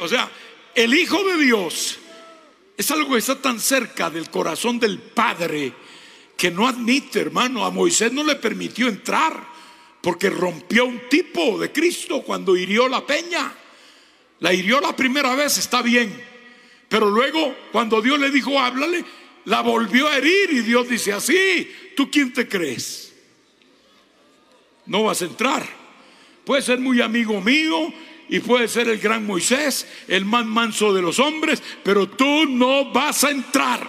O 0.00 0.08
sea, 0.08 0.30
el 0.74 0.94
Hijo 0.94 1.22
de 1.24 1.38
Dios 1.38 1.98
es 2.76 2.90
algo 2.90 3.12
que 3.12 3.18
está 3.18 3.40
tan 3.40 3.58
cerca 3.58 4.10
del 4.10 4.30
corazón 4.30 4.78
del 4.78 4.98
Padre 4.98 5.72
que 6.36 6.50
no 6.50 6.68
admite, 6.68 7.20
hermano, 7.20 7.64
a 7.64 7.70
Moisés 7.70 8.12
no 8.12 8.22
le 8.22 8.36
permitió 8.36 8.88
entrar 8.88 9.48
porque 10.02 10.28
rompió 10.28 10.84
un 10.84 11.08
tipo 11.08 11.58
de 11.58 11.72
Cristo 11.72 12.22
cuando 12.22 12.56
hirió 12.56 12.88
la 12.88 13.04
peña. 13.06 13.52
La 14.40 14.52
hirió 14.52 14.80
la 14.80 14.94
primera 14.94 15.34
vez, 15.34 15.56
está 15.56 15.80
bien. 15.80 16.22
Pero 16.88 17.10
luego, 17.10 17.56
cuando 17.72 18.02
Dios 18.02 18.18
le 18.20 18.30
dijo, 18.30 18.60
háblale, 18.60 19.04
la 19.46 19.62
volvió 19.62 20.06
a 20.06 20.18
herir 20.18 20.50
y 20.52 20.60
Dios 20.60 20.88
dice, 20.88 21.12
así, 21.12 21.68
¿tú 21.96 22.10
quién 22.10 22.32
te 22.32 22.46
crees? 22.46 23.14
No 24.86 25.04
vas 25.04 25.22
a 25.22 25.26
entrar. 25.26 25.66
Puede 26.44 26.62
ser 26.62 26.78
muy 26.78 27.00
amigo 27.00 27.40
mío 27.40 27.92
y 28.28 28.40
puede 28.40 28.68
ser 28.68 28.88
el 28.88 28.98
gran 28.98 29.26
Moisés, 29.26 29.86
el 30.08 30.24
más 30.24 30.46
manso 30.46 30.92
de 30.94 31.02
los 31.02 31.18
hombres, 31.18 31.62
pero 31.82 32.08
tú 32.08 32.46
no 32.46 32.92
vas 32.92 33.24
a 33.24 33.30
entrar 33.30 33.88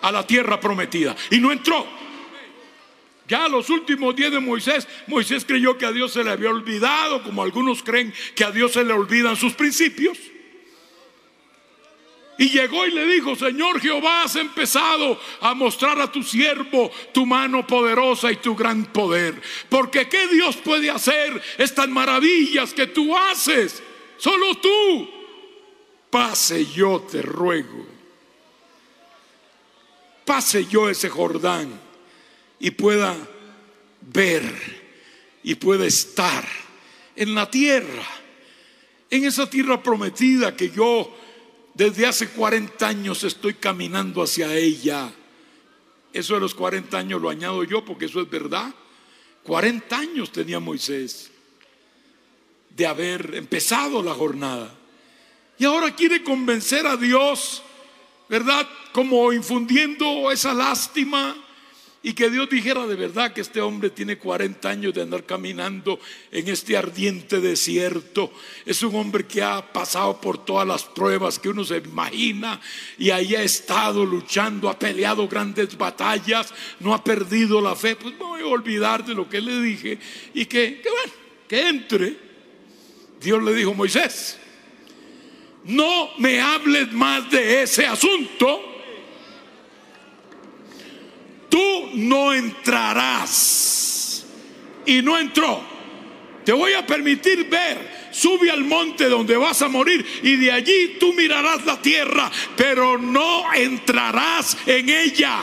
a 0.00 0.12
la 0.12 0.26
tierra 0.26 0.60
prometida. 0.60 1.14
Y 1.30 1.38
no 1.38 1.52
entró. 1.52 1.86
Ya 3.28 3.48
los 3.48 3.70
últimos 3.70 4.14
días 4.14 4.32
de 4.32 4.40
Moisés, 4.40 4.86
Moisés 5.06 5.44
creyó 5.44 5.78
que 5.78 5.86
a 5.86 5.92
Dios 5.92 6.12
se 6.12 6.24
le 6.24 6.30
había 6.30 6.50
olvidado, 6.50 7.22
como 7.22 7.42
algunos 7.42 7.82
creen 7.82 8.12
que 8.34 8.44
a 8.44 8.50
Dios 8.50 8.72
se 8.72 8.84
le 8.84 8.92
olvidan 8.92 9.36
sus 9.36 9.54
principios. 9.54 10.18
Y 12.38 12.48
llegó 12.48 12.86
y 12.86 12.92
le 12.92 13.06
dijo, 13.06 13.36
Señor 13.36 13.80
Jehová, 13.80 14.22
has 14.22 14.36
empezado 14.36 15.20
a 15.40 15.54
mostrar 15.54 16.00
a 16.00 16.10
tu 16.10 16.22
siervo 16.22 16.90
tu 17.12 17.26
mano 17.26 17.66
poderosa 17.66 18.32
y 18.32 18.36
tu 18.36 18.56
gran 18.56 18.86
poder. 18.86 19.40
Porque 19.68 20.08
¿qué 20.08 20.28
Dios 20.28 20.56
puede 20.56 20.90
hacer 20.90 21.40
estas 21.58 21.88
maravillas 21.88 22.72
que 22.72 22.86
tú 22.86 23.16
haces? 23.16 23.82
Solo 24.16 24.56
tú. 24.56 25.10
pase 26.10 26.66
yo, 26.66 27.00
te 27.00 27.22
ruego. 27.22 27.86
Pase 30.24 30.66
yo 30.66 30.88
ese 30.88 31.08
Jordán 31.08 31.80
y 32.58 32.70
pueda 32.70 33.16
ver 34.00 34.42
y 35.42 35.54
pueda 35.56 35.86
estar 35.86 36.46
en 37.16 37.34
la 37.34 37.50
tierra, 37.50 38.06
en 39.10 39.24
esa 39.24 39.48
tierra 39.50 39.82
prometida 39.82 40.56
que 40.56 40.70
yo 40.70 41.12
desde 41.74 42.06
hace 42.06 42.28
40 42.28 42.86
años 42.86 43.24
estoy 43.24 43.54
caminando 43.54 44.22
hacia 44.22 44.54
ella. 44.54 45.10
Eso 46.12 46.34
de 46.34 46.40
los 46.40 46.54
40 46.54 46.96
años 46.98 47.22
lo 47.22 47.30
añado 47.30 47.64
yo 47.64 47.84
porque 47.84 48.06
eso 48.06 48.20
es 48.20 48.28
verdad. 48.28 48.74
40 49.44 49.96
años 49.96 50.30
tenía 50.30 50.60
Moisés 50.60 51.30
de 52.70 52.86
haber 52.86 53.34
empezado 53.34 54.02
la 54.02 54.14
jornada. 54.14 54.74
Y 55.58 55.64
ahora 55.64 55.94
quiere 55.94 56.22
convencer 56.22 56.86
a 56.86 56.96
Dios, 56.96 57.62
¿verdad? 58.28 58.68
Como 58.92 59.32
infundiendo 59.32 60.30
esa 60.30 60.52
lástima 60.52 61.41
y 62.04 62.14
que 62.14 62.30
Dios 62.30 62.50
dijera 62.50 62.86
de 62.86 62.96
verdad 62.96 63.32
que 63.32 63.40
este 63.40 63.60
hombre 63.60 63.90
tiene 63.90 64.18
40 64.18 64.68
años 64.68 64.92
de 64.92 65.02
andar 65.02 65.24
caminando 65.24 66.00
en 66.32 66.48
este 66.48 66.76
ardiente 66.76 67.40
desierto. 67.40 68.32
Es 68.66 68.82
un 68.82 68.96
hombre 68.96 69.24
que 69.24 69.40
ha 69.40 69.72
pasado 69.72 70.20
por 70.20 70.44
todas 70.44 70.66
las 70.66 70.82
pruebas 70.82 71.38
que 71.38 71.48
uno 71.48 71.64
se 71.64 71.76
imagina 71.76 72.60
y 72.98 73.10
ahí 73.10 73.36
ha 73.36 73.42
estado 73.42 74.04
luchando, 74.04 74.68
ha 74.68 74.76
peleado 74.76 75.28
grandes 75.28 75.78
batallas, 75.78 76.52
no 76.80 76.92
ha 76.92 77.04
perdido 77.04 77.60
la 77.60 77.76
fe. 77.76 77.94
Pues 77.94 78.18
no 78.18 78.28
voy 78.28 78.42
a 78.42 78.46
olvidar 78.46 79.04
de 79.04 79.14
lo 79.14 79.28
que 79.28 79.40
le 79.40 79.60
dije 79.60 79.98
y 80.34 80.46
que, 80.46 80.80
que 80.82 80.90
bueno, 80.90 81.12
que 81.46 81.68
entre. 81.68 82.32
Dios 83.20 83.40
le 83.40 83.54
dijo, 83.54 83.72
Moisés, 83.72 84.36
no 85.62 86.10
me 86.18 86.40
hables 86.40 86.92
más 86.92 87.30
de 87.30 87.62
ese 87.62 87.86
asunto 87.86 88.71
tú 91.52 91.90
no 91.92 92.32
entrarás. 92.32 94.24
Y 94.86 95.02
no 95.02 95.18
entró. 95.18 95.62
Te 96.46 96.52
voy 96.52 96.72
a 96.72 96.86
permitir 96.86 97.48
ver. 97.50 98.08
Sube 98.10 98.50
al 98.50 98.64
monte 98.64 99.08
donde 99.08 99.36
vas 99.36 99.60
a 99.60 99.68
morir 99.68 100.04
y 100.22 100.36
de 100.36 100.50
allí 100.50 100.96
tú 100.98 101.12
mirarás 101.12 101.64
la 101.64 101.80
tierra, 101.80 102.30
pero 102.56 102.98
no 102.98 103.52
entrarás 103.54 104.56
en 104.66 104.88
ella. 104.88 105.40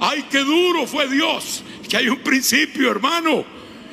Ay, 0.00 0.24
qué 0.30 0.38
duro 0.38 0.86
fue 0.86 1.08
Dios. 1.08 1.62
Que 1.88 1.96
hay 1.96 2.08
un 2.08 2.20
principio, 2.20 2.90
hermano. 2.90 3.44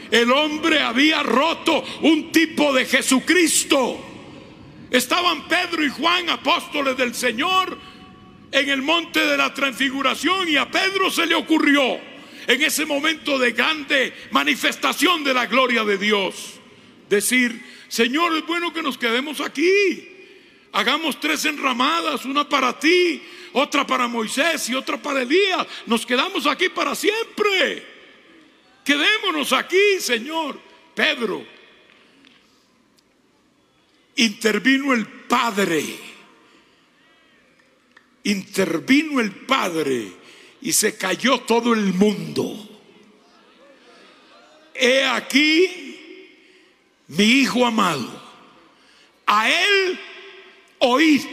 El 0.09 0.31
hombre 0.31 0.79
había 0.81 1.23
roto 1.23 1.83
un 2.01 2.31
tipo 2.31 2.73
de 2.73 2.85
Jesucristo. 2.85 4.05
Estaban 4.89 5.47
Pedro 5.47 5.83
y 5.85 5.89
Juan, 5.89 6.29
apóstoles 6.29 6.97
del 6.97 7.13
Señor, 7.13 7.77
en 8.51 8.69
el 8.69 8.81
monte 8.81 9.25
de 9.25 9.37
la 9.37 9.53
transfiguración 9.53 10.49
y 10.49 10.57
a 10.57 10.69
Pedro 10.69 11.09
se 11.11 11.25
le 11.25 11.35
ocurrió 11.35 11.99
en 12.47 12.61
ese 12.61 12.85
momento 12.85 13.37
de 13.37 13.51
grande 13.51 14.13
manifestación 14.31 15.23
de 15.23 15.33
la 15.33 15.45
gloria 15.45 15.83
de 15.83 15.97
Dios 15.97 16.59
decir, 17.09 17.61
Señor, 17.87 18.35
es 18.35 18.45
bueno 18.45 18.71
que 18.71 18.83
nos 18.83 18.97
quedemos 18.97 19.41
aquí. 19.41 20.07
Hagamos 20.71 21.19
tres 21.19 21.45
enramadas, 21.45 22.25
una 22.25 22.47
para 22.47 22.77
ti, 22.79 23.21
otra 23.53 23.85
para 23.85 24.07
Moisés 24.07 24.69
y 24.69 24.75
otra 24.75 25.01
para 25.01 25.23
Elías. 25.23 25.65
Nos 25.87 26.05
quedamos 26.05 26.45
aquí 26.45 26.69
para 26.69 26.93
siempre. 26.93 27.83
Quedémonos 28.85 29.51
aquí, 29.53 29.99
Señor. 29.99 30.59
Pedro, 30.93 31.43
intervino 34.15 34.93
el 34.93 35.07
Padre 35.07 36.08
intervino 38.29 39.19
el 39.19 39.31
Padre 39.31 40.11
y 40.61 40.73
se 40.73 40.97
cayó 40.97 41.39
todo 41.41 41.73
el 41.73 41.93
mundo. 41.93 42.67
He 44.73 45.03
aquí 45.05 45.89
mi 47.07 47.23
Hijo 47.23 47.65
amado. 47.65 48.07
A 49.25 49.49
Él 49.49 49.99
oí. 50.79 51.27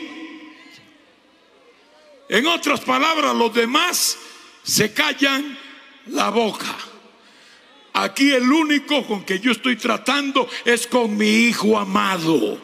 En 2.29 2.47
otras 2.47 2.81
palabras, 2.81 3.35
los 3.35 3.55
demás 3.55 4.19
se 4.63 4.93
callan 4.93 5.57
la 6.07 6.31
boca. 6.31 6.77
Aquí 7.93 8.33
el 8.33 8.51
único 8.51 9.07
con 9.07 9.25
que 9.25 9.39
yo 9.39 9.53
estoy 9.53 9.77
tratando 9.77 10.49
es 10.65 10.87
con 10.87 11.17
mi 11.17 11.47
Hijo 11.47 11.79
amado 11.79 12.61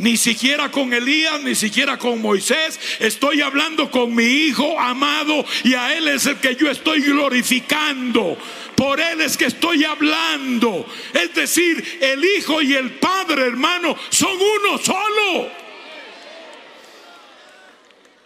ni 0.00 0.16
siquiera 0.16 0.70
con 0.70 0.92
Elías, 0.92 1.42
ni 1.42 1.54
siquiera 1.54 1.98
con 1.98 2.20
Moisés. 2.20 2.80
Estoy 2.98 3.42
hablando 3.42 3.90
con 3.90 4.14
mi 4.14 4.24
Hijo 4.24 4.80
amado 4.80 5.44
y 5.62 5.74
a 5.74 5.96
Él 5.96 6.08
es 6.08 6.26
el 6.26 6.38
que 6.38 6.56
yo 6.56 6.70
estoy 6.70 7.02
glorificando. 7.02 8.36
Por 8.74 8.98
Él 8.98 9.20
es 9.20 9.36
que 9.36 9.44
estoy 9.44 9.84
hablando. 9.84 10.86
Es 11.12 11.34
decir, 11.34 11.98
el 12.00 12.24
Hijo 12.24 12.62
y 12.62 12.74
el 12.74 12.92
Padre, 12.92 13.42
hermano, 13.42 13.96
son 14.08 14.36
uno 14.36 14.78
solo. 14.78 15.50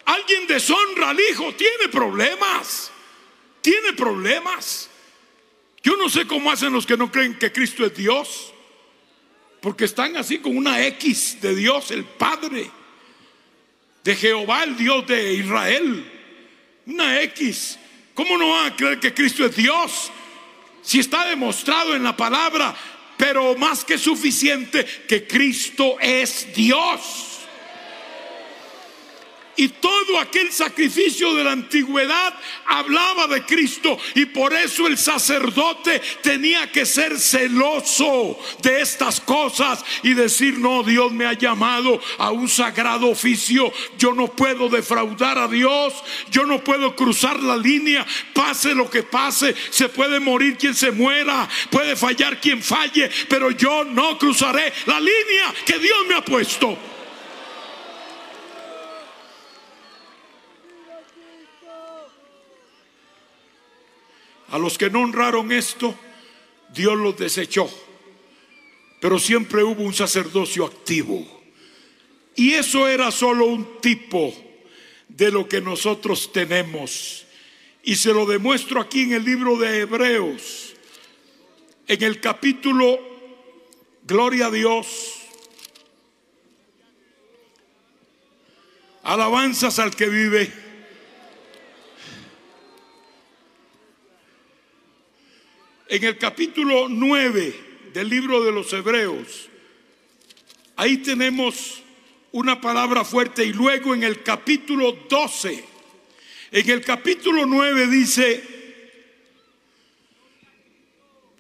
Alguien 0.05 0.47
deshonra 0.47 1.11
al 1.11 1.21
Hijo, 1.21 1.55
tiene 1.55 1.89
problemas. 1.91 2.93
Tiene 3.61 3.95
problemas. 3.95 4.91
Yo 5.83 5.97
no 5.97 6.09
sé 6.09 6.27
cómo 6.27 6.53
hacen 6.53 6.73
los 6.73 6.87
que 6.87 6.97
no 6.97 7.11
creen 7.11 7.37
que 7.37 7.51
Cristo 7.51 7.85
es 7.85 7.97
Dios. 7.97 8.54
Porque 9.65 9.87
están 9.87 10.15
así 10.19 10.41
con 10.41 10.59
una 10.59 10.85
X 10.89 11.39
de 11.41 11.57
Dios, 11.57 11.91
el 11.91 12.05
Padre, 12.05 12.71
de 14.05 14.15
Jehová, 14.15 14.63
el 14.63 14.77
Dios 14.77 15.07
de 15.07 15.33
Israel. 15.33 16.05
Una 16.85 17.23
X. 17.23 17.79
¿Cómo 18.13 18.37
no 18.37 18.51
van 18.51 18.73
a 18.73 18.77
creer 18.77 19.01
que 19.01 19.15
Cristo 19.15 19.47
es 19.47 19.57
Dios? 19.57 20.13
Si 20.83 20.99
está 20.99 21.27
demostrado 21.29 21.97
en 21.97 22.03
la 22.03 22.15
palabra, 22.15 22.77
pero 23.17 23.57
más 23.57 23.87
que 23.87 23.97
suficiente 23.97 24.85
que 25.09 25.27
Cristo 25.27 25.97
es 25.99 26.55
Dios. 26.55 27.34
Y 29.57 29.69
todo 29.69 30.19
aquel 30.19 30.53
sacrificio 30.53 31.35
de 31.35 31.45
la 31.45 31.53
antigüedad 31.53 32.35
hablaba 32.67 33.27
de 33.29 33.43
Cristo. 33.45 33.99
Y 34.15 34.27
por 34.27 34.53
eso 34.53 34.87
el 34.87 34.99
sacerdote 34.99 36.01
tenía 36.23 36.71
que 36.73 36.85
ser 36.85 37.19
celoso 37.19 38.39
de 38.63 38.81
estas 38.81 39.21
cosas 39.21 39.85
y 40.03 40.15
decir, 40.15 40.59
no, 40.59 40.83
Dios 40.83 41.13
me 41.13 41.27
ha 41.27 41.35
llamado 41.35 42.01
a 42.19 42.31
un 42.31 42.49
sagrado 42.49 43.09
oficio. 43.09 43.73
Yo 43.99 44.13
no 44.13 44.29
puedo 44.29 44.69
defraudar 44.69 45.39
a 45.39 45.49
Dios. 45.49 45.95
Yo 46.31 46.45
no 46.47 46.63
puedo 46.63 46.97
cruzar 46.97 47.41
la 47.41 47.57
línea. 47.57 48.05
Pase 48.33 48.75
lo 48.75 48.91
que 48.91 49.03
pase. 49.03 49.55
Se 49.71 49.89
puede 49.89 50.21
morir 50.21 50.57
quien 50.57 50.75
se 50.75 50.91
muera. 50.91 51.49
Puede 51.71 51.97
fallar 51.97 52.41
quien 52.41 52.63
falle. 52.63 53.11
Pero 53.29 53.51
yo 53.53 53.85
no 53.85 54.19
cruzaré 54.19 54.73
la 54.87 54.99
línea 54.99 55.55
que 55.65 55.79
Dios 55.79 55.99
me 56.09 56.15
ha 56.15 56.25
puesto. 56.25 56.94
A 64.55 64.59
los 64.59 64.79
que 64.79 64.89
no 64.89 65.01
honraron 65.01 65.51
esto, 65.51 65.99
Dios 66.73 66.97
los 66.97 67.17
desechó. 67.17 67.69
Pero 69.01 69.19
siempre 69.19 69.65
hubo 69.65 69.83
un 69.83 69.93
sacerdocio 69.93 70.65
activo. 70.65 71.27
Y 72.37 72.53
eso 72.53 72.87
era 72.87 73.11
solo 73.11 73.47
un 73.47 73.81
tipo 73.81 74.33
de 75.09 75.33
lo 75.33 75.49
que 75.49 75.61
nosotros 75.61 76.31
tenemos. 76.33 77.27
Y 77.83 77.97
se 77.97 78.13
lo 78.13 78.27
demuestro 78.27 78.81
aquí 78.81 79.03
en 79.03 79.15
el 79.15 79.25
libro 79.25 79.59
de 79.59 79.81
Hebreos, 79.81 80.75
en 81.89 82.05
el 82.05 82.21
capítulo, 82.21 83.01
Gloria 84.07 84.47
a 84.47 84.51
Dios, 84.53 85.15
alabanzas 89.03 89.81
al 89.81 89.97
que 89.97 90.09
vive. 90.09 90.64
En 95.89 96.05
el 96.05 96.19
capítulo 96.19 96.89
9 96.89 97.91
del 97.93 98.09
libro 98.09 98.43
de 98.43 98.53
los 98.53 98.73
Hebreos, 98.73 99.49
ahí 100.77 100.99
tenemos 100.99 101.83
una 102.33 102.61
palabra 102.61 103.05
fuerte 103.05 103.45
y 103.45 103.53
luego 103.53 103.95
en 103.95 104.03
el 104.03 104.23
capítulo 104.23 104.93
12, 105.09 105.65
en 106.53 106.71
el 106.71 106.81
capítulo 106.81 107.47
9 107.47 107.87
dice, 107.89 108.43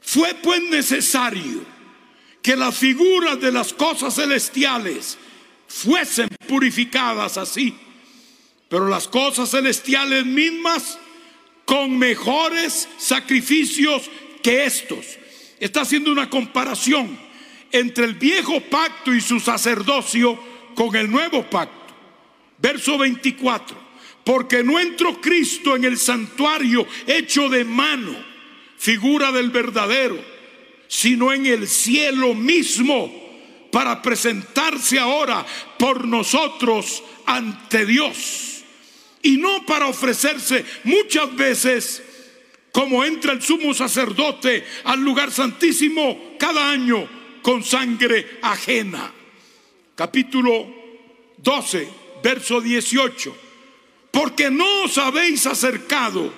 fue 0.01 0.35
pues 0.35 0.63
necesario 0.63 1.65
que 2.43 2.57
las 2.57 2.77
figuras 2.77 3.41
de 3.41 3.51
las 3.51 3.73
cosas 3.73 4.15
celestiales 4.15 5.17
fuesen 5.67 6.29
purificadas 6.47 7.39
así, 7.39 7.75
pero 8.69 8.87
las 8.87 9.09
cosas 9.09 9.51
celestiales 9.51 10.27
mismas 10.27 10.99
con 11.65 11.99
mejores 11.99 12.89
sacrificios 12.99 14.11
que 14.45 14.67
estos. 14.67 15.19
Está 15.59 15.81
haciendo 15.81 16.13
una 16.13 16.29
comparación 16.29 17.19
entre 17.73 18.05
el 18.05 18.15
viejo 18.15 18.61
pacto 18.61 19.13
y 19.13 19.21
su 19.21 19.41
sacerdocio 19.41 20.39
con 20.75 20.95
el 20.95 21.11
nuevo 21.11 21.49
pacto. 21.49 21.95
Verso 22.59 22.99
24. 22.99 23.85
Porque 24.23 24.63
no 24.63 24.79
entró 24.79 25.21
Cristo 25.21 25.75
en 25.75 25.85
el 25.85 25.99
santuario 25.99 26.87
hecho 27.07 27.49
de 27.49 27.65
mano, 27.65 28.15
figura 28.77 29.33
del 29.33 29.51
verdadero, 29.51 30.23
sino 30.89 31.33
en 31.33 31.47
el 31.47 31.67
cielo 31.67 32.35
mismo, 32.35 33.23
para 33.73 34.01
presentarse 34.03 34.99
ahora 34.99 35.45
por 35.79 36.07
nosotros 36.07 37.03
ante 37.27 37.87
Dios. 37.87 38.63
Y 39.23 39.39
no 39.39 39.65
para 39.67 39.87
ofrecerse 39.87 40.65
muchas 40.85 41.35
veces 41.35 42.03
como 42.75 43.05
entra 43.05 43.33
el 43.33 43.41
sumo 43.41 43.73
sacerdote 43.73 44.67
al 44.83 45.01
lugar 45.01 45.31
santísimo 45.31 46.35
cada 46.41 46.71
año 46.71 47.09
con 47.41 47.63
sangre 47.63 48.41
ajena. 48.43 49.13
Capítulo 49.95 50.67
12, 51.37 51.89
verso 52.21 52.61
18. 52.61 53.37
Porque 54.11 54.51
no 54.51 54.83
os 54.83 54.99
habéis 54.99 55.47
acercado 55.47 56.35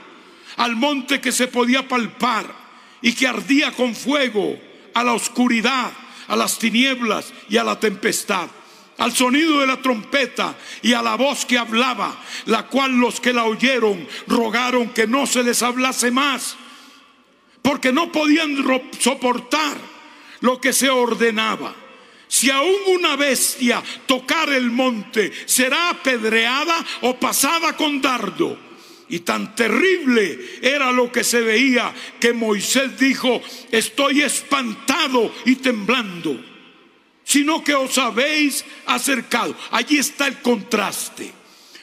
al 0.58 0.76
monte 0.76 1.22
que 1.22 1.32
se 1.32 1.48
podía 1.48 1.88
palpar 1.88 2.54
y 3.00 3.14
que 3.14 3.26
ardía 3.26 3.72
con 3.72 3.94
fuego, 3.94 4.60
a 4.92 5.02
la 5.02 5.14
oscuridad, 5.14 5.90
a 6.28 6.36
las 6.36 6.58
tinieblas 6.58 7.32
y 7.48 7.56
a 7.56 7.64
la 7.64 7.80
tempestad 7.80 8.50
al 8.98 9.12
sonido 9.12 9.60
de 9.60 9.66
la 9.66 9.80
trompeta 9.80 10.56
y 10.82 10.92
a 10.92 11.02
la 11.02 11.16
voz 11.16 11.44
que 11.44 11.58
hablaba, 11.58 12.22
la 12.46 12.66
cual 12.66 12.92
los 12.92 13.20
que 13.20 13.32
la 13.32 13.44
oyeron 13.44 14.06
rogaron 14.26 14.90
que 14.90 15.06
no 15.06 15.26
se 15.26 15.42
les 15.42 15.62
hablase 15.62 16.10
más, 16.10 16.56
porque 17.62 17.92
no 17.92 18.10
podían 18.12 18.56
soportar 18.98 19.76
lo 20.40 20.60
que 20.60 20.72
se 20.72 20.88
ordenaba. 20.88 21.74
Si 22.28 22.50
aún 22.50 22.74
una 22.88 23.16
bestia 23.16 23.82
tocar 24.06 24.48
el 24.50 24.70
monte, 24.70 25.32
será 25.46 25.90
apedreada 25.90 26.84
o 27.02 27.18
pasada 27.18 27.76
con 27.76 28.00
dardo. 28.00 28.58
Y 29.08 29.20
tan 29.20 29.54
terrible 29.54 30.58
era 30.62 30.90
lo 30.90 31.12
que 31.12 31.22
se 31.22 31.40
veía 31.40 31.94
que 32.18 32.32
Moisés 32.32 32.98
dijo, 32.98 33.40
estoy 33.70 34.22
espantado 34.22 35.32
y 35.44 35.56
temblando, 35.56 36.36
sino 37.26 37.62
que 37.64 37.74
os 37.74 37.98
habéis 37.98 38.64
acercado. 38.86 39.54
Allí 39.72 39.98
está 39.98 40.28
el 40.28 40.40
contraste. 40.40 41.32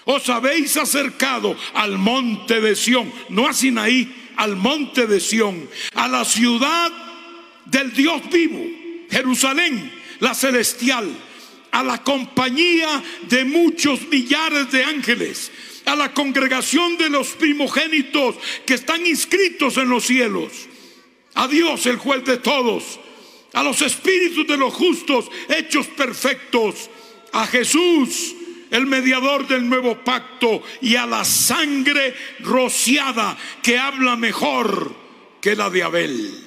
Os 0.06 0.30
habéis 0.30 0.78
acercado 0.78 1.56
al 1.74 1.98
monte 1.98 2.62
de 2.62 2.76
Sión, 2.76 3.12
no 3.30 3.48
a 3.48 3.54
Sinaí, 3.54 4.32
al 4.38 4.56
monte 4.56 5.06
de 5.06 5.20
Sión, 5.20 5.70
a 5.96 6.08
la 6.08 6.24
ciudad 6.24 6.92
del 7.66 7.94
Dios 7.94 8.22
vivo, 8.32 8.66
Jerusalén, 9.12 9.92
la 10.20 10.34
celestial, 10.34 11.10
a 11.72 11.84
la 11.84 12.04
compañía 12.04 13.04
de 13.28 13.44
muchos 13.44 14.08
millares 14.08 14.72
de 14.72 14.84
ángeles, 14.86 15.52
a 15.86 15.96
la 15.96 16.14
congregación 16.14 16.98
de 16.98 17.10
los 17.10 17.30
primogénitos 17.30 18.36
que 18.66 18.76
están 18.76 19.06
inscritos 19.06 19.76
en 19.76 19.90
los 19.90 20.06
cielos, 20.06 20.52
a 21.34 21.48
Dios 21.48 21.86
el 21.86 21.98
juez 21.98 22.24
de 22.24 22.38
todos, 22.38 23.00
a 23.54 23.64
los 23.64 23.82
espíritus 23.82 24.46
de 24.48 24.58
los 24.58 24.74
justos 24.74 25.30
hechos 25.50 25.88
perfectos, 25.88 26.90
a 27.32 27.48
Jesús, 27.48 28.36
el 28.70 28.86
mediador 28.88 29.48
del 29.48 29.68
nuevo 29.68 30.04
pacto, 30.04 30.64
y 30.82 30.96
a 30.96 31.06
la 31.06 31.24
sangre 31.24 32.16
rociada 32.40 33.38
que 33.62 33.78
habla 33.78 34.16
mejor 34.16 34.94
que 35.40 35.56
la 35.56 35.70
de 35.70 35.84
Abel. 35.84 36.44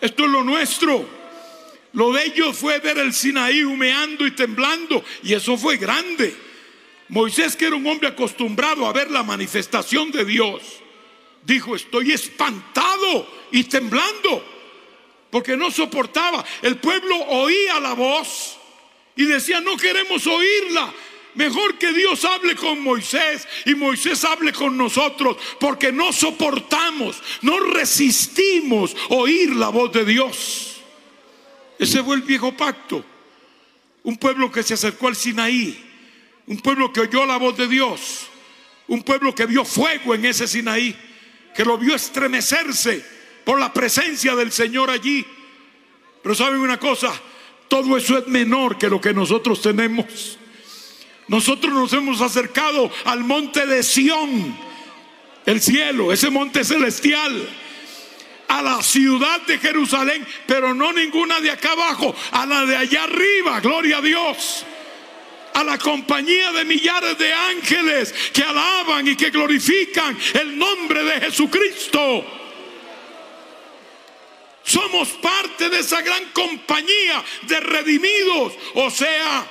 Esto 0.00 0.24
es 0.24 0.30
lo 0.30 0.44
nuestro. 0.44 1.08
Lo 1.94 2.12
de 2.12 2.26
ellos 2.26 2.58
fue 2.58 2.80
ver 2.80 2.98
el 2.98 3.14
Sinaí 3.14 3.62
humeando 3.62 4.26
y 4.26 4.32
temblando, 4.32 5.02
y 5.22 5.32
eso 5.32 5.56
fue 5.56 5.76
grande. 5.76 6.36
Moisés, 7.08 7.56
que 7.56 7.66
era 7.66 7.76
un 7.76 7.86
hombre 7.86 8.08
acostumbrado 8.08 8.86
a 8.86 8.92
ver 8.92 9.10
la 9.10 9.22
manifestación 9.22 10.10
de 10.10 10.24
Dios, 10.24 10.62
dijo, 11.44 11.76
estoy 11.76 12.12
espantado 12.12 13.26
y 13.52 13.64
temblando, 13.64 14.44
porque 15.34 15.56
no 15.56 15.68
soportaba. 15.68 16.44
El 16.62 16.76
pueblo 16.76 17.16
oía 17.16 17.80
la 17.80 17.94
voz 17.94 18.56
y 19.16 19.24
decía, 19.24 19.60
no 19.60 19.76
queremos 19.76 20.24
oírla. 20.28 20.94
Mejor 21.34 21.76
que 21.76 21.92
Dios 21.92 22.24
hable 22.24 22.54
con 22.54 22.80
Moisés 22.80 23.44
y 23.64 23.74
Moisés 23.74 24.24
hable 24.24 24.52
con 24.52 24.76
nosotros, 24.76 25.36
porque 25.58 25.90
no 25.90 26.12
soportamos, 26.12 27.20
no 27.42 27.58
resistimos 27.58 28.94
oír 29.08 29.56
la 29.56 29.70
voz 29.70 29.90
de 29.90 30.04
Dios. 30.04 30.76
Ese 31.80 32.04
fue 32.04 32.14
el 32.14 32.22
viejo 32.22 32.56
pacto. 32.56 33.04
Un 34.04 34.16
pueblo 34.16 34.52
que 34.52 34.62
se 34.62 34.74
acercó 34.74 35.08
al 35.08 35.16
Sinaí, 35.16 35.76
un 36.46 36.58
pueblo 36.60 36.92
que 36.92 37.00
oyó 37.00 37.26
la 37.26 37.38
voz 37.38 37.56
de 37.56 37.66
Dios, 37.66 38.28
un 38.86 39.02
pueblo 39.02 39.34
que 39.34 39.46
vio 39.46 39.64
fuego 39.64 40.14
en 40.14 40.26
ese 40.26 40.46
Sinaí, 40.46 40.96
que 41.56 41.64
lo 41.64 41.76
vio 41.76 41.96
estremecerse 41.96 43.13
por 43.44 43.60
la 43.60 43.72
presencia 43.72 44.34
del 44.34 44.52
Señor 44.52 44.90
allí. 44.90 45.24
Pero 46.22 46.34
saben 46.34 46.60
una 46.60 46.78
cosa, 46.78 47.12
todo 47.68 47.96
eso 47.96 48.18
es 48.18 48.26
menor 48.26 48.78
que 48.78 48.88
lo 48.88 49.00
que 49.00 49.12
nosotros 49.12 49.60
tenemos. 49.60 50.38
Nosotros 51.28 51.72
nos 51.72 51.92
hemos 51.92 52.20
acercado 52.20 52.90
al 53.04 53.24
monte 53.24 53.66
de 53.66 53.82
Sión, 53.82 54.56
el 55.46 55.60
cielo, 55.60 56.12
ese 56.12 56.30
monte 56.30 56.64
celestial, 56.64 57.48
a 58.48 58.62
la 58.62 58.82
ciudad 58.82 59.40
de 59.42 59.58
Jerusalén, 59.58 60.26
pero 60.46 60.74
no 60.74 60.92
ninguna 60.92 61.40
de 61.40 61.50
acá 61.50 61.72
abajo, 61.72 62.14
a 62.30 62.46
la 62.46 62.64
de 62.66 62.76
allá 62.76 63.04
arriba, 63.04 63.60
gloria 63.60 63.98
a 63.98 64.02
Dios. 64.02 64.64
A 65.54 65.62
la 65.62 65.78
compañía 65.78 66.52
de 66.52 66.64
millares 66.64 67.16
de 67.16 67.32
ángeles 67.32 68.12
que 68.32 68.42
alaban 68.42 69.06
y 69.06 69.14
que 69.14 69.30
glorifican 69.30 70.18
el 70.34 70.58
nombre 70.58 71.04
de 71.04 71.20
Jesucristo. 71.20 72.43
Somos 74.64 75.08
parte 75.10 75.68
de 75.68 75.80
esa 75.80 76.00
gran 76.00 76.24
compañía 76.32 77.22
de 77.42 77.60
redimidos. 77.60 78.54
O 78.74 78.90
sea, 78.90 79.46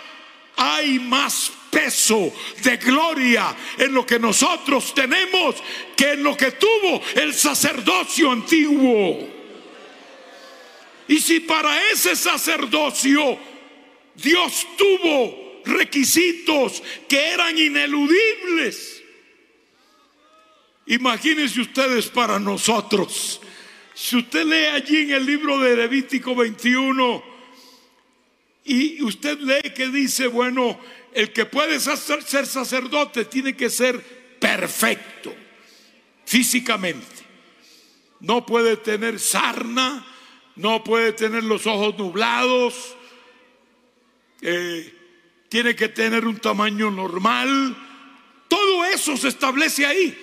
hay 0.56 1.00
más 1.00 1.52
peso 1.70 2.34
de 2.64 2.78
gloria 2.78 3.56
en 3.78 3.94
lo 3.94 4.06
que 4.06 4.20
nosotros 4.20 4.94
tenemos 4.94 5.56
que 5.96 6.14
en 6.14 6.24
lo 6.24 6.38
que 6.38 6.52
tuvo 6.52 7.02
el 7.16 7.34
sacerdocio 7.34 8.32
antiguo. 8.32 9.30
Y 11.08 11.20
si 11.20 11.42
para 11.42 11.92
ese 11.92 12.16
sacerdocio 12.16 13.38
Dios 14.16 14.68
tuvo 14.78 15.62
requisitos 15.66 16.82
que 17.08 17.30
eran 17.30 17.58
ineludibles, 17.58 19.04
imagínense 20.88 21.62
ustedes 21.62 22.08
para 22.08 22.40
nosotros. 22.40 23.42
Si 23.94 24.18
usted 24.18 24.46
lee 24.46 24.66
allí 24.66 25.02
en 25.02 25.12
el 25.12 25.26
libro 25.26 25.60
de 25.60 25.76
Levítico 25.76 26.36
21 26.36 27.24
y 28.66 29.02
usted 29.04 29.40
lee 29.40 29.72
que 29.74 29.90
dice, 29.90 30.28
bueno, 30.28 30.80
el 31.14 31.32
que 31.32 31.46
puede 31.46 31.80
ser 31.80 32.46
sacerdote 32.46 33.26
tiene 33.26 33.56
que 33.56 33.70
ser 33.70 34.02
perfecto 34.40 35.34
físicamente. 36.26 37.24
No 38.20 38.46
puede 38.46 38.78
tener 38.78 39.20
sarna, 39.20 40.06
no 40.56 40.84
puede 40.84 41.14
tener 41.14 41.44
los 41.44 41.68
ojos 41.68 41.98
nublados, 41.98 42.96
eh, 44.42 44.94
tiene 45.50 45.76
que 45.76 45.90
tener 45.90 46.26
un 46.26 46.38
tamaño 46.38 46.90
normal. 46.90 47.78
Todo 48.48 48.86
eso 48.86 49.16
se 49.18 49.28
establece 49.28 49.86
ahí, 49.86 50.18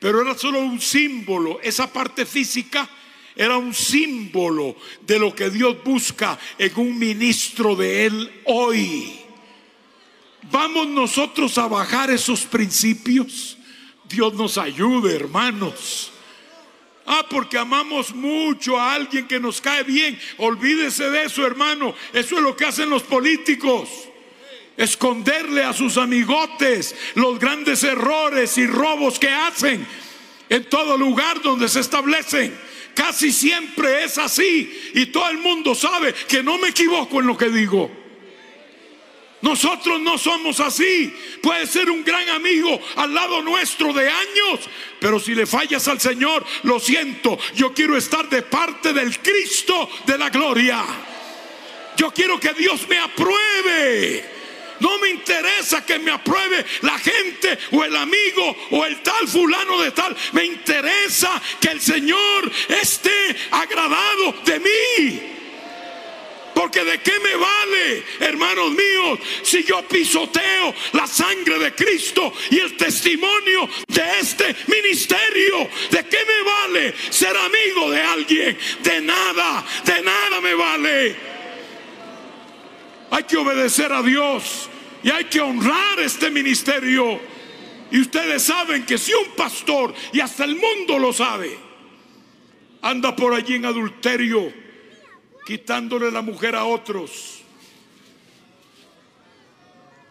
pero 0.00 0.22
era 0.22 0.36
solo 0.36 0.60
un 0.60 0.80
símbolo. 0.80 1.60
Esa 1.62 1.92
parte 1.92 2.26
física 2.26 2.88
era 3.34 3.56
un 3.56 3.74
símbolo 3.74 4.76
de 5.02 5.18
lo 5.18 5.34
que 5.34 5.50
Dios 5.50 5.76
busca 5.84 6.38
en 6.58 6.72
un 6.76 6.98
ministro 6.98 7.76
de 7.76 8.06
Él 8.06 8.42
hoy. 8.44 9.20
Vamos 10.50 10.88
nosotros 10.88 11.58
a 11.58 11.66
bajar 11.66 12.10
esos 12.10 12.42
principios. 12.42 13.58
Dios 14.08 14.34
nos 14.34 14.58
ayude, 14.58 15.14
hermanos. 15.14 16.12
Ah, 17.04 17.24
porque 17.28 17.56
amamos 17.56 18.14
mucho 18.14 18.78
a 18.78 18.94
alguien 18.94 19.26
que 19.28 19.38
nos 19.38 19.60
cae 19.60 19.84
bien. 19.84 20.18
Olvídese 20.38 21.08
de 21.10 21.24
eso, 21.24 21.46
hermano. 21.46 21.94
Eso 22.12 22.36
es 22.36 22.42
lo 22.42 22.56
que 22.56 22.64
hacen 22.64 22.90
los 22.90 23.02
políticos. 23.02 23.88
Esconderle 24.76 25.64
a 25.64 25.72
sus 25.72 25.96
amigotes 25.96 26.94
los 27.14 27.38
grandes 27.38 27.82
errores 27.82 28.58
y 28.58 28.66
robos 28.66 29.18
que 29.18 29.28
hacen 29.28 29.86
en 30.48 30.64
todo 30.68 30.96
lugar 30.96 31.40
donde 31.42 31.68
se 31.68 31.80
establecen. 31.80 32.56
Casi 32.94 33.30
siempre 33.30 34.04
es 34.04 34.18
así. 34.18 34.90
Y 34.94 35.06
todo 35.06 35.28
el 35.28 35.38
mundo 35.38 35.74
sabe 35.74 36.14
que 36.28 36.42
no 36.42 36.58
me 36.58 36.68
equivoco 36.68 37.20
en 37.20 37.26
lo 37.26 37.36
que 37.36 37.50
digo. 37.50 37.90
Nosotros 39.42 40.00
no 40.00 40.16
somos 40.18 40.60
así. 40.60 41.14
Puede 41.42 41.66
ser 41.66 41.90
un 41.90 42.02
gran 42.02 42.28
amigo 42.30 42.80
al 42.96 43.14
lado 43.14 43.42
nuestro 43.42 43.92
de 43.92 44.08
años, 44.08 44.60
pero 44.98 45.20
si 45.20 45.34
le 45.34 45.46
fallas 45.46 45.86
al 45.88 46.00
Señor, 46.00 46.44
lo 46.62 46.80
siento. 46.80 47.38
Yo 47.54 47.72
quiero 47.72 47.96
estar 47.96 48.28
de 48.28 48.42
parte 48.42 48.92
del 48.92 49.18
Cristo 49.20 49.88
de 50.06 50.18
la 50.18 50.30
gloria. 50.30 50.84
Yo 51.96 52.10
quiero 52.12 52.40
que 52.40 52.54
Dios 52.54 52.88
me 52.88 52.98
apruebe. 52.98 54.35
No 54.80 54.98
me 54.98 55.10
interesa 55.10 55.84
que 55.84 55.98
me 55.98 56.10
apruebe 56.10 56.64
la 56.82 56.98
gente 56.98 57.58
o 57.72 57.84
el 57.84 57.96
amigo 57.96 58.56
o 58.70 58.84
el 58.84 59.02
tal 59.02 59.26
fulano 59.26 59.80
de 59.80 59.90
tal. 59.92 60.16
Me 60.32 60.44
interesa 60.44 61.40
que 61.60 61.68
el 61.68 61.80
Señor 61.80 62.50
esté 62.68 63.36
agradado 63.50 64.32
de 64.44 64.60
mí. 64.60 65.32
Porque 66.56 66.84
de 66.84 66.98
qué 67.02 67.12
me 67.20 67.36
vale, 67.36 68.02
hermanos 68.18 68.70
míos, 68.70 69.18
si 69.42 69.62
yo 69.62 69.86
pisoteo 69.86 70.74
la 70.92 71.06
sangre 71.06 71.58
de 71.58 71.74
Cristo 71.74 72.32
y 72.50 72.58
el 72.60 72.78
testimonio 72.78 73.68
de 73.86 74.20
este 74.20 74.56
ministerio. 74.66 75.68
¿De 75.90 76.06
qué 76.06 76.18
me 76.26 76.50
vale 76.50 76.94
ser 77.10 77.36
amigo 77.36 77.90
de 77.90 78.00
alguien? 78.00 78.58
De 78.82 79.00
nada, 79.02 79.66
de 79.84 80.02
nada 80.02 80.40
me 80.40 80.54
vale. 80.54 81.35
Hay 83.16 83.24
que 83.24 83.38
obedecer 83.38 83.94
a 83.94 84.02
Dios 84.02 84.68
y 85.02 85.08
hay 85.08 85.24
que 85.24 85.40
honrar 85.40 85.98
este 86.00 86.30
ministerio. 86.30 87.18
Y 87.90 88.02
ustedes 88.02 88.42
saben 88.42 88.84
que 88.84 88.98
si 88.98 89.14
un 89.14 89.34
pastor, 89.34 89.94
y 90.12 90.20
hasta 90.20 90.44
el 90.44 90.56
mundo 90.56 90.98
lo 90.98 91.14
sabe, 91.14 91.58
anda 92.82 93.16
por 93.16 93.32
allí 93.32 93.54
en 93.54 93.64
adulterio, 93.64 94.52
quitándole 95.46 96.10
la 96.10 96.20
mujer 96.20 96.56
a 96.56 96.64
otros, 96.64 97.40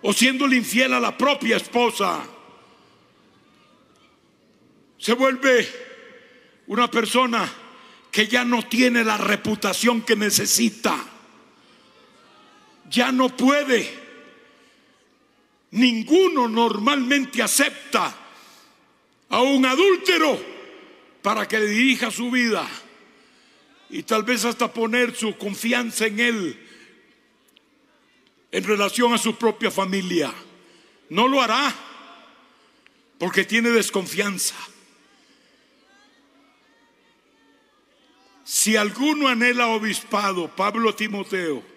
o 0.01 0.11
siéndole 0.11 0.55
infiel 0.55 0.91
a 0.91 0.99
la 0.99 1.15
propia 1.15 1.57
esposa, 1.57 2.25
se 4.97 5.13
vuelve 5.13 5.69
una 6.65 6.89
persona 6.89 7.47
que 8.09 8.25
ya 8.25 8.43
no 8.43 8.67
tiene 8.67 9.03
la 9.03 9.17
reputación 9.17 10.01
que 10.01 10.15
necesita, 10.15 11.11
ya 12.89 13.11
no 13.11 13.29
puede 13.29 14.05
Ninguno 15.75 16.47
normalmente 16.47 17.43
acepta 17.43 18.15
a 19.27 19.41
un 19.41 19.65
adúltero 19.65 20.39
para 21.21 21.45
que 21.49 21.59
le 21.59 21.67
dirija 21.67 22.09
su 22.11 22.31
vida 22.31 22.65
y 23.89 24.03
tal 24.03 24.23
vez 24.23 24.45
hasta 24.45 24.71
poner 24.71 25.13
su 25.13 25.37
confianza 25.37 26.05
en 26.05 26.19
él 26.21 26.67
en 28.53 28.63
relación 28.63 29.13
a 29.13 29.17
su 29.17 29.35
propia 29.35 29.69
familia. 29.69 30.33
No 31.09 31.27
lo 31.27 31.41
hará 31.41 31.75
porque 33.17 33.43
tiene 33.43 33.69
desconfianza. 33.69 34.55
Si 38.45 38.77
alguno 38.77 39.27
anhela 39.27 39.67
obispado, 39.67 40.55
Pablo 40.55 40.95
Timoteo, 40.95 41.74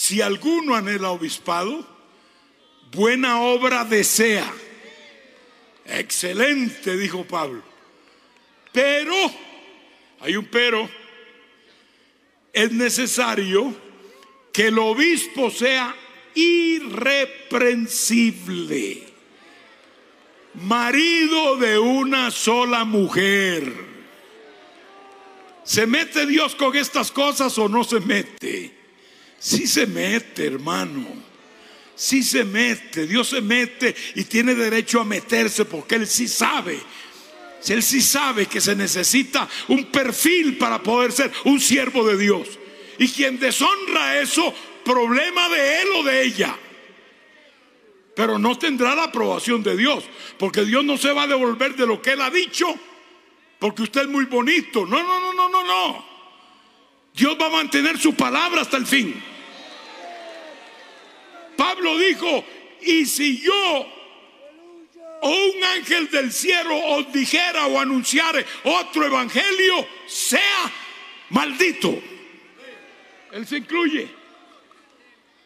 Si 0.00 0.16
alguno 0.22 0.74
anhela 0.74 1.10
obispado, 1.10 1.86
buena 2.90 3.42
obra 3.42 3.84
desea. 3.84 4.50
Excelente, 5.84 6.96
dijo 6.96 7.26
Pablo. 7.26 7.62
Pero, 8.72 9.14
hay 10.20 10.36
un 10.36 10.46
pero, 10.46 10.88
es 12.50 12.72
necesario 12.72 13.74
que 14.54 14.68
el 14.68 14.78
obispo 14.78 15.50
sea 15.50 15.94
irreprensible, 16.34 19.06
marido 20.54 21.58
de 21.58 21.78
una 21.78 22.30
sola 22.30 22.86
mujer. 22.86 23.70
¿Se 25.62 25.86
mete 25.86 26.24
Dios 26.24 26.54
con 26.54 26.74
estas 26.74 27.12
cosas 27.12 27.58
o 27.58 27.68
no 27.68 27.84
se 27.84 28.00
mete? 28.00 28.79
Si 29.40 29.66
se 29.66 29.86
mete, 29.86 30.46
hermano. 30.46 31.06
Si 31.96 32.22
se 32.22 32.44
mete. 32.44 33.06
Dios 33.06 33.30
se 33.30 33.40
mete 33.40 33.96
y 34.14 34.24
tiene 34.24 34.54
derecho 34.54 35.00
a 35.00 35.04
meterse 35.04 35.64
porque 35.64 35.94
Él 35.96 36.06
sí 36.06 36.28
sabe. 36.28 36.78
Él 37.66 37.82
sí 37.82 38.00
sabe 38.00 38.46
que 38.46 38.60
se 38.60 38.76
necesita 38.76 39.48
un 39.68 39.86
perfil 39.86 40.56
para 40.58 40.82
poder 40.82 41.12
ser 41.12 41.32
un 41.44 41.58
siervo 41.58 42.06
de 42.06 42.16
Dios. 42.18 42.48
Y 42.98 43.08
quien 43.08 43.38
deshonra 43.38 44.20
eso, 44.20 44.54
problema 44.84 45.48
de 45.48 45.82
él 45.82 45.88
o 45.96 46.02
de 46.02 46.22
ella. 46.22 46.56
Pero 48.14 48.38
no 48.38 48.58
tendrá 48.58 48.94
la 48.94 49.04
aprobación 49.04 49.62
de 49.62 49.76
Dios, 49.76 50.04
porque 50.38 50.64
Dios 50.64 50.84
no 50.84 50.98
se 50.98 51.12
va 51.12 51.22
a 51.22 51.26
devolver 51.26 51.76
de 51.76 51.86
lo 51.86 52.02
que 52.02 52.12
Él 52.12 52.20
ha 52.20 52.28
dicho, 52.28 52.66
porque 53.58 53.82
usted 53.82 54.02
es 54.02 54.08
muy 54.08 54.26
bonito. 54.26 54.84
No, 54.84 55.02
no, 55.02 55.20
no, 55.20 55.32
no, 55.32 55.48
no, 55.48 55.64
no. 55.64 56.09
Dios 57.20 57.36
va 57.38 57.48
a 57.48 57.50
mantener 57.50 57.98
su 57.98 58.14
palabra 58.14 58.62
hasta 58.62 58.78
el 58.78 58.86
fin. 58.86 59.22
Pablo 61.54 61.98
dijo, 61.98 62.46
y 62.80 63.04
si 63.04 63.42
yo 63.42 63.86
o 65.20 65.28
un 65.28 65.64
ángel 65.64 66.08
del 66.08 66.32
cielo 66.32 66.74
os 66.74 67.12
dijera 67.12 67.66
o 67.66 67.78
anunciare 67.78 68.46
otro 68.64 69.04
evangelio, 69.04 69.86
sea 70.06 70.72
maldito. 71.28 72.02
Él 73.32 73.46
se 73.46 73.58
incluye. 73.58 74.08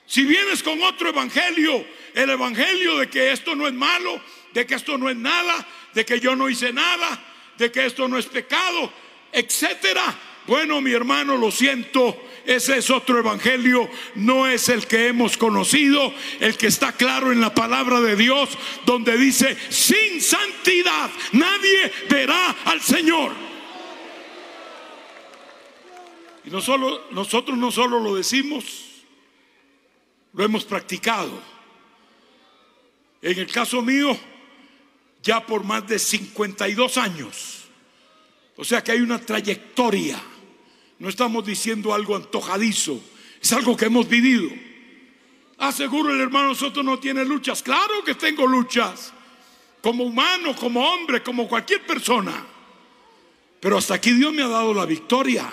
Si 0.07 0.23
vienes 0.23 0.63
con 0.63 0.81
otro 0.81 1.09
evangelio, 1.09 1.85
el 2.15 2.31
evangelio 2.31 2.99
de 2.99 3.11
que 3.11 3.33
esto 3.33 3.57
no 3.57 3.67
es 3.67 3.75
malo, 3.75 4.23
de 4.53 4.65
que 4.65 4.77
esto 4.77 4.97
no 4.97 5.11
es 5.11 5.17
nada, 5.17 5.67
de 5.93 6.05
que 6.05 6.21
yo 6.21 6.37
no 6.37 6.49
hice 6.49 6.73
nada, 6.73 7.21
de 7.59 7.73
que 7.73 7.85
esto 7.85 8.07
no 8.07 8.17
es 8.17 8.27
pecado, 8.27 8.93
etcétera. 9.33 10.34
Bueno, 10.47 10.81
mi 10.83 10.93
hermano, 10.93 11.39
lo 11.39 11.51
siento, 11.51 12.21
ese 12.45 12.77
es 12.77 12.91
otro 12.91 13.19
evangelio, 13.19 13.89
no 14.15 14.47
es 14.47 14.69
el 14.69 14.87
que 14.87 15.09
hemos 15.09 15.39
conocido, 15.39 16.13
el 16.39 16.59
que 16.59 16.67
está 16.67 16.93
claro 16.93 17.33
en 17.33 17.41
la 17.41 17.55
palabra 17.55 18.01
de 18.01 18.15
Dios, 18.15 18.51
donde 18.85 19.17
dice, 19.17 19.57
sin 19.71 20.21
santidad 20.21 21.11
nadie 21.33 21.91
verá 22.11 22.57
al 22.67 22.83
Señor. 22.83 23.33
Y 26.45 26.51
no 26.51 26.61
solo, 26.61 27.07
nosotros 27.11 27.57
no 27.57 27.73
solo 27.73 27.99
lo 27.99 28.15
decimos, 28.15 28.65
lo 30.35 30.45
hemos 30.45 30.65
practicado. 30.65 31.41
En 33.23 33.39
el 33.39 33.51
caso 33.51 33.81
mío, 33.81 34.15
ya 35.23 35.47
por 35.47 35.65
más 35.65 35.87
de 35.87 35.99
52 35.99 36.99
años. 36.99 37.65
O 38.57 38.65
sea 38.65 38.85
que 38.85 38.93
hay 38.93 39.01
una 39.01 39.19
trayectoria 39.19 40.21
no 40.99 41.09
estamos 41.09 41.45
diciendo 41.45 41.93
algo 41.93 42.17
antojadizo, 42.17 43.01
es 43.41 43.53
algo 43.53 43.77
que 43.77 43.87
hemos 43.87 44.09
vivido. 44.09 44.51
Aseguro 45.59 46.13
el 46.13 46.21
hermano 46.21 46.49
nosotros 46.49 46.85
no 46.85 46.99
tiene 46.99 47.25
luchas. 47.25 47.63
Claro 47.63 48.03
que 48.05 48.15
tengo 48.15 48.47
luchas, 48.47 49.13
como 49.83 50.05
humano, 50.05 50.55
como 50.57 50.81
hombre, 50.81 51.23
como 51.23 51.49
cualquier 51.49 51.83
persona. 51.87 52.47
Pero 53.61 53.79
hasta 53.79 53.95
aquí 53.95 54.13
Dios 54.13 54.33
me 54.33 54.43
ha 54.43 54.49
dado 54.49 54.75
la 54.75 54.85
victoria. 54.85 55.51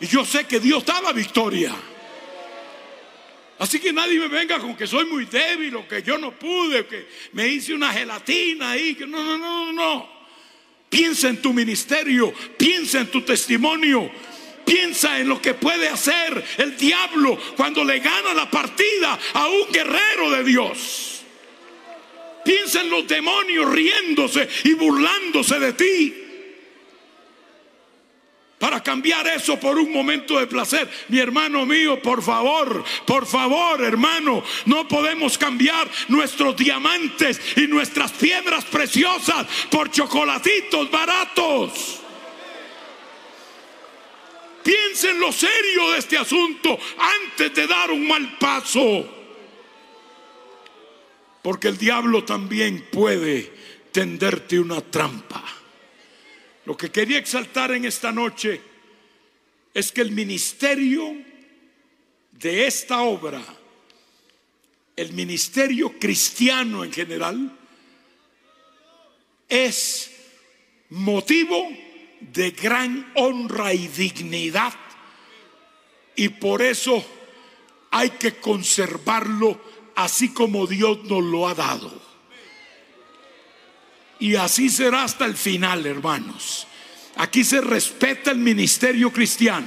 Y 0.00 0.06
yo 0.06 0.24
sé 0.24 0.46
que 0.46 0.58
Dios 0.58 0.84
da 0.84 1.00
la 1.00 1.12
victoria. 1.12 1.74
Así 3.58 3.78
que 3.78 3.92
nadie 3.92 4.18
me 4.18 4.28
venga 4.28 4.58
con 4.58 4.76
que 4.76 4.86
soy 4.86 5.06
muy 5.06 5.24
débil 5.26 5.76
o 5.76 5.86
que 5.86 6.02
yo 6.02 6.18
no 6.18 6.32
pude, 6.32 6.80
o 6.80 6.88
que 6.88 7.08
me 7.32 7.46
hice 7.46 7.72
una 7.72 7.92
gelatina 7.92 8.70
ahí. 8.70 8.94
Que 8.96 9.06
no, 9.06 9.22
no, 9.22 9.38
no, 9.38 9.66
no, 9.66 9.72
no. 9.72 10.21
Piensa 10.92 11.30
en 11.30 11.40
tu 11.40 11.54
ministerio, 11.54 12.34
piensa 12.58 13.00
en 13.00 13.06
tu 13.06 13.22
testimonio, 13.22 14.10
piensa 14.62 15.18
en 15.18 15.26
lo 15.26 15.40
que 15.40 15.54
puede 15.54 15.88
hacer 15.88 16.44
el 16.58 16.76
diablo 16.76 17.38
cuando 17.56 17.82
le 17.82 17.98
gana 18.00 18.34
la 18.34 18.50
partida 18.50 19.18
a 19.32 19.48
un 19.48 19.72
guerrero 19.72 20.30
de 20.32 20.44
Dios. 20.44 21.22
Piensa 22.44 22.82
en 22.82 22.90
los 22.90 23.08
demonios 23.08 23.72
riéndose 23.72 24.46
y 24.64 24.74
burlándose 24.74 25.58
de 25.58 25.72
ti 25.72 26.21
para 28.62 28.80
cambiar 28.80 29.26
eso 29.26 29.58
por 29.58 29.76
un 29.76 29.90
momento 29.90 30.38
de 30.38 30.46
placer. 30.46 30.88
Mi 31.08 31.18
hermano 31.18 31.66
mío, 31.66 32.00
por 32.00 32.22
favor, 32.22 32.84
por 33.04 33.26
favor, 33.26 33.82
hermano, 33.82 34.44
no 34.66 34.86
podemos 34.86 35.36
cambiar 35.36 35.90
nuestros 36.06 36.56
diamantes 36.56 37.40
y 37.56 37.66
nuestras 37.66 38.12
piedras 38.12 38.64
preciosas 38.66 39.48
por 39.68 39.90
chocolatitos 39.90 40.88
baratos. 40.92 42.00
Piensen 44.62 45.18
lo 45.18 45.32
serio 45.32 45.90
de 45.90 45.98
este 45.98 46.16
asunto 46.16 46.78
antes 47.24 47.52
de 47.52 47.66
dar 47.66 47.90
un 47.90 48.06
mal 48.06 48.38
paso. 48.38 49.04
Porque 51.42 51.66
el 51.66 51.78
diablo 51.78 52.22
también 52.22 52.86
puede 52.92 53.52
tenderte 53.90 54.60
una 54.60 54.80
trampa. 54.80 55.61
Lo 56.64 56.76
que 56.76 56.90
quería 56.90 57.18
exaltar 57.18 57.72
en 57.72 57.84
esta 57.84 58.12
noche 58.12 58.60
es 59.74 59.90
que 59.90 60.00
el 60.00 60.12
ministerio 60.12 61.14
de 62.32 62.66
esta 62.66 63.02
obra, 63.02 63.42
el 64.96 65.12
ministerio 65.12 65.98
cristiano 65.98 66.84
en 66.84 66.92
general, 66.92 67.58
es 69.48 70.10
motivo 70.90 71.68
de 72.20 72.50
gran 72.52 73.12
honra 73.16 73.74
y 73.74 73.88
dignidad 73.88 74.74
y 76.14 76.28
por 76.28 76.62
eso 76.62 77.04
hay 77.90 78.10
que 78.10 78.36
conservarlo 78.36 79.60
así 79.96 80.32
como 80.32 80.66
Dios 80.66 81.04
nos 81.04 81.22
lo 81.22 81.48
ha 81.48 81.54
dado. 81.54 82.11
Y 84.22 84.36
así 84.36 84.68
será 84.68 85.02
hasta 85.02 85.24
el 85.24 85.34
final, 85.34 85.84
hermanos. 85.84 86.68
Aquí 87.16 87.42
se 87.42 87.60
respeta 87.60 88.30
el 88.30 88.38
ministerio 88.38 89.12
cristiano 89.12 89.66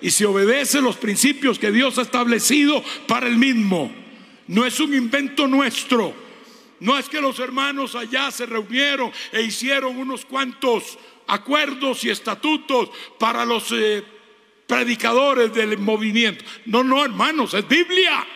y 0.00 0.10
se 0.10 0.24
obedece 0.24 0.80
los 0.80 0.96
principios 0.96 1.58
que 1.58 1.70
Dios 1.70 1.98
ha 1.98 2.02
establecido 2.02 2.82
para 3.06 3.26
el 3.26 3.36
mismo. 3.36 3.94
No 4.46 4.64
es 4.64 4.80
un 4.80 4.94
invento 4.94 5.46
nuestro. 5.46 6.14
No 6.80 6.96
es 6.96 7.10
que 7.10 7.20
los 7.20 7.38
hermanos 7.40 7.94
allá 7.94 8.30
se 8.30 8.46
reunieron 8.46 9.12
e 9.30 9.42
hicieron 9.42 9.98
unos 9.98 10.24
cuantos 10.24 10.98
acuerdos 11.26 12.04
y 12.04 12.08
estatutos 12.08 12.88
para 13.18 13.44
los 13.44 13.70
eh, 13.72 14.02
predicadores 14.66 15.52
del 15.52 15.76
movimiento. 15.76 16.42
No, 16.64 16.82
no, 16.82 17.04
hermanos, 17.04 17.52
es 17.52 17.68
Biblia. 17.68 18.26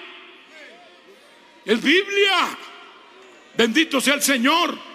Es 1.64 1.82
Biblia. 1.82 2.58
Bendito 3.56 3.98
sea 3.98 4.12
el 4.12 4.22
Señor. 4.22 4.87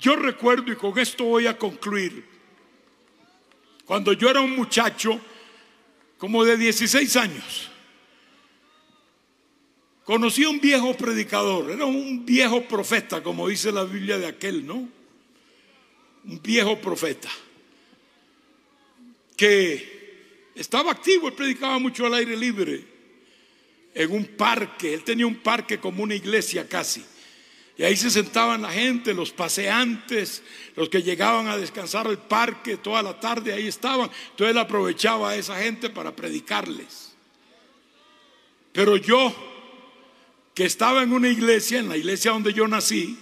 Yo 0.00 0.16
recuerdo, 0.16 0.72
y 0.72 0.76
con 0.76 0.98
esto 0.98 1.24
voy 1.24 1.46
a 1.46 1.58
concluir, 1.58 2.24
cuando 3.84 4.14
yo 4.14 4.30
era 4.30 4.40
un 4.40 4.56
muchacho 4.56 5.20
como 6.16 6.42
de 6.42 6.56
16 6.56 7.16
años, 7.16 7.70
conocí 10.04 10.44
a 10.44 10.48
un 10.48 10.58
viejo 10.58 10.96
predicador, 10.96 11.70
era 11.70 11.84
un 11.84 12.24
viejo 12.24 12.62
profeta, 12.62 13.22
como 13.22 13.46
dice 13.48 13.70
la 13.70 13.84
Biblia 13.84 14.16
de 14.16 14.26
aquel, 14.26 14.66
¿no? 14.66 14.88
Un 16.24 16.42
viejo 16.42 16.80
profeta 16.80 17.28
que 19.36 20.50
estaba 20.54 20.92
activo, 20.92 21.28
él 21.28 21.34
predicaba 21.34 21.78
mucho 21.78 22.06
al 22.06 22.14
aire 22.14 22.36
libre, 22.36 22.84
en 23.94 24.12
un 24.12 24.24
parque, 24.24 24.94
él 24.94 25.02
tenía 25.02 25.26
un 25.26 25.36
parque 25.36 25.78
como 25.78 26.02
una 26.02 26.14
iglesia 26.14 26.68
casi. 26.68 27.04
Y 27.80 27.82
ahí 27.82 27.96
se 27.96 28.10
sentaban 28.10 28.60
la 28.60 28.70
gente, 28.70 29.14
los 29.14 29.30
paseantes, 29.32 30.42
los 30.76 30.90
que 30.90 31.02
llegaban 31.02 31.48
a 31.48 31.56
descansar 31.56 32.06
al 32.06 32.18
parque 32.18 32.76
toda 32.76 33.02
la 33.02 33.18
tarde, 33.18 33.54
ahí 33.54 33.68
estaban. 33.68 34.10
Entonces 34.32 34.50
él 34.50 34.58
aprovechaba 34.58 35.30
a 35.30 35.36
esa 35.36 35.56
gente 35.56 35.88
para 35.88 36.14
predicarles. 36.14 37.14
Pero 38.72 38.98
yo, 38.98 39.34
que 40.54 40.66
estaba 40.66 41.02
en 41.02 41.14
una 41.14 41.30
iglesia, 41.30 41.78
en 41.78 41.88
la 41.88 41.96
iglesia 41.96 42.32
donde 42.32 42.52
yo 42.52 42.68
nací, 42.68 43.18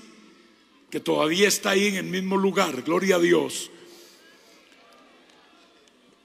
que 0.91 0.99
todavía 0.99 1.47
está 1.47 1.71
ahí 1.71 1.87
en 1.87 1.95
el 1.95 2.07
mismo 2.07 2.37
lugar, 2.37 2.83
gloria 2.83 3.15
a 3.15 3.21
Dios, 3.21 3.71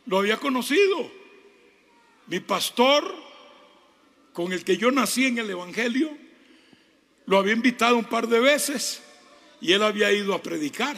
lo 0.07 0.17
había 0.17 0.37
conocido. 0.37 1.11
Mi 2.25 2.39
pastor, 2.39 3.13
con 4.33 4.53
el 4.53 4.63
que 4.63 4.77
yo 4.77 4.89
nací 4.89 5.25
en 5.25 5.37
el 5.37 5.51
Evangelio, 5.51 6.22
lo 7.25 7.37
había 7.37 7.53
invitado 7.53 7.97
un 7.97 8.05
par 8.05 8.27
de 8.27 8.39
veces 8.39 9.01
y 9.61 9.71
él 9.71 9.83
había 9.83 10.11
ido 10.11 10.33
a 10.33 10.41
predicar. 10.41 10.97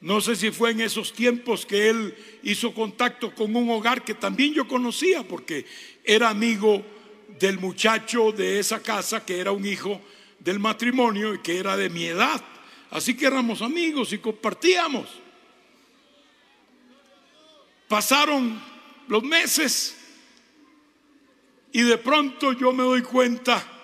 No 0.00 0.20
sé 0.20 0.36
si 0.36 0.50
fue 0.50 0.72
en 0.72 0.80
esos 0.80 1.12
tiempos 1.12 1.64
que 1.64 1.88
él 1.88 2.14
hizo 2.42 2.74
contacto 2.74 3.34
con 3.34 3.56
un 3.56 3.70
hogar 3.70 4.04
que 4.04 4.14
también 4.14 4.52
yo 4.52 4.68
conocía 4.68 5.22
porque 5.26 5.64
era 6.04 6.28
amigo 6.28 6.84
del 7.38 7.58
muchacho 7.58 8.30
de 8.32 8.58
esa 8.58 8.82
casa 8.82 9.24
que 9.24 9.40
era 9.40 9.52
un 9.52 9.64
hijo 9.64 10.00
del 10.38 10.58
matrimonio 10.58 11.34
y 11.34 11.38
que 11.38 11.58
era 11.58 11.76
de 11.76 11.88
mi 11.88 12.04
edad. 12.04 12.42
Así 12.90 13.16
que 13.16 13.26
éramos 13.26 13.62
amigos 13.62 14.12
y 14.12 14.18
compartíamos. 14.18 15.08
Pasaron 17.88 18.62
los 19.08 19.22
meses 19.22 19.96
y 21.72 21.82
de 21.82 21.98
pronto 21.98 22.52
yo 22.52 22.72
me 22.72 22.82
doy 22.82 23.02
cuenta 23.02 23.75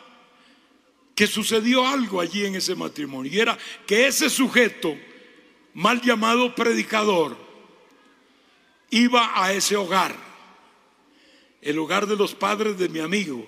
que 1.22 1.28
sucedió 1.28 1.86
algo 1.86 2.20
allí 2.20 2.44
en 2.44 2.56
ese 2.56 2.74
matrimonio. 2.74 3.30
Y 3.32 3.38
era 3.38 3.56
que 3.86 4.08
ese 4.08 4.28
sujeto, 4.28 4.98
mal 5.72 6.00
llamado 6.02 6.52
predicador, 6.52 7.36
iba 8.90 9.30
a 9.40 9.52
ese 9.52 9.76
hogar, 9.76 10.16
el 11.60 11.78
hogar 11.78 12.08
de 12.08 12.16
los 12.16 12.34
padres 12.34 12.76
de 12.76 12.88
mi 12.88 12.98
amigo. 12.98 13.46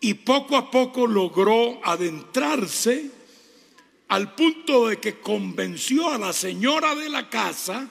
Y 0.00 0.14
poco 0.14 0.56
a 0.56 0.70
poco 0.70 1.06
logró 1.06 1.78
adentrarse 1.84 3.10
al 4.08 4.34
punto 4.34 4.88
de 4.88 4.98
que 4.98 5.20
convenció 5.20 6.08
a 6.08 6.16
la 6.16 6.32
señora 6.32 6.94
de 6.94 7.10
la 7.10 7.28
casa 7.28 7.86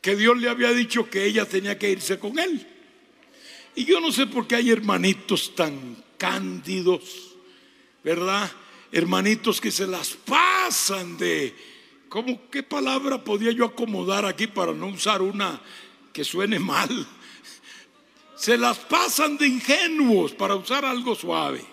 que 0.00 0.14
Dios 0.14 0.38
le 0.38 0.48
había 0.48 0.70
dicho 0.70 1.10
que 1.10 1.24
ella 1.24 1.46
tenía 1.46 1.76
que 1.76 1.90
irse 1.90 2.16
con 2.20 2.38
él. 2.38 2.64
Y 3.74 3.84
yo 3.86 3.98
no 3.98 4.12
sé 4.12 4.28
por 4.28 4.46
qué 4.46 4.54
hay 4.54 4.70
hermanitos 4.70 5.56
tan 5.56 6.06
cándidos, 6.18 7.36
¿verdad? 8.04 8.50
Hermanitos 8.92 9.60
que 9.60 9.70
se 9.70 9.86
las 9.86 10.10
pasan 10.10 11.16
de, 11.16 11.54
¿cómo, 12.08 12.50
¿qué 12.50 12.62
palabra 12.62 13.22
podía 13.22 13.52
yo 13.52 13.64
acomodar 13.64 14.26
aquí 14.26 14.46
para 14.46 14.72
no 14.72 14.88
usar 14.88 15.22
una 15.22 15.60
que 16.12 16.24
suene 16.24 16.58
mal? 16.58 17.06
Se 18.36 18.56
las 18.58 18.78
pasan 18.78 19.36
de 19.36 19.46
ingenuos 19.46 20.32
para 20.32 20.54
usar 20.54 20.84
algo 20.84 21.14
suave. 21.14 21.64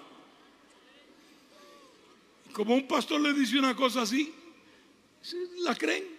Como 2.53 2.73
un 2.73 2.87
pastor 2.87 3.19
le 3.21 3.33
dice 3.33 3.59
una 3.59 3.75
cosa 3.75 4.03
así, 4.03 4.33
la 5.59 5.75
creen. 5.75 6.15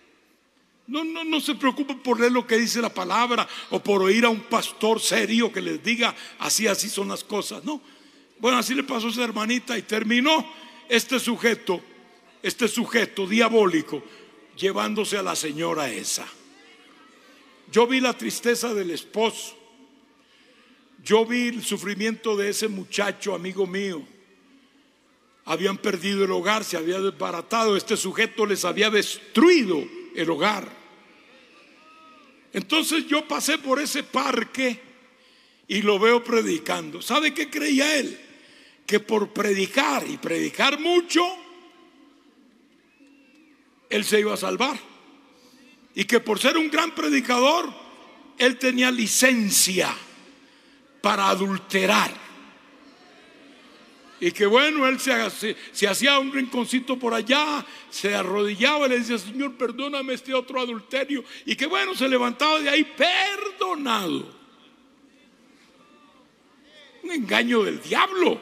No, 0.87 1.03
no, 1.03 1.25
no 1.25 1.41
se 1.41 1.57
preocupen 1.57 1.99
por 1.99 2.21
leer 2.21 2.31
lo 2.31 2.47
que 2.47 2.59
dice 2.59 2.81
la 2.81 2.95
palabra 2.95 3.49
o 3.71 3.83
por 3.83 4.03
oír 4.03 4.25
a 4.25 4.29
un 4.29 4.43
pastor 4.43 5.01
serio 5.01 5.53
que 5.53 5.61
les 5.61 5.83
diga 5.83 6.15
así, 6.39 6.69
así 6.69 6.89
son 6.89 7.09
las 7.09 7.25
cosas. 7.25 7.65
No, 7.65 7.81
bueno, 8.39 8.59
así 8.59 8.75
le 8.75 8.83
pasó 8.83 9.07
a 9.07 9.11
esa 9.11 9.25
hermanita 9.25 9.79
y 9.79 9.83
terminó 9.83 10.47
este 10.89 11.19
sujeto, 11.19 11.81
este 12.43 12.69
sujeto 12.69 13.27
diabólico, 13.27 14.03
llevándose 14.57 15.17
a 15.17 15.23
la 15.23 15.37
señora 15.37 15.91
esa. 15.91 16.27
Yo 17.71 17.87
vi 17.87 18.01
la 18.01 18.17
tristeza 18.17 18.75
del 18.75 18.91
esposo. 18.91 19.57
Yo 21.03 21.25
vi 21.25 21.49
el 21.49 21.65
sufrimiento 21.65 22.37
de 22.37 22.51
ese 22.51 22.69
muchacho, 22.69 23.35
amigo 23.35 23.67
mío. 23.67 24.03
Habían 25.45 25.79
perdido 25.79 26.25
el 26.25 26.33
hogar, 26.33 26.65
se 26.65 26.77
había 26.77 27.01
desbaratado. 27.01 27.77
Este 27.77 27.97
sujeto 27.97 28.47
les 28.47 28.65
había 28.65 28.91
destruido 28.91 29.85
el 30.15 30.31
hogar. 30.31 30.69
Entonces 32.53 33.07
yo 33.07 33.27
pasé 33.29 33.59
por 33.59 33.79
ese 33.81 34.03
parque 34.03 34.81
y 35.69 35.83
lo 35.83 35.99
veo 35.99 36.25
predicando. 36.25 37.03
¿Sabe 37.03 37.35
qué 37.35 37.51
creía 37.51 37.97
él? 37.99 38.19
Que 38.87 39.01
por 39.01 39.33
predicar 39.33 40.07
y 40.09 40.17
predicar 40.17 40.79
mucho, 40.79 41.23
él 43.91 44.05
se 44.05 44.21
iba 44.21 44.35
a 44.35 44.37
salvar. 44.37 44.79
Y 45.95 46.05
que 46.05 46.21
por 46.21 46.39
ser 46.39 46.57
un 46.57 46.71
gran 46.71 46.95
predicador, 46.95 47.73
él 48.39 48.59
tenía 48.59 48.91
licencia 48.91 49.95
para 51.01 51.29
adulterar. 51.29 52.27
Y 54.19 54.33
que 54.33 54.47
bueno, 54.47 54.87
él 54.87 54.99
se, 54.99 55.87
hacía 55.87 56.19
un 56.19 56.33
rinconcito 56.33 56.99
por 56.99 57.13
allá, 57.13 57.65
se 57.91 58.15
arrodillaba 58.15 58.87
y 58.87 58.91
le 58.91 58.99
decía, 59.01 59.19
Señor, 59.19 59.57
perdóname 59.57 60.15
este 60.15 60.33
otro 60.33 60.61
adulterio. 60.61 61.23
Y 61.45 61.55
que 61.55 61.67
bueno, 61.67 61.95
se 61.95 62.09
levantaba 62.09 62.61
de 62.61 62.69
ahí 62.69 62.85
perdonado. 62.85 64.35
Un 67.03 67.13
engaño 67.13 67.63
del 67.63 67.81
diablo. 67.83 68.41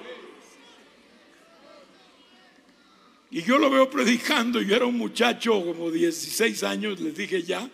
Y 3.35 3.43
yo 3.43 3.59
lo 3.59 3.69
veo 3.69 3.91
predicando, 3.91 4.63
yo 4.63 4.77
era 4.77 4.87
un 4.87 4.97
muchacho 4.97 5.61
como 5.61 5.91
16 5.91 6.63
años, 6.63 7.01
les 7.01 7.17
dije 7.17 7.43
ya, 7.43 7.69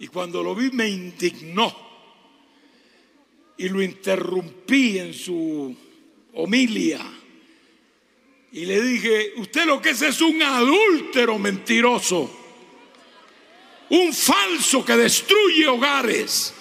y 0.00 0.08
cuando 0.08 0.42
lo 0.42 0.52
vi 0.52 0.68
me 0.72 0.88
indignó 0.88 1.72
y 3.56 3.68
lo 3.68 3.80
interrumpí 3.80 4.98
en 4.98 5.14
su 5.14 5.76
homilia. 6.32 7.00
Y 8.50 8.64
le 8.64 8.82
dije, 8.82 9.34
usted 9.36 9.64
lo 9.64 9.80
que 9.80 9.90
es 9.90 10.02
es 10.02 10.20
un 10.20 10.42
adúltero 10.42 11.38
mentiroso, 11.38 12.28
un 13.90 14.12
falso 14.12 14.84
que 14.84 14.96
destruye 14.96 15.68
hogares 15.68 16.52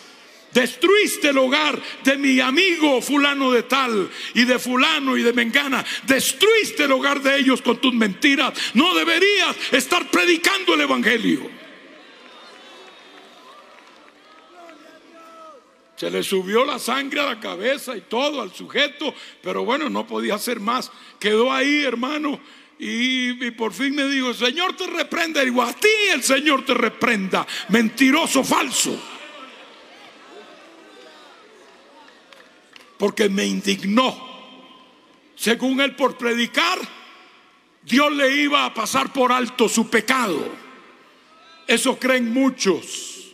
Destruiste 0.54 1.30
el 1.30 1.38
hogar 1.38 1.82
de 2.04 2.18
mi 2.18 2.40
amigo 2.40 3.02
fulano 3.02 3.52
de 3.52 3.64
tal 3.64 4.10
y 4.36 4.46
de 4.46 4.60
fulano 4.60 5.18
y 5.18 5.24
de 5.24 5.34
mengana. 5.34 5.84
Destruiste 6.06 6.84
el 6.84 6.92
hogar 6.92 7.22
de 7.22 7.38
ellos 7.38 7.62
con 7.62 7.78
tus 7.78 7.94
mentiras. 7.94 8.54
No 8.74 8.94
deberías 8.94 9.56
estar 9.72 10.10
predicando 10.12 10.76
el 10.76 10.82
Evangelio. 10.82 11.64
Se 15.96 16.12
le 16.12 16.22
subió 16.22 16.66
la 16.66 16.80
sangre 16.80 17.22
a 17.22 17.26
la 17.26 17.40
cabeza 17.40 17.96
y 17.96 18.02
todo 18.02 18.42
al 18.42 18.54
sujeto, 18.54 19.14
pero 19.42 19.64
bueno, 19.64 19.90
no 19.90 20.06
podía 20.06 20.36
hacer 20.36 20.60
más. 20.60 20.92
Quedó 21.20 21.52
ahí, 21.52 21.84
hermano, 21.84 22.40
Y, 22.80 23.52
por 23.52 23.72
fin 23.72 23.96
me 23.96 24.06
dijo, 24.08 24.34
Señor 24.34 24.76
te 24.76 24.88
reprenda. 24.88 25.42
Digo, 25.42 25.62
a 25.62 25.72
ti 25.72 25.88
el 26.12 26.22
Señor 26.22 26.66
te 26.66 26.74
reprenda, 26.74 27.48
mentiroso 27.70 28.44
falso. 28.44 29.00
Porque 33.04 33.28
me 33.28 33.46
indignó. 33.46 34.16
Según 35.36 35.82
él 35.82 35.94
por 35.94 36.16
predicar, 36.16 36.80
Dios 37.82 38.14
le 38.14 38.34
iba 38.34 38.64
a 38.64 38.74
pasar 38.74 39.12
por 39.12 39.34
alto 39.34 39.68
su 39.68 39.90
pecado. 39.90 40.40
Eso 41.68 42.00
creen 42.00 42.32
muchos. 42.32 43.34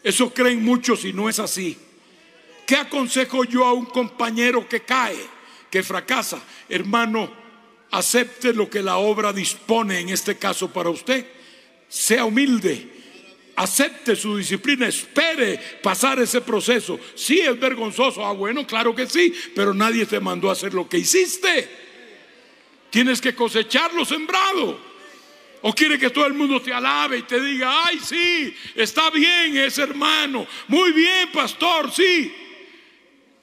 Eso 0.00 0.32
creen 0.32 0.64
muchos 0.64 1.04
y 1.04 1.12
no 1.12 1.28
es 1.28 1.40
así. 1.40 1.76
¿Qué 2.64 2.76
aconsejo 2.76 3.42
yo 3.42 3.66
a 3.66 3.72
un 3.72 3.86
compañero 3.86 4.68
que 4.68 4.82
cae, 4.82 5.18
que 5.68 5.82
fracasa? 5.82 6.40
Hermano, 6.68 7.28
acepte 7.90 8.54
lo 8.54 8.70
que 8.70 8.80
la 8.80 8.98
obra 8.98 9.32
dispone 9.32 9.98
en 9.98 10.10
este 10.10 10.38
caso 10.38 10.72
para 10.72 10.90
usted. 10.90 11.26
Sea 11.88 12.24
humilde. 12.26 12.93
Acepte 13.56 14.16
su 14.16 14.36
disciplina, 14.36 14.88
espere 14.88 15.58
pasar 15.82 16.18
ese 16.18 16.40
proceso. 16.40 16.98
Si 17.14 17.38
es 17.38 17.58
vergonzoso, 17.58 18.24
ah 18.24 18.32
bueno, 18.32 18.66
claro 18.66 18.94
que 18.94 19.06
sí, 19.06 19.32
pero 19.54 19.72
nadie 19.72 20.06
te 20.06 20.18
mandó 20.18 20.48
a 20.48 20.52
hacer 20.52 20.74
lo 20.74 20.88
que 20.88 20.98
hiciste. 20.98 21.68
Tienes 22.90 23.20
que 23.20 23.34
cosechar 23.34 23.94
lo 23.94 24.04
sembrado. 24.04 24.94
O 25.62 25.72
quiere 25.72 25.98
que 25.98 26.10
todo 26.10 26.26
el 26.26 26.34
mundo 26.34 26.60
te 26.60 26.72
alabe 26.72 27.18
y 27.18 27.22
te 27.22 27.40
diga, 27.40 27.86
ay, 27.86 27.98
sí, 27.98 28.54
está 28.74 29.08
bien 29.10 29.56
ese 29.56 29.82
hermano, 29.82 30.46
muy 30.68 30.92
bien, 30.92 31.32
pastor, 31.32 31.90
sí. 31.90 32.34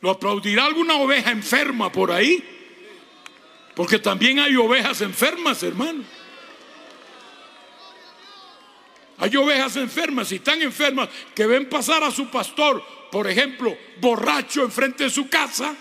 ¿Lo 0.01 0.12
aplaudirá 0.12 0.66
alguna 0.66 0.97
oveja 0.97 1.32
enferma 1.32 1.91
por 1.91 2.12
ahí? 2.12 2.43
Porque 3.76 3.97
también 3.97 4.39
hay 4.39 4.55
ovejas 4.55 5.01
enfermas, 5.01 5.64
hermano. 5.64 6.03
Hay 9.22 9.36
ovejas 9.36 9.76
enfermas 9.78 10.32
y 10.32 10.40
tan 10.40 10.64
enfermas 10.64 11.08
que 11.36 11.46
ven 11.46 11.70
pasar 11.70 12.04
a 12.04 12.10
su 12.10 12.32
pastor, 12.32 12.84
por 13.12 13.30
ejemplo, 13.30 13.78
borracho 14.00 14.64
enfrente 14.64 15.04
de 15.04 15.10
su 15.12 15.30
casa 15.30 15.76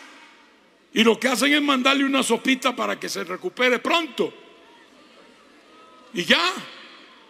y 0.93 1.03
lo 1.03 1.19
que 1.19 1.29
hacen 1.29 1.55
es 1.55 1.63
mandarle 1.63 2.05
una 2.05 2.23
sopita 2.23 2.77
para 2.77 3.01
que 3.01 3.09
se 3.09 3.25
recupere 3.25 3.79
pronto. 3.79 4.31
Y 6.13 6.25
ya, 6.25 6.53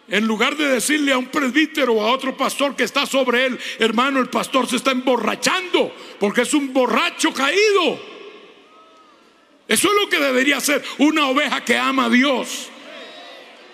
en 0.09 0.27
lugar 0.27 0.57
de 0.57 0.67
decirle 0.67 1.13
a 1.13 1.17
un 1.17 1.27
presbítero 1.27 1.93
o 1.93 2.01
a 2.01 2.11
otro 2.11 2.35
pastor 2.35 2.75
que 2.75 2.83
está 2.83 3.05
sobre 3.05 3.45
él, 3.45 3.57
hermano, 3.79 4.19
el 4.19 4.27
pastor 4.27 4.67
se 4.67 4.75
está 4.75 4.91
emborrachando 4.91 5.95
porque 6.19 6.41
es 6.41 6.53
un 6.53 6.73
borracho 6.73 7.33
caído. 7.33 8.11
Eso 9.65 9.87
es 9.87 9.93
lo 10.01 10.09
que 10.09 10.19
debería 10.19 10.59
ser 10.59 10.83
una 10.97 11.27
oveja 11.27 11.63
que 11.63 11.77
ama 11.77 12.05
a 12.05 12.09
Dios. 12.09 12.70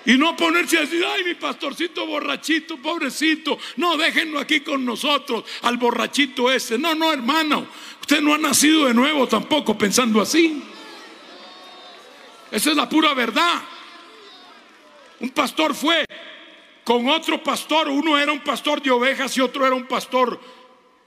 Y 0.07 0.17
no 0.17 0.37
ponerse 0.37 0.77
a 0.77 0.81
decir, 0.81 1.03
ay, 1.05 1.25
mi 1.25 1.33
pastorcito 1.33 2.07
borrachito, 2.07 2.77
pobrecito. 2.77 3.59
No, 3.75 3.97
déjenlo 3.97 4.39
aquí 4.39 4.61
con 4.61 4.85
nosotros, 4.85 5.43
al 5.63 5.75
borrachito 5.75 6.49
ese. 6.49 6.77
No, 6.77 6.95
no, 6.95 7.11
hermano. 7.11 7.67
Usted 7.99 8.21
no 8.21 8.33
ha 8.33 8.37
nacido 8.37 8.85
de 8.85 8.93
nuevo 8.93 9.27
tampoco 9.27 9.77
pensando 9.77 10.21
así. 10.21 10.63
Esa 12.49 12.69
es 12.69 12.77
la 12.77 12.87
pura 12.87 13.13
verdad. 13.13 13.61
Un 15.19 15.31
pastor 15.31 15.75
fue 15.75 16.05
con 16.85 17.09
otro 17.09 17.43
pastor. 17.43 17.89
Uno 17.89 18.17
era 18.17 18.31
un 18.31 18.39
pastor 18.39 18.81
de 18.81 18.91
ovejas 18.91 19.35
y 19.35 19.41
otro 19.41 19.67
era 19.67 19.75
un 19.75 19.87
pastor 19.87 20.39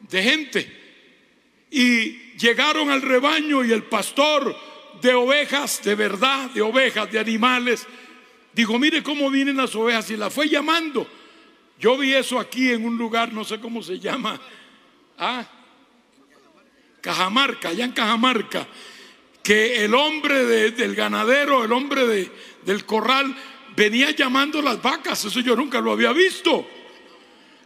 de 0.01 0.23
gente. 0.23 0.81
Y 1.71 2.35
llegaron 2.37 2.91
al 2.91 3.01
rebaño 3.01 3.65
y 3.65 3.73
el 3.73 3.85
pastor 3.85 4.55
de 5.01 5.15
ovejas, 5.15 5.83
de 5.83 5.95
verdad, 5.95 6.51
de 6.51 6.61
ovejas, 6.61 7.11
de 7.11 7.19
animales, 7.19 7.87
dijo, 8.53 8.79
mire 8.79 9.03
cómo 9.03 9.31
vienen 9.31 9.57
las 9.57 9.75
ovejas 9.75 10.11
y 10.11 10.17
la 10.17 10.31
fue 10.31 10.49
llamando. 10.49 11.07
Yo 11.79 11.97
vi 11.97 12.13
eso 12.13 12.39
aquí 12.39 12.71
en 12.71 12.85
un 12.85 12.99
lugar, 12.99 13.33
no 13.33 13.45
sé 13.45 13.59
cómo 13.59 13.83
se 13.83 13.99
llama. 13.99 14.41
Ah, 15.19 15.47
Cajamarca, 17.01 17.71
allá 17.71 17.85
en 17.85 17.93
Cajamarca, 17.93 18.67
que 19.43 19.85
el 19.85 19.95
hombre 19.95 20.45
del 20.71 20.95
ganadero, 20.95 21.65
el 21.65 21.73
hombre 21.73 22.31
del 22.63 22.85
corral, 22.85 23.35
venía 23.75 24.11
llamando 24.11 24.61
las 24.61 24.81
vacas. 24.83 25.25
Eso 25.25 25.41
yo 25.41 25.57
nunca 25.57 25.81
lo 25.81 25.93
había 25.93 26.13
visto. 26.13 26.69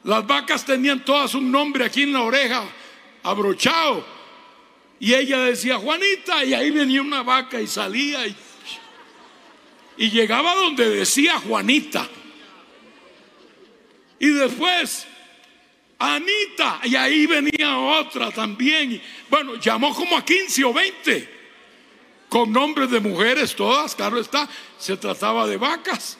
Las 0.04 0.26
vacas 0.26 0.64
tenían 0.64 1.04
todas 1.04 1.34
un 1.34 1.50
nombre 1.50 1.84
aquí 1.84 2.02
en 2.02 2.12
la 2.12 2.22
oreja, 2.22 2.64
abrochado. 3.22 4.04
Y 5.00 5.12
ella 5.12 5.40
decía, 5.40 5.76
Juanita, 5.76 6.44
y 6.44 6.54
ahí 6.54 6.70
venía 6.70 7.02
una 7.02 7.22
vaca 7.22 7.60
y 7.60 7.66
salía 7.66 8.26
y, 8.26 8.36
y 9.96 10.10
llegaba 10.10 10.54
donde 10.54 10.88
decía 10.90 11.38
Juanita. 11.38 12.08
Y 14.18 14.28
después 14.28 15.06
Anita, 15.98 16.80
y 16.84 16.96
ahí 16.96 17.26
venía 17.26 17.78
otra 17.78 18.30
también. 18.30 19.00
Bueno, 19.30 19.54
llamó 19.56 19.94
como 19.94 20.16
a 20.16 20.24
15 20.24 20.64
o 20.64 20.72
20, 20.72 21.28
con 22.28 22.52
nombres 22.52 22.90
de 22.90 23.00
mujeres 23.00 23.54
todas, 23.54 23.94
claro 23.94 24.20
está, 24.20 24.48
se 24.78 24.96
trataba 24.96 25.46
de 25.46 25.56
vacas. 25.56 26.18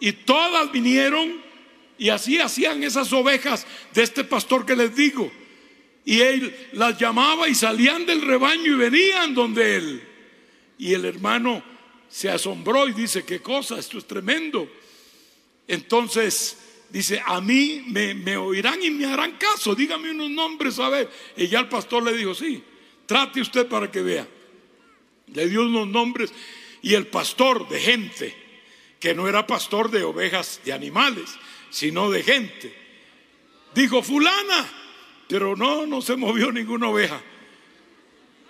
Y 0.00 0.12
todas 0.12 0.70
vinieron 0.72 1.40
y 1.98 2.10
así 2.10 2.38
hacían 2.38 2.82
esas 2.82 3.12
ovejas 3.12 3.66
de 3.94 4.02
este 4.02 4.24
pastor 4.24 4.66
que 4.66 4.76
les 4.76 4.94
digo. 4.94 5.30
Y 6.04 6.20
él 6.20 6.68
las 6.72 6.98
llamaba 6.98 7.48
y 7.48 7.54
salían 7.54 8.06
del 8.06 8.22
rebaño 8.22 8.72
y 8.72 8.76
venían 8.76 9.34
donde 9.34 9.76
él. 9.76 10.08
Y 10.78 10.92
el 10.92 11.04
hermano 11.04 11.62
se 12.16 12.30
asombró 12.30 12.88
y 12.88 12.94
dice, 12.94 13.26
qué 13.26 13.42
cosa, 13.42 13.78
esto 13.78 13.98
es 13.98 14.06
tremendo. 14.06 14.66
Entonces 15.68 16.56
dice, 16.88 17.20
a 17.22 17.42
mí 17.42 17.84
me, 17.88 18.38
oirán 18.38 18.82
y 18.82 18.90
me 18.90 19.04
harán 19.04 19.32
caso, 19.32 19.74
dígame 19.74 20.12
unos 20.12 20.30
nombres 20.30 20.78
a 20.78 20.88
ver. 20.88 21.10
Y 21.36 21.48
ya 21.48 21.60
el 21.60 21.68
pastor 21.68 22.02
le 22.02 22.16
dijo, 22.16 22.34
sí, 22.34 22.64
trate 23.04 23.42
usted 23.42 23.66
para 23.66 23.90
que 23.90 24.00
vea. 24.00 24.26
Le 25.34 25.46
dio 25.46 25.60
unos 25.60 25.88
nombres 25.88 26.32
y 26.80 26.94
el 26.94 27.06
pastor 27.06 27.68
de 27.68 27.80
gente, 27.80 28.34
que 28.98 29.14
no 29.14 29.28
era 29.28 29.46
pastor 29.46 29.90
de 29.90 30.02
ovejas, 30.02 30.62
de 30.64 30.72
animales, 30.72 31.34
sino 31.68 32.10
de 32.10 32.22
gente, 32.22 32.74
dijo, 33.74 34.02
fulana, 34.02 34.72
pero 35.28 35.54
no, 35.54 35.84
no 35.84 36.00
se 36.00 36.16
movió 36.16 36.50
ninguna 36.50 36.88
oveja. 36.88 37.20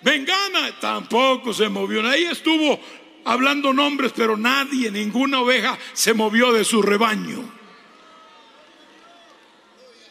Vengana, 0.02 0.78
tampoco 0.78 1.52
se 1.52 1.68
movió. 1.68 2.06
Ahí 2.06 2.26
estuvo 2.26 2.78
hablando 3.26 3.72
nombres, 3.72 4.12
pero 4.14 4.36
nadie, 4.36 4.90
ninguna 4.90 5.40
oveja 5.40 5.76
se 5.92 6.14
movió 6.14 6.52
de 6.52 6.64
su 6.64 6.80
rebaño. 6.80 7.44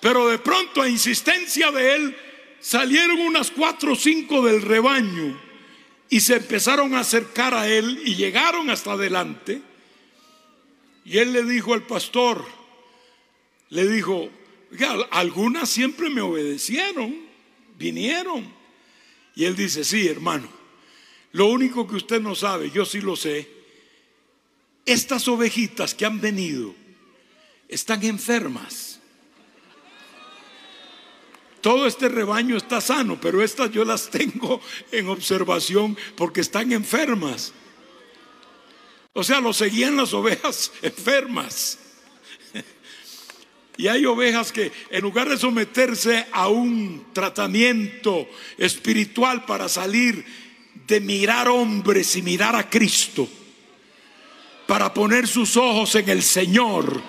Pero 0.02 0.28
de 0.28 0.38
pronto, 0.38 0.82
a 0.82 0.90
insistencia 0.90 1.72
de 1.72 1.96
él, 1.96 2.18
salieron 2.60 3.20
unas 3.22 3.52
cuatro 3.52 3.94
o 3.94 3.96
cinco 3.96 4.46
del 4.46 4.62
rebaño 4.62 5.40
y 6.10 6.20
se 6.20 6.36
empezaron 6.36 6.94
a 6.94 7.00
acercar 7.00 7.54
a 7.54 7.68
él 7.68 8.02
y 8.06 8.16
llegaron 8.16 8.70
hasta 8.70 8.92
adelante. 8.92 9.62
Y 11.06 11.18
él 11.18 11.32
le 11.32 11.44
dijo 11.44 11.74
al 11.74 11.84
pastor, 11.84 12.46
le 13.70 13.88
dijo, 13.88 14.30
algunas 15.12 15.70
siempre 15.70 16.10
me 16.10 16.22
obedecieron, 16.22 17.16
vinieron. 17.78 18.54
Y 19.36 19.46
él 19.46 19.56
dice, 19.56 19.86
sí, 19.86 20.08
hermano, 20.08 20.50
lo 21.36 21.48
único 21.48 21.86
que 21.86 21.98
usted 21.98 22.22
no 22.22 22.34
sabe, 22.34 22.72
yo 22.72 22.86
sí 22.86 23.02
lo 23.02 23.18
sé, 23.18 23.46
estas 24.86 25.28
ovejitas 25.28 25.94
que 25.94 26.06
han 26.06 26.22
venido 26.22 26.74
están 27.68 28.06
enfermas. 28.06 29.02
Todo 31.60 31.88
este 31.88 32.08
rebaño 32.08 32.56
está 32.56 32.80
sano, 32.80 33.20
pero 33.20 33.44
estas 33.44 33.70
yo 33.70 33.84
las 33.84 34.10
tengo 34.10 34.62
en 34.94 35.10
observación 35.10 35.98
porque 36.16 36.40
están 36.40 36.72
enfermas. 36.72 37.52
O 39.12 39.22
sea, 39.22 39.42
lo 39.42 39.52
seguían 39.52 39.98
las 39.98 40.14
ovejas 40.14 40.72
enfermas. 40.84 41.80
Y 43.76 43.90
hay 43.90 44.06
ovejas 44.06 44.54
que 44.54 44.72
en 44.90 45.02
lugar 45.02 45.28
de 45.28 45.38
someterse 45.38 46.28
a 46.32 46.48
un 46.48 47.08
tratamiento 47.12 48.26
espiritual 48.58 49.44
para 49.44 49.68
salir 49.68 50.45
de 50.88 51.00
mirar 51.00 51.48
hombres 51.48 52.16
y 52.16 52.22
mirar 52.22 52.56
a 52.56 52.70
Cristo, 52.70 53.28
para 54.68 54.94
poner 54.94 55.28
sus 55.28 55.58
ojos 55.58 55.96
en 55.96 56.10
el 56.10 56.24
Señor, 56.24 57.02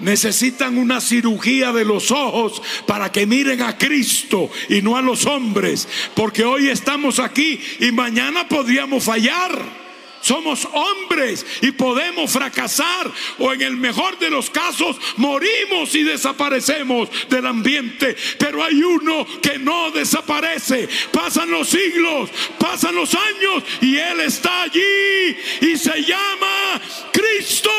necesitan 0.00 0.76
una 0.76 1.00
cirugía 1.00 1.72
de 1.72 1.84
los 1.84 2.10
ojos 2.10 2.60
para 2.86 3.10
que 3.10 3.26
miren 3.26 3.62
a 3.62 3.78
Cristo 3.78 4.50
y 4.68 4.82
no 4.82 4.96
a 4.96 5.02
los 5.02 5.24
hombres, 5.26 5.88
porque 6.14 6.44
hoy 6.44 6.68
estamos 6.68 7.18
aquí 7.18 7.60
y 7.80 7.92
mañana 7.92 8.48
podríamos 8.48 9.04
fallar. 9.04 9.83
Somos 10.24 10.66
hombres 10.72 11.44
y 11.60 11.70
podemos 11.72 12.32
fracasar 12.32 13.12
o 13.38 13.52
en 13.52 13.60
el 13.60 13.76
mejor 13.76 14.18
de 14.18 14.30
los 14.30 14.48
casos 14.48 14.96
morimos 15.18 15.94
y 15.94 16.02
desaparecemos 16.02 17.10
del 17.28 17.44
ambiente. 17.44 18.16
Pero 18.38 18.64
hay 18.64 18.82
uno 18.82 19.26
que 19.42 19.58
no 19.58 19.90
desaparece. 19.90 20.88
Pasan 21.12 21.50
los 21.50 21.68
siglos, 21.68 22.30
pasan 22.58 22.94
los 22.94 23.14
años 23.14 23.64
y 23.82 23.98
Él 23.98 24.20
está 24.20 24.62
allí 24.62 25.36
y 25.60 25.76
se 25.76 26.02
llama 26.02 26.80
Cristo. 27.12 27.70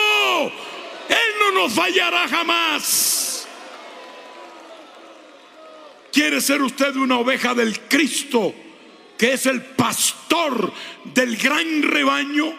Él 1.09 1.33
no 1.39 1.63
nos 1.63 1.73
fallará 1.73 2.27
jamás. 2.27 3.47
¿Quiere 6.13 6.39
ser 6.41 6.61
usted 6.61 6.95
una 6.95 7.17
oveja 7.17 7.55
del 7.55 7.79
Cristo? 7.87 8.53
Que 9.17 9.33
es 9.33 9.45
el 9.45 9.61
pastor 9.61 10.71
del 11.13 11.37
gran 11.37 11.83
rebaño, 11.83 12.53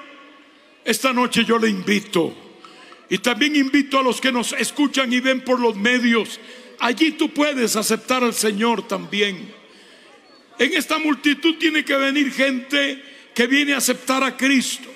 esta 0.84 1.12
noche 1.12 1.44
yo 1.44 1.58
le 1.58 1.68
invito. 1.68 2.34
Y 3.08 3.18
también 3.18 3.54
invito 3.54 3.98
a 3.98 4.02
los 4.02 4.20
que 4.20 4.32
nos 4.32 4.52
escuchan 4.52 5.12
y 5.12 5.20
ven 5.20 5.42
por 5.42 5.60
los 5.60 5.76
medios. 5.76 6.40
Allí 6.78 7.12
tú 7.12 7.30
puedes 7.30 7.76
aceptar 7.76 8.24
al 8.24 8.34
Señor 8.34 8.86
también. 8.88 9.52
En 10.58 10.72
esta 10.72 10.98
multitud 10.98 11.56
tiene 11.58 11.84
que 11.84 11.96
venir 11.96 12.32
gente 12.32 13.02
que 13.34 13.46
viene 13.46 13.74
a 13.74 13.78
aceptar 13.78 14.24
a 14.24 14.36
Cristo, 14.36 14.88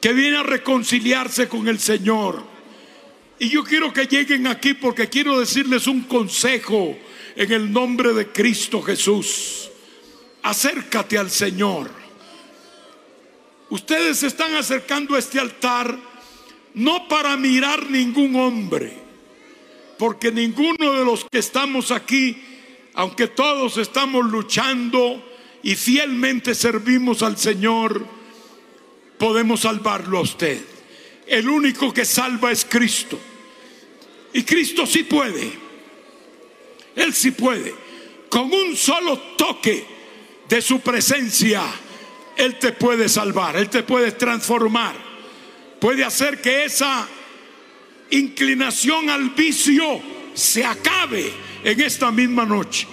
que 0.00 0.12
viene 0.12 0.36
a 0.36 0.42
reconciliarse 0.42 1.48
con 1.48 1.66
el 1.66 1.78
Señor. 1.78 2.44
Y 3.38 3.48
yo 3.48 3.64
quiero 3.64 3.92
que 3.92 4.06
lleguen 4.06 4.46
aquí 4.46 4.74
porque 4.74 5.08
quiero 5.08 5.40
decirles 5.40 5.86
un 5.86 6.02
consejo 6.02 6.98
en 7.34 7.52
el 7.52 7.72
nombre 7.72 8.12
de 8.12 8.26
Cristo 8.28 8.82
Jesús 8.82 9.70
acércate 10.48 11.18
al 11.18 11.30
Señor. 11.30 11.90
Ustedes 13.68 14.18
se 14.18 14.28
están 14.28 14.54
acercando 14.54 15.14
a 15.14 15.18
este 15.18 15.38
altar 15.38 15.98
no 16.72 17.06
para 17.06 17.36
mirar 17.36 17.90
ningún 17.90 18.34
hombre, 18.36 18.96
porque 19.98 20.32
ninguno 20.32 20.92
de 20.94 21.04
los 21.04 21.26
que 21.26 21.38
estamos 21.38 21.90
aquí, 21.90 22.42
aunque 22.94 23.26
todos 23.26 23.76
estamos 23.76 24.24
luchando 24.24 25.22
y 25.62 25.74
fielmente 25.74 26.54
servimos 26.54 27.22
al 27.22 27.36
Señor, 27.36 28.06
podemos 29.18 29.60
salvarlo 29.60 30.18
a 30.18 30.22
usted. 30.22 30.64
El 31.26 31.46
único 31.50 31.92
que 31.92 32.06
salva 32.06 32.52
es 32.52 32.64
Cristo. 32.64 33.20
Y 34.32 34.44
Cristo 34.44 34.86
sí 34.86 35.02
puede. 35.02 35.52
Él 36.96 37.12
sí 37.12 37.32
puede. 37.32 37.74
Con 38.30 38.50
un 38.50 38.74
solo 38.76 39.18
toque 39.36 39.97
de 40.48 40.62
su 40.62 40.80
presencia, 40.80 41.62
Él 42.36 42.58
te 42.58 42.72
puede 42.72 43.08
salvar, 43.08 43.56
Él 43.56 43.68
te 43.68 43.82
puede 43.82 44.12
transformar, 44.12 44.94
puede 45.78 46.04
hacer 46.04 46.40
que 46.40 46.64
esa 46.64 47.06
inclinación 48.10 49.10
al 49.10 49.30
vicio 49.30 50.00
se 50.32 50.64
acabe 50.64 51.30
en 51.62 51.80
esta 51.80 52.10
misma 52.10 52.46
noche. 52.46 52.86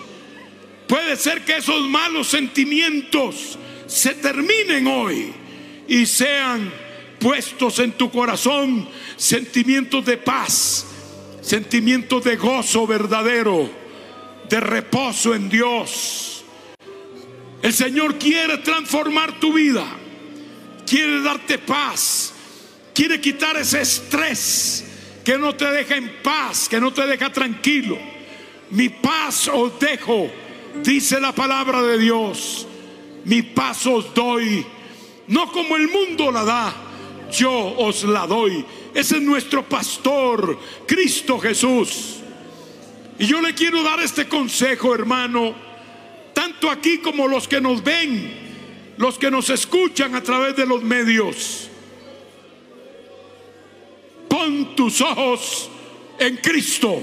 Puede 0.87 1.15
ser 1.15 1.43
que 1.45 1.57
esos 1.57 1.81
malos 1.87 2.27
sentimientos 2.27 3.57
se 3.87 4.15
terminen 4.15 4.85
hoy 4.87 5.33
y 5.87 6.05
sean 6.05 6.71
puestos 7.19 7.79
en 7.79 7.93
tu 7.93 8.11
corazón 8.11 8.87
sentimientos 9.15 10.05
de 10.05 10.17
paz, 10.17 10.85
sentimientos 11.41 12.23
de 12.23 12.35
gozo 12.35 12.85
verdadero, 12.85 13.69
de 14.49 14.59
reposo 14.59 15.33
en 15.33 15.49
Dios 15.49 16.34
el 17.65 17.73
Señor 17.73 18.19
quiere 18.19 18.59
transformar 18.59 19.39
tu 19.39 19.51
vida, 19.51 19.83
quiere 20.85 21.19
darte 21.23 21.57
paz, 21.57 22.31
quiere 22.93 23.19
quitar 23.19 23.57
ese 23.57 23.81
estrés 23.81 24.85
que 25.23 25.35
no 25.35 25.55
te 25.55 25.65
deja 25.71 25.95
en 25.95 26.21
paz, 26.21 26.69
que 26.69 26.79
no 26.79 26.93
te 26.93 27.07
deja 27.07 27.33
tranquilo. 27.33 27.97
Mi 28.69 28.89
paz 28.89 29.49
os 29.51 29.79
dejo, 29.79 30.29
dice 30.83 31.19
la 31.19 31.31
palabra 31.31 31.81
de 31.81 31.97
Dios. 31.97 32.67
Mi 33.23 33.41
paz 33.41 33.87
os 33.87 34.13
doy, 34.13 34.63
no 35.29 35.51
como 35.51 35.75
el 35.75 35.87
mundo 35.87 36.31
la 36.31 36.43
da, 36.43 36.75
yo 37.31 37.51
os 37.79 38.03
la 38.03 38.27
doy. 38.27 38.63
Ese 38.93 39.17
es 39.17 39.23
nuestro 39.23 39.67
pastor, 39.67 40.59
Cristo 40.85 41.39
Jesús. 41.39 42.17
Y 43.17 43.25
yo 43.25 43.41
le 43.41 43.55
quiero 43.55 43.81
dar 43.81 44.01
este 44.01 44.27
consejo, 44.27 44.93
hermano 44.93 45.64
tanto 46.45 46.69
aquí 46.69 46.99
como 46.99 47.27
los 47.27 47.47
que 47.47 47.59
nos 47.59 47.83
ven, 47.83 48.93
los 48.97 49.17
que 49.17 49.31
nos 49.31 49.49
escuchan 49.49 50.13
a 50.13 50.21
través 50.21 50.55
de 50.55 50.65
los 50.67 50.83
medios. 50.83 51.69
Pon 54.29 54.75
tus 54.75 55.01
ojos 55.01 55.71
en 56.19 56.37
Cristo. 56.37 57.01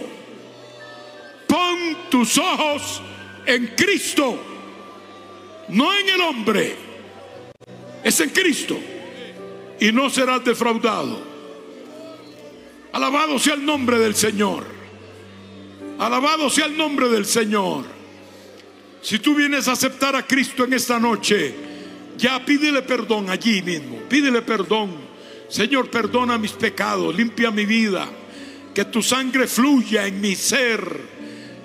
Pon 1.49 1.97
tus 2.09 2.39
ojos 2.39 3.03
en 3.45 3.67
Cristo, 3.77 4.39
no 5.69 5.93
en 5.93 6.09
el 6.09 6.21
hombre, 6.21 6.77
es 8.05 8.21
en 8.21 8.31
Cristo. 8.31 8.79
Y 9.81 9.91
no 9.91 10.09
serás 10.09 10.45
defraudado. 10.45 11.21
Alabado 12.93 13.41
sea 13.41 13.55
el 13.55 13.67
nombre 13.67 13.99
del 13.99 14.15
Señor. 14.15 14.65
Alabado 15.99 16.49
sea 16.49 16.67
el 16.67 16.77
nombre 16.77 17.09
del 17.09 17.27
Señor. 17.27 18.02
Si 19.03 19.19
tú 19.19 19.35
vienes 19.35 19.67
a 19.67 19.73
aceptar 19.73 20.15
a 20.15 20.25
Cristo 20.25 20.63
en 20.63 20.75
esta 20.75 21.01
noche, 21.01 21.53
ya 22.17 22.45
pídele 22.45 22.83
perdón 22.83 23.31
allí 23.31 23.61
mismo. 23.61 23.99
Pídele 24.09 24.43
perdón. 24.43 24.93
Señor, 25.49 25.91
perdona 25.91 26.39
mis 26.39 26.53
pecados, 26.53 27.15
limpia 27.15 27.51
mi 27.51 27.67
vida. 27.67 28.09
Que 28.73 28.85
tu 28.85 29.03
sangre 29.03 29.49
fluya 29.49 30.07
en 30.07 30.21
mi 30.21 30.37
ser. 30.37 31.01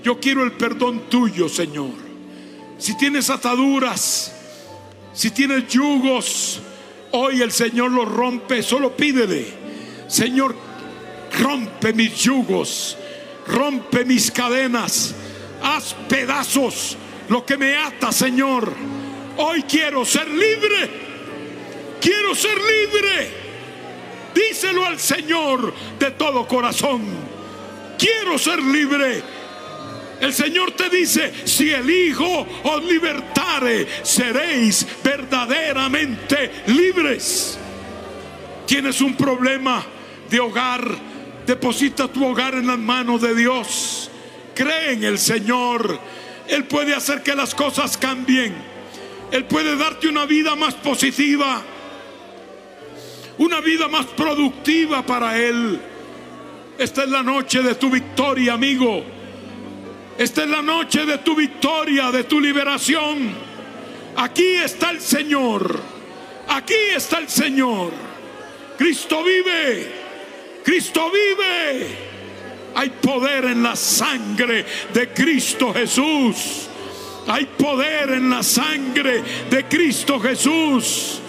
Yo 0.04 0.20
quiero 0.20 0.44
el 0.44 0.54
perdón 0.54 1.04
tuyo, 1.10 1.48
Señor. 1.48 1.94
Si 2.80 2.98
tienes 2.98 3.30
ataduras, 3.30 4.34
si 5.14 5.30
tienes 5.30 5.68
yugos, 5.68 6.60
hoy 7.12 7.44
el 7.44 7.52
Señor 7.52 7.92
los 7.92 8.12
rompe. 8.12 8.64
Solo 8.64 8.98
pídele, 8.98 9.46
Señor, 10.08 10.56
rompe 11.40 11.94
mis 11.94 12.16
yugos, 12.16 12.98
rompe 13.46 14.06
mis 14.06 14.32
cadenas, 14.32 15.14
haz 15.62 15.96
pedazos 16.10 16.98
lo 17.30 17.46
que 17.46 17.58
me 17.58 17.76
ata, 17.76 18.12
Señor. 18.12 18.74
Hoy 19.38 19.64
quiero 19.64 20.06
ser 20.06 20.30
libre. 20.30 20.90
Quiero 22.02 22.34
ser 22.36 22.58
libre. 22.58 23.48
Díselo 24.34 24.86
al 24.86 25.00
Señor 25.00 25.74
de 26.00 26.12
todo 26.12 26.48
corazón. 26.48 27.02
Quiero 27.98 28.38
ser 28.38 28.62
libre. 28.62 29.22
El 30.20 30.34
Señor 30.34 30.72
te 30.72 30.90
dice, 30.90 31.32
si 31.46 31.70
el 31.70 31.90
Hijo 31.90 32.48
os 32.64 32.84
libertare, 32.84 33.88
seréis 34.04 34.86
verdaderamente 35.04 36.64
libres. 36.68 37.58
Tienes 38.66 39.00
un 39.02 39.16
problema 39.16 39.84
de 40.30 40.40
hogar, 40.40 40.84
deposita 41.46 42.08
tu 42.08 42.26
hogar 42.26 42.56
en 42.56 42.68
las 42.68 42.80
manos 42.80 43.22
de 43.22 43.36
Dios. 43.36 44.10
Cree 44.56 44.94
en 44.94 45.04
el 45.04 45.20
Señor 45.20 46.00
él 46.48 46.66
puede 46.66 46.94
hacer 46.96 47.24
que 47.24 47.36
las 47.36 47.54
cosas 47.54 47.98
cambien. 47.98 48.56
Él 49.32 49.46
puede 49.46 49.76
darte 49.76 50.08
una 50.08 50.26
vida 50.26 50.56
más 50.56 50.74
positiva, 50.76 51.62
una 53.38 53.60
vida 53.60 53.88
más 53.90 54.06
productiva 54.06 55.06
para 55.06 55.38
Él. 55.38 55.80
Esta 56.78 57.04
es 57.04 57.10
la 57.10 57.24
noche 57.24 57.62
de 57.62 57.76
tu 57.76 57.90
victoria, 57.90 58.54
amigo. 58.54 59.04
Esta 60.18 60.44
es 60.44 60.50
la 60.50 60.62
noche 60.62 61.06
de 61.06 61.18
tu 61.20 61.36
victoria, 61.36 62.12
de 62.12 62.24
tu 62.24 62.40
liberación. 62.40 63.32
Aquí 64.16 64.56
está 64.56 64.92
el 64.92 65.02
Señor. 65.02 65.80
Aquí 66.48 66.74
está 66.96 67.20
el 67.20 67.28
Señor. 67.28 67.92
Cristo 68.78 69.24
vive. 69.24 69.92
Cristo 70.64 71.12
vive. 71.12 72.07
Hay 72.78 72.92
poder 72.92 73.46
en 73.46 73.64
la 73.64 73.76
sangre 73.76 74.64
de 74.94 75.10
Cristo 75.10 75.74
Jesús. 75.74 76.70
Hay 77.26 77.46
poder 77.46 78.12
en 78.12 78.30
la 78.30 78.44
sangre 78.44 79.24
de 79.50 79.66
Cristo 79.66 80.20
Jesús. 80.20 81.20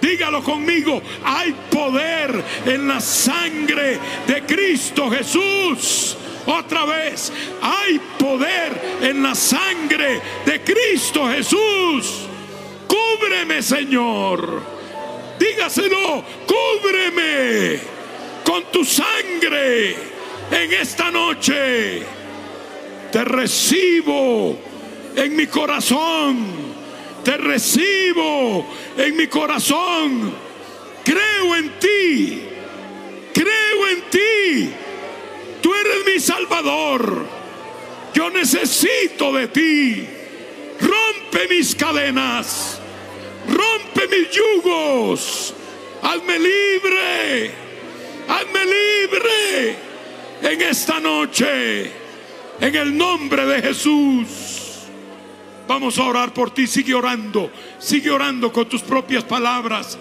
Dígalo 0.00 0.44
conmigo, 0.44 1.02
hay 1.24 1.56
poder 1.72 2.44
en 2.66 2.86
la 2.86 3.00
sangre 3.00 3.98
de 4.28 4.42
Cristo 4.46 5.10
Jesús. 5.10 6.16
Otra 6.46 6.84
vez, 6.84 7.32
hay 7.60 8.00
poder 8.16 9.00
en 9.02 9.24
la 9.24 9.34
sangre 9.34 10.20
de 10.46 10.60
Cristo 10.60 11.28
Jesús. 11.28 12.28
Cúbreme, 12.86 13.60
Señor. 13.60 14.62
Dígaselo, 15.36 16.24
cúbreme 16.46 17.80
con 18.44 18.62
tu 18.70 18.84
sangre 18.84 20.11
en 20.52 20.72
esta 20.74 21.10
noche. 21.10 22.02
Te 23.10 23.24
recibo 23.24 24.58
en 25.16 25.34
mi 25.36 25.46
corazón. 25.46 26.72
Te 27.24 27.36
recibo 27.36 28.66
en 28.96 29.16
mi 29.16 29.26
corazón. 29.26 30.32
Creo 31.04 31.56
en 31.56 31.78
ti. 31.78 32.42
Creo 33.32 33.88
en 33.88 34.02
ti. 34.10 34.70
Tú 35.60 35.72
eres 35.74 36.06
mi 36.06 36.20
Salvador. 36.20 37.26
Yo 38.14 38.30
necesito 38.30 39.32
de 39.32 39.48
ti. 39.48 40.06
Rompe 40.80 41.48
mis 41.48 41.74
cadenas. 41.74 42.78
Rompe 43.48 44.08
mis 44.08 44.30
yugos. 44.30 45.54
Hazme 46.02 46.38
libre. 46.38 47.50
Hazme 48.28 48.64
libre 48.64 49.91
en 50.42 50.62
esta 50.62 51.00
noche. 51.00 51.90
En 52.60 52.74
el 52.74 52.96
nombre 52.96 53.46
de 53.46 53.62
Jesús. 53.62 54.28
Vamos 55.66 55.98
a 55.98 56.04
orar 56.04 56.34
por 56.34 56.52
ti. 56.52 56.66
Sigue 56.66 56.94
orando. 56.94 57.50
Sigue 57.78 58.10
orando 58.10 58.52
con 58.52 58.68
tus 58.68 58.82
propias 58.82 59.24
palabras. 59.24 59.98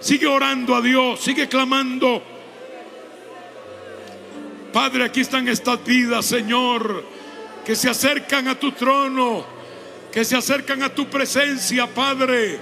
Sigue 0.00 0.26
orando 0.26 0.74
a 0.74 0.80
Dios. 0.80 1.20
Sigue 1.20 1.48
clamando. 1.48 2.22
Padre, 4.72 5.04
aquí 5.04 5.20
están 5.22 5.48
estas 5.48 5.82
vidas, 5.84 6.26
Señor, 6.26 7.04
que 7.64 7.74
se 7.74 7.88
acercan 7.88 8.48
a 8.48 8.54
tu 8.54 8.72
trono, 8.72 9.44
que 10.12 10.24
se 10.24 10.36
acercan 10.36 10.82
a 10.82 10.90
tu 10.90 11.06
presencia, 11.06 11.86
Padre. 11.86 12.58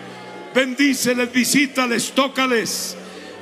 Bendíceles, 0.54 1.32
visítales, 1.32 2.12
tócales. 2.12 2.96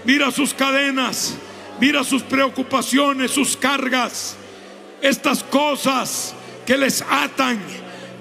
Mira 0.05 0.31
sus 0.31 0.55
cadenas, 0.55 1.37
mira 1.81 2.05
sus 2.05 2.23
preocupaciones, 2.23 3.31
sus 3.31 3.57
cargas, 3.57 4.37
estas 5.01 5.43
cosas 5.43 6.35
que 6.67 6.77
les 6.77 7.03
atan 7.03 7.61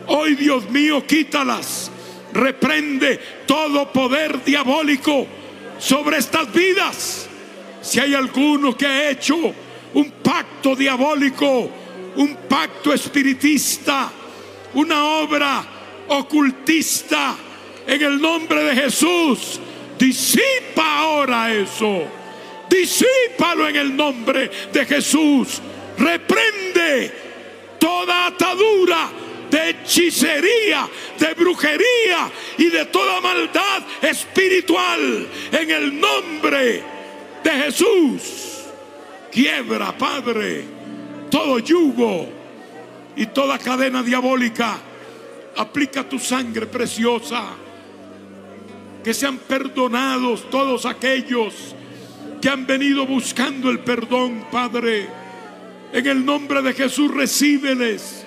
Hoy, 0.07 0.35
Dios 0.35 0.69
mío, 0.69 1.05
quítalas. 1.05 1.89
Reprende 2.34 3.19
todo 3.45 3.91
poder 3.91 4.43
diabólico 4.43 5.27
sobre 5.80 6.17
estas 6.17 6.51
vidas. 6.51 7.27
Si 7.81 7.99
hay 7.99 8.13
alguno 8.13 8.75
que 8.75 8.85
ha 8.85 9.09
hecho 9.09 9.53
un 9.93 10.11
pacto 10.23 10.75
diabólico, 10.75 11.69
un 12.15 12.35
pacto 12.49 12.93
espiritista, 12.93 14.11
una 14.73 15.05
obra 15.05 15.63
ocultista, 16.07 17.35
en 17.85 18.01
el 18.01 18.21
nombre 18.21 18.63
de 18.63 18.75
Jesús, 18.75 19.59
disipa 19.99 20.99
ahora 20.99 21.53
eso. 21.53 22.03
Disípalo 22.73 23.67
en 23.67 23.75
el 23.75 23.95
nombre 23.95 24.49
de 24.71 24.85
Jesús. 24.85 25.61
Reprende 25.95 27.11
toda 27.77 28.25
atadura 28.25 29.09
de 29.51 29.69
hechicería, 29.69 30.89
de 31.19 31.33
brujería 31.35 32.31
y 32.57 32.69
de 32.69 32.85
toda 32.85 33.21
maldad 33.21 33.83
espiritual 34.01 35.27
en 35.51 35.69
el 35.69 35.99
nombre 35.99 36.83
de 37.43 37.51
Jesús. 37.51 38.63
Quiebra, 39.31 39.95
Padre, 39.95 40.65
todo 41.29 41.59
yugo 41.59 42.27
y 43.15 43.27
toda 43.27 43.59
cadena 43.59 44.01
diabólica. 44.01 44.79
Aplica 45.57 46.09
tu 46.09 46.17
sangre 46.17 46.65
preciosa. 46.65 47.49
Que 49.03 49.13
sean 49.13 49.37
perdonados 49.37 50.49
todos 50.49 50.87
aquellos 50.87 51.75
que 52.43 52.49
han 52.49 52.67
venido 52.67 53.05
buscando 53.05 53.69
el 53.69 53.79
perdón, 53.79 54.47
Padre. 54.51 55.07
En 55.93 56.05
el 56.05 56.25
nombre 56.25 56.61
de 56.61 56.73
Jesús, 56.73 57.09
recíbeles 57.09 58.25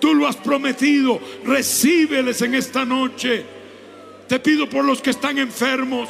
Tú 0.00 0.16
lo 0.16 0.26
has 0.26 0.34
prometido. 0.34 1.20
Recíbeles 1.44 2.42
en 2.42 2.56
esta 2.56 2.84
noche. 2.84 3.46
Te 4.26 4.40
pido 4.40 4.68
por 4.68 4.84
los 4.84 5.00
que 5.00 5.10
están 5.10 5.38
enfermos. 5.38 6.08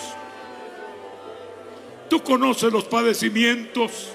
Tú 2.09 2.23
conoces 2.23 2.73
los 2.73 2.85
padecimientos. 2.85 4.13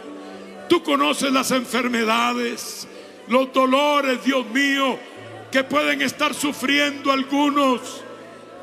Tú 0.67 0.81
conoces 0.81 1.31
las 1.31 1.51
enfermedades, 1.51 2.87
los 3.27 3.53
dolores, 3.53 4.23
Dios 4.23 4.47
mío, 4.47 4.97
que 5.51 5.63
pueden 5.63 6.01
estar 6.01 6.33
sufriendo 6.33 7.11
algunos. 7.11 8.03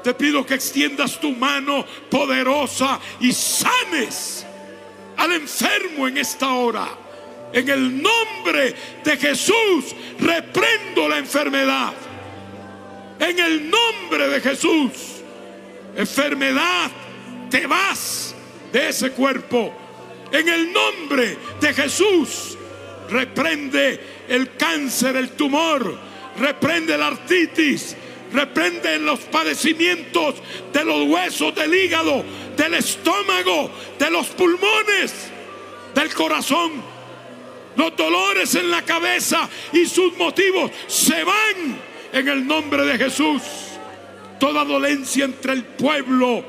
Te 0.03 0.15
pido 0.15 0.45
que 0.45 0.55
extiendas 0.55 1.21
tu 1.21 1.31
mano 1.31 1.85
poderosa 2.11 2.99
y 3.21 3.33
sanes 3.33 4.48
al 5.19 5.33
enfermo 5.33 6.09
en 6.09 6.17
esta 6.19 6.53
hora. 6.55 6.89
En 7.53 7.69
el 7.69 8.03
nombre 8.03 8.75
de 9.05 9.17
Jesús 9.17 9.95
reprendo 10.19 11.09
la 11.09 11.19
enfermedad. 11.19 11.93
En 13.19 13.39
el 13.39 13.71
nombre 13.71 14.29
de 14.29 14.41
Jesús, 14.41 14.93
enfermedad, 15.97 16.91
te 17.51 17.67
vas 17.67 18.35
de 18.73 18.89
ese 18.89 19.11
cuerpo. 19.11 19.75
En 20.31 20.49
el 20.49 20.73
nombre 20.73 21.37
de 21.61 21.75
Jesús, 21.75 22.57
reprende 23.11 24.01
el 24.29 24.57
cáncer, 24.57 25.17
el 25.17 25.31
tumor, 25.31 25.99
reprende 26.39 26.97
la 26.97 27.09
artritis, 27.09 27.97
reprende 28.33 28.99
los 28.99 29.21
padecimientos 29.21 30.37
de 30.73 30.85
los 30.85 31.09
huesos, 31.09 31.55
del 31.55 31.75
hígado, 31.75 32.25
del 32.59 32.75
estómago, 32.75 33.71
de 33.99 34.11
los 34.11 34.27
pulmones, 34.27 35.31
del 35.95 36.13
corazón 36.13 36.99
los 37.79 37.97
dolores 37.97 38.57
en 38.57 38.73
la 38.73 38.83
cabeza 38.83 39.49
y 39.73 39.87
sus 39.87 40.17
motivos 40.17 40.73
se 40.89 41.23
van 41.23 41.79
en 42.13 42.29
el 42.29 42.45
nombre 42.45 42.85
de 42.85 42.99
Jesús. 42.99 43.41
Toda 44.41 44.65
dolencia 44.65 45.25
entre 45.25 45.53
el 45.53 45.65
pueblo 45.65 46.45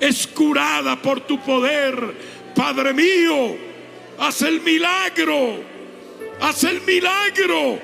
es 0.00 0.26
curada 0.26 0.96
por 0.96 1.20
tu 1.20 1.38
poder. 1.42 2.14
Padre 2.56 2.94
mío, 2.94 3.54
haz 4.18 4.40
el 4.42 4.62
milagro, 4.62 5.56
haz 6.40 6.64
el 6.64 6.80
milagro 6.80 7.78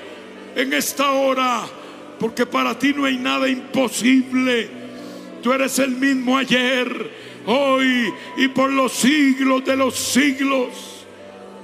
en 0.56 0.72
esta 0.72 1.10
hora, 1.10 1.66
porque 2.18 2.46
para 2.46 2.78
ti 2.78 2.94
no 2.96 3.04
hay 3.04 3.18
nada 3.18 3.50
imposible. 3.50 4.70
Tú 5.42 5.52
eres 5.52 5.78
el 5.78 5.90
mismo 5.90 6.38
ayer, 6.38 7.27
hoy 7.46 8.12
y 8.36 8.48
por 8.48 8.70
los 8.70 8.92
siglos 8.92 9.64
de 9.64 9.76
los 9.76 9.94
siglos. 9.96 11.06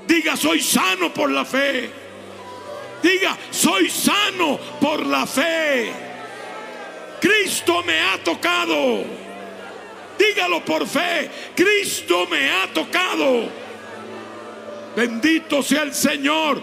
Diga, 0.06 0.36
soy 0.36 0.60
sano 0.60 1.12
por 1.12 1.30
la 1.30 1.44
fe. 1.44 1.90
Diga, 3.02 3.36
soy 3.50 3.88
sano 3.90 4.58
por 4.80 5.04
la 5.04 5.26
fe. 5.26 5.92
Cristo 7.20 7.82
me 7.82 8.00
ha 8.00 8.18
tocado. 8.22 9.04
Dígalo 10.18 10.64
por 10.64 10.86
fe. 10.86 11.30
Cristo 11.54 12.26
me 12.30 12.50
ha 12.50 12.72
tocado. 12.72 13.48
Bendito 14.96 15.62
sea 15.62 15.82
el 15.82 15.94
Señor. 15.94 16.62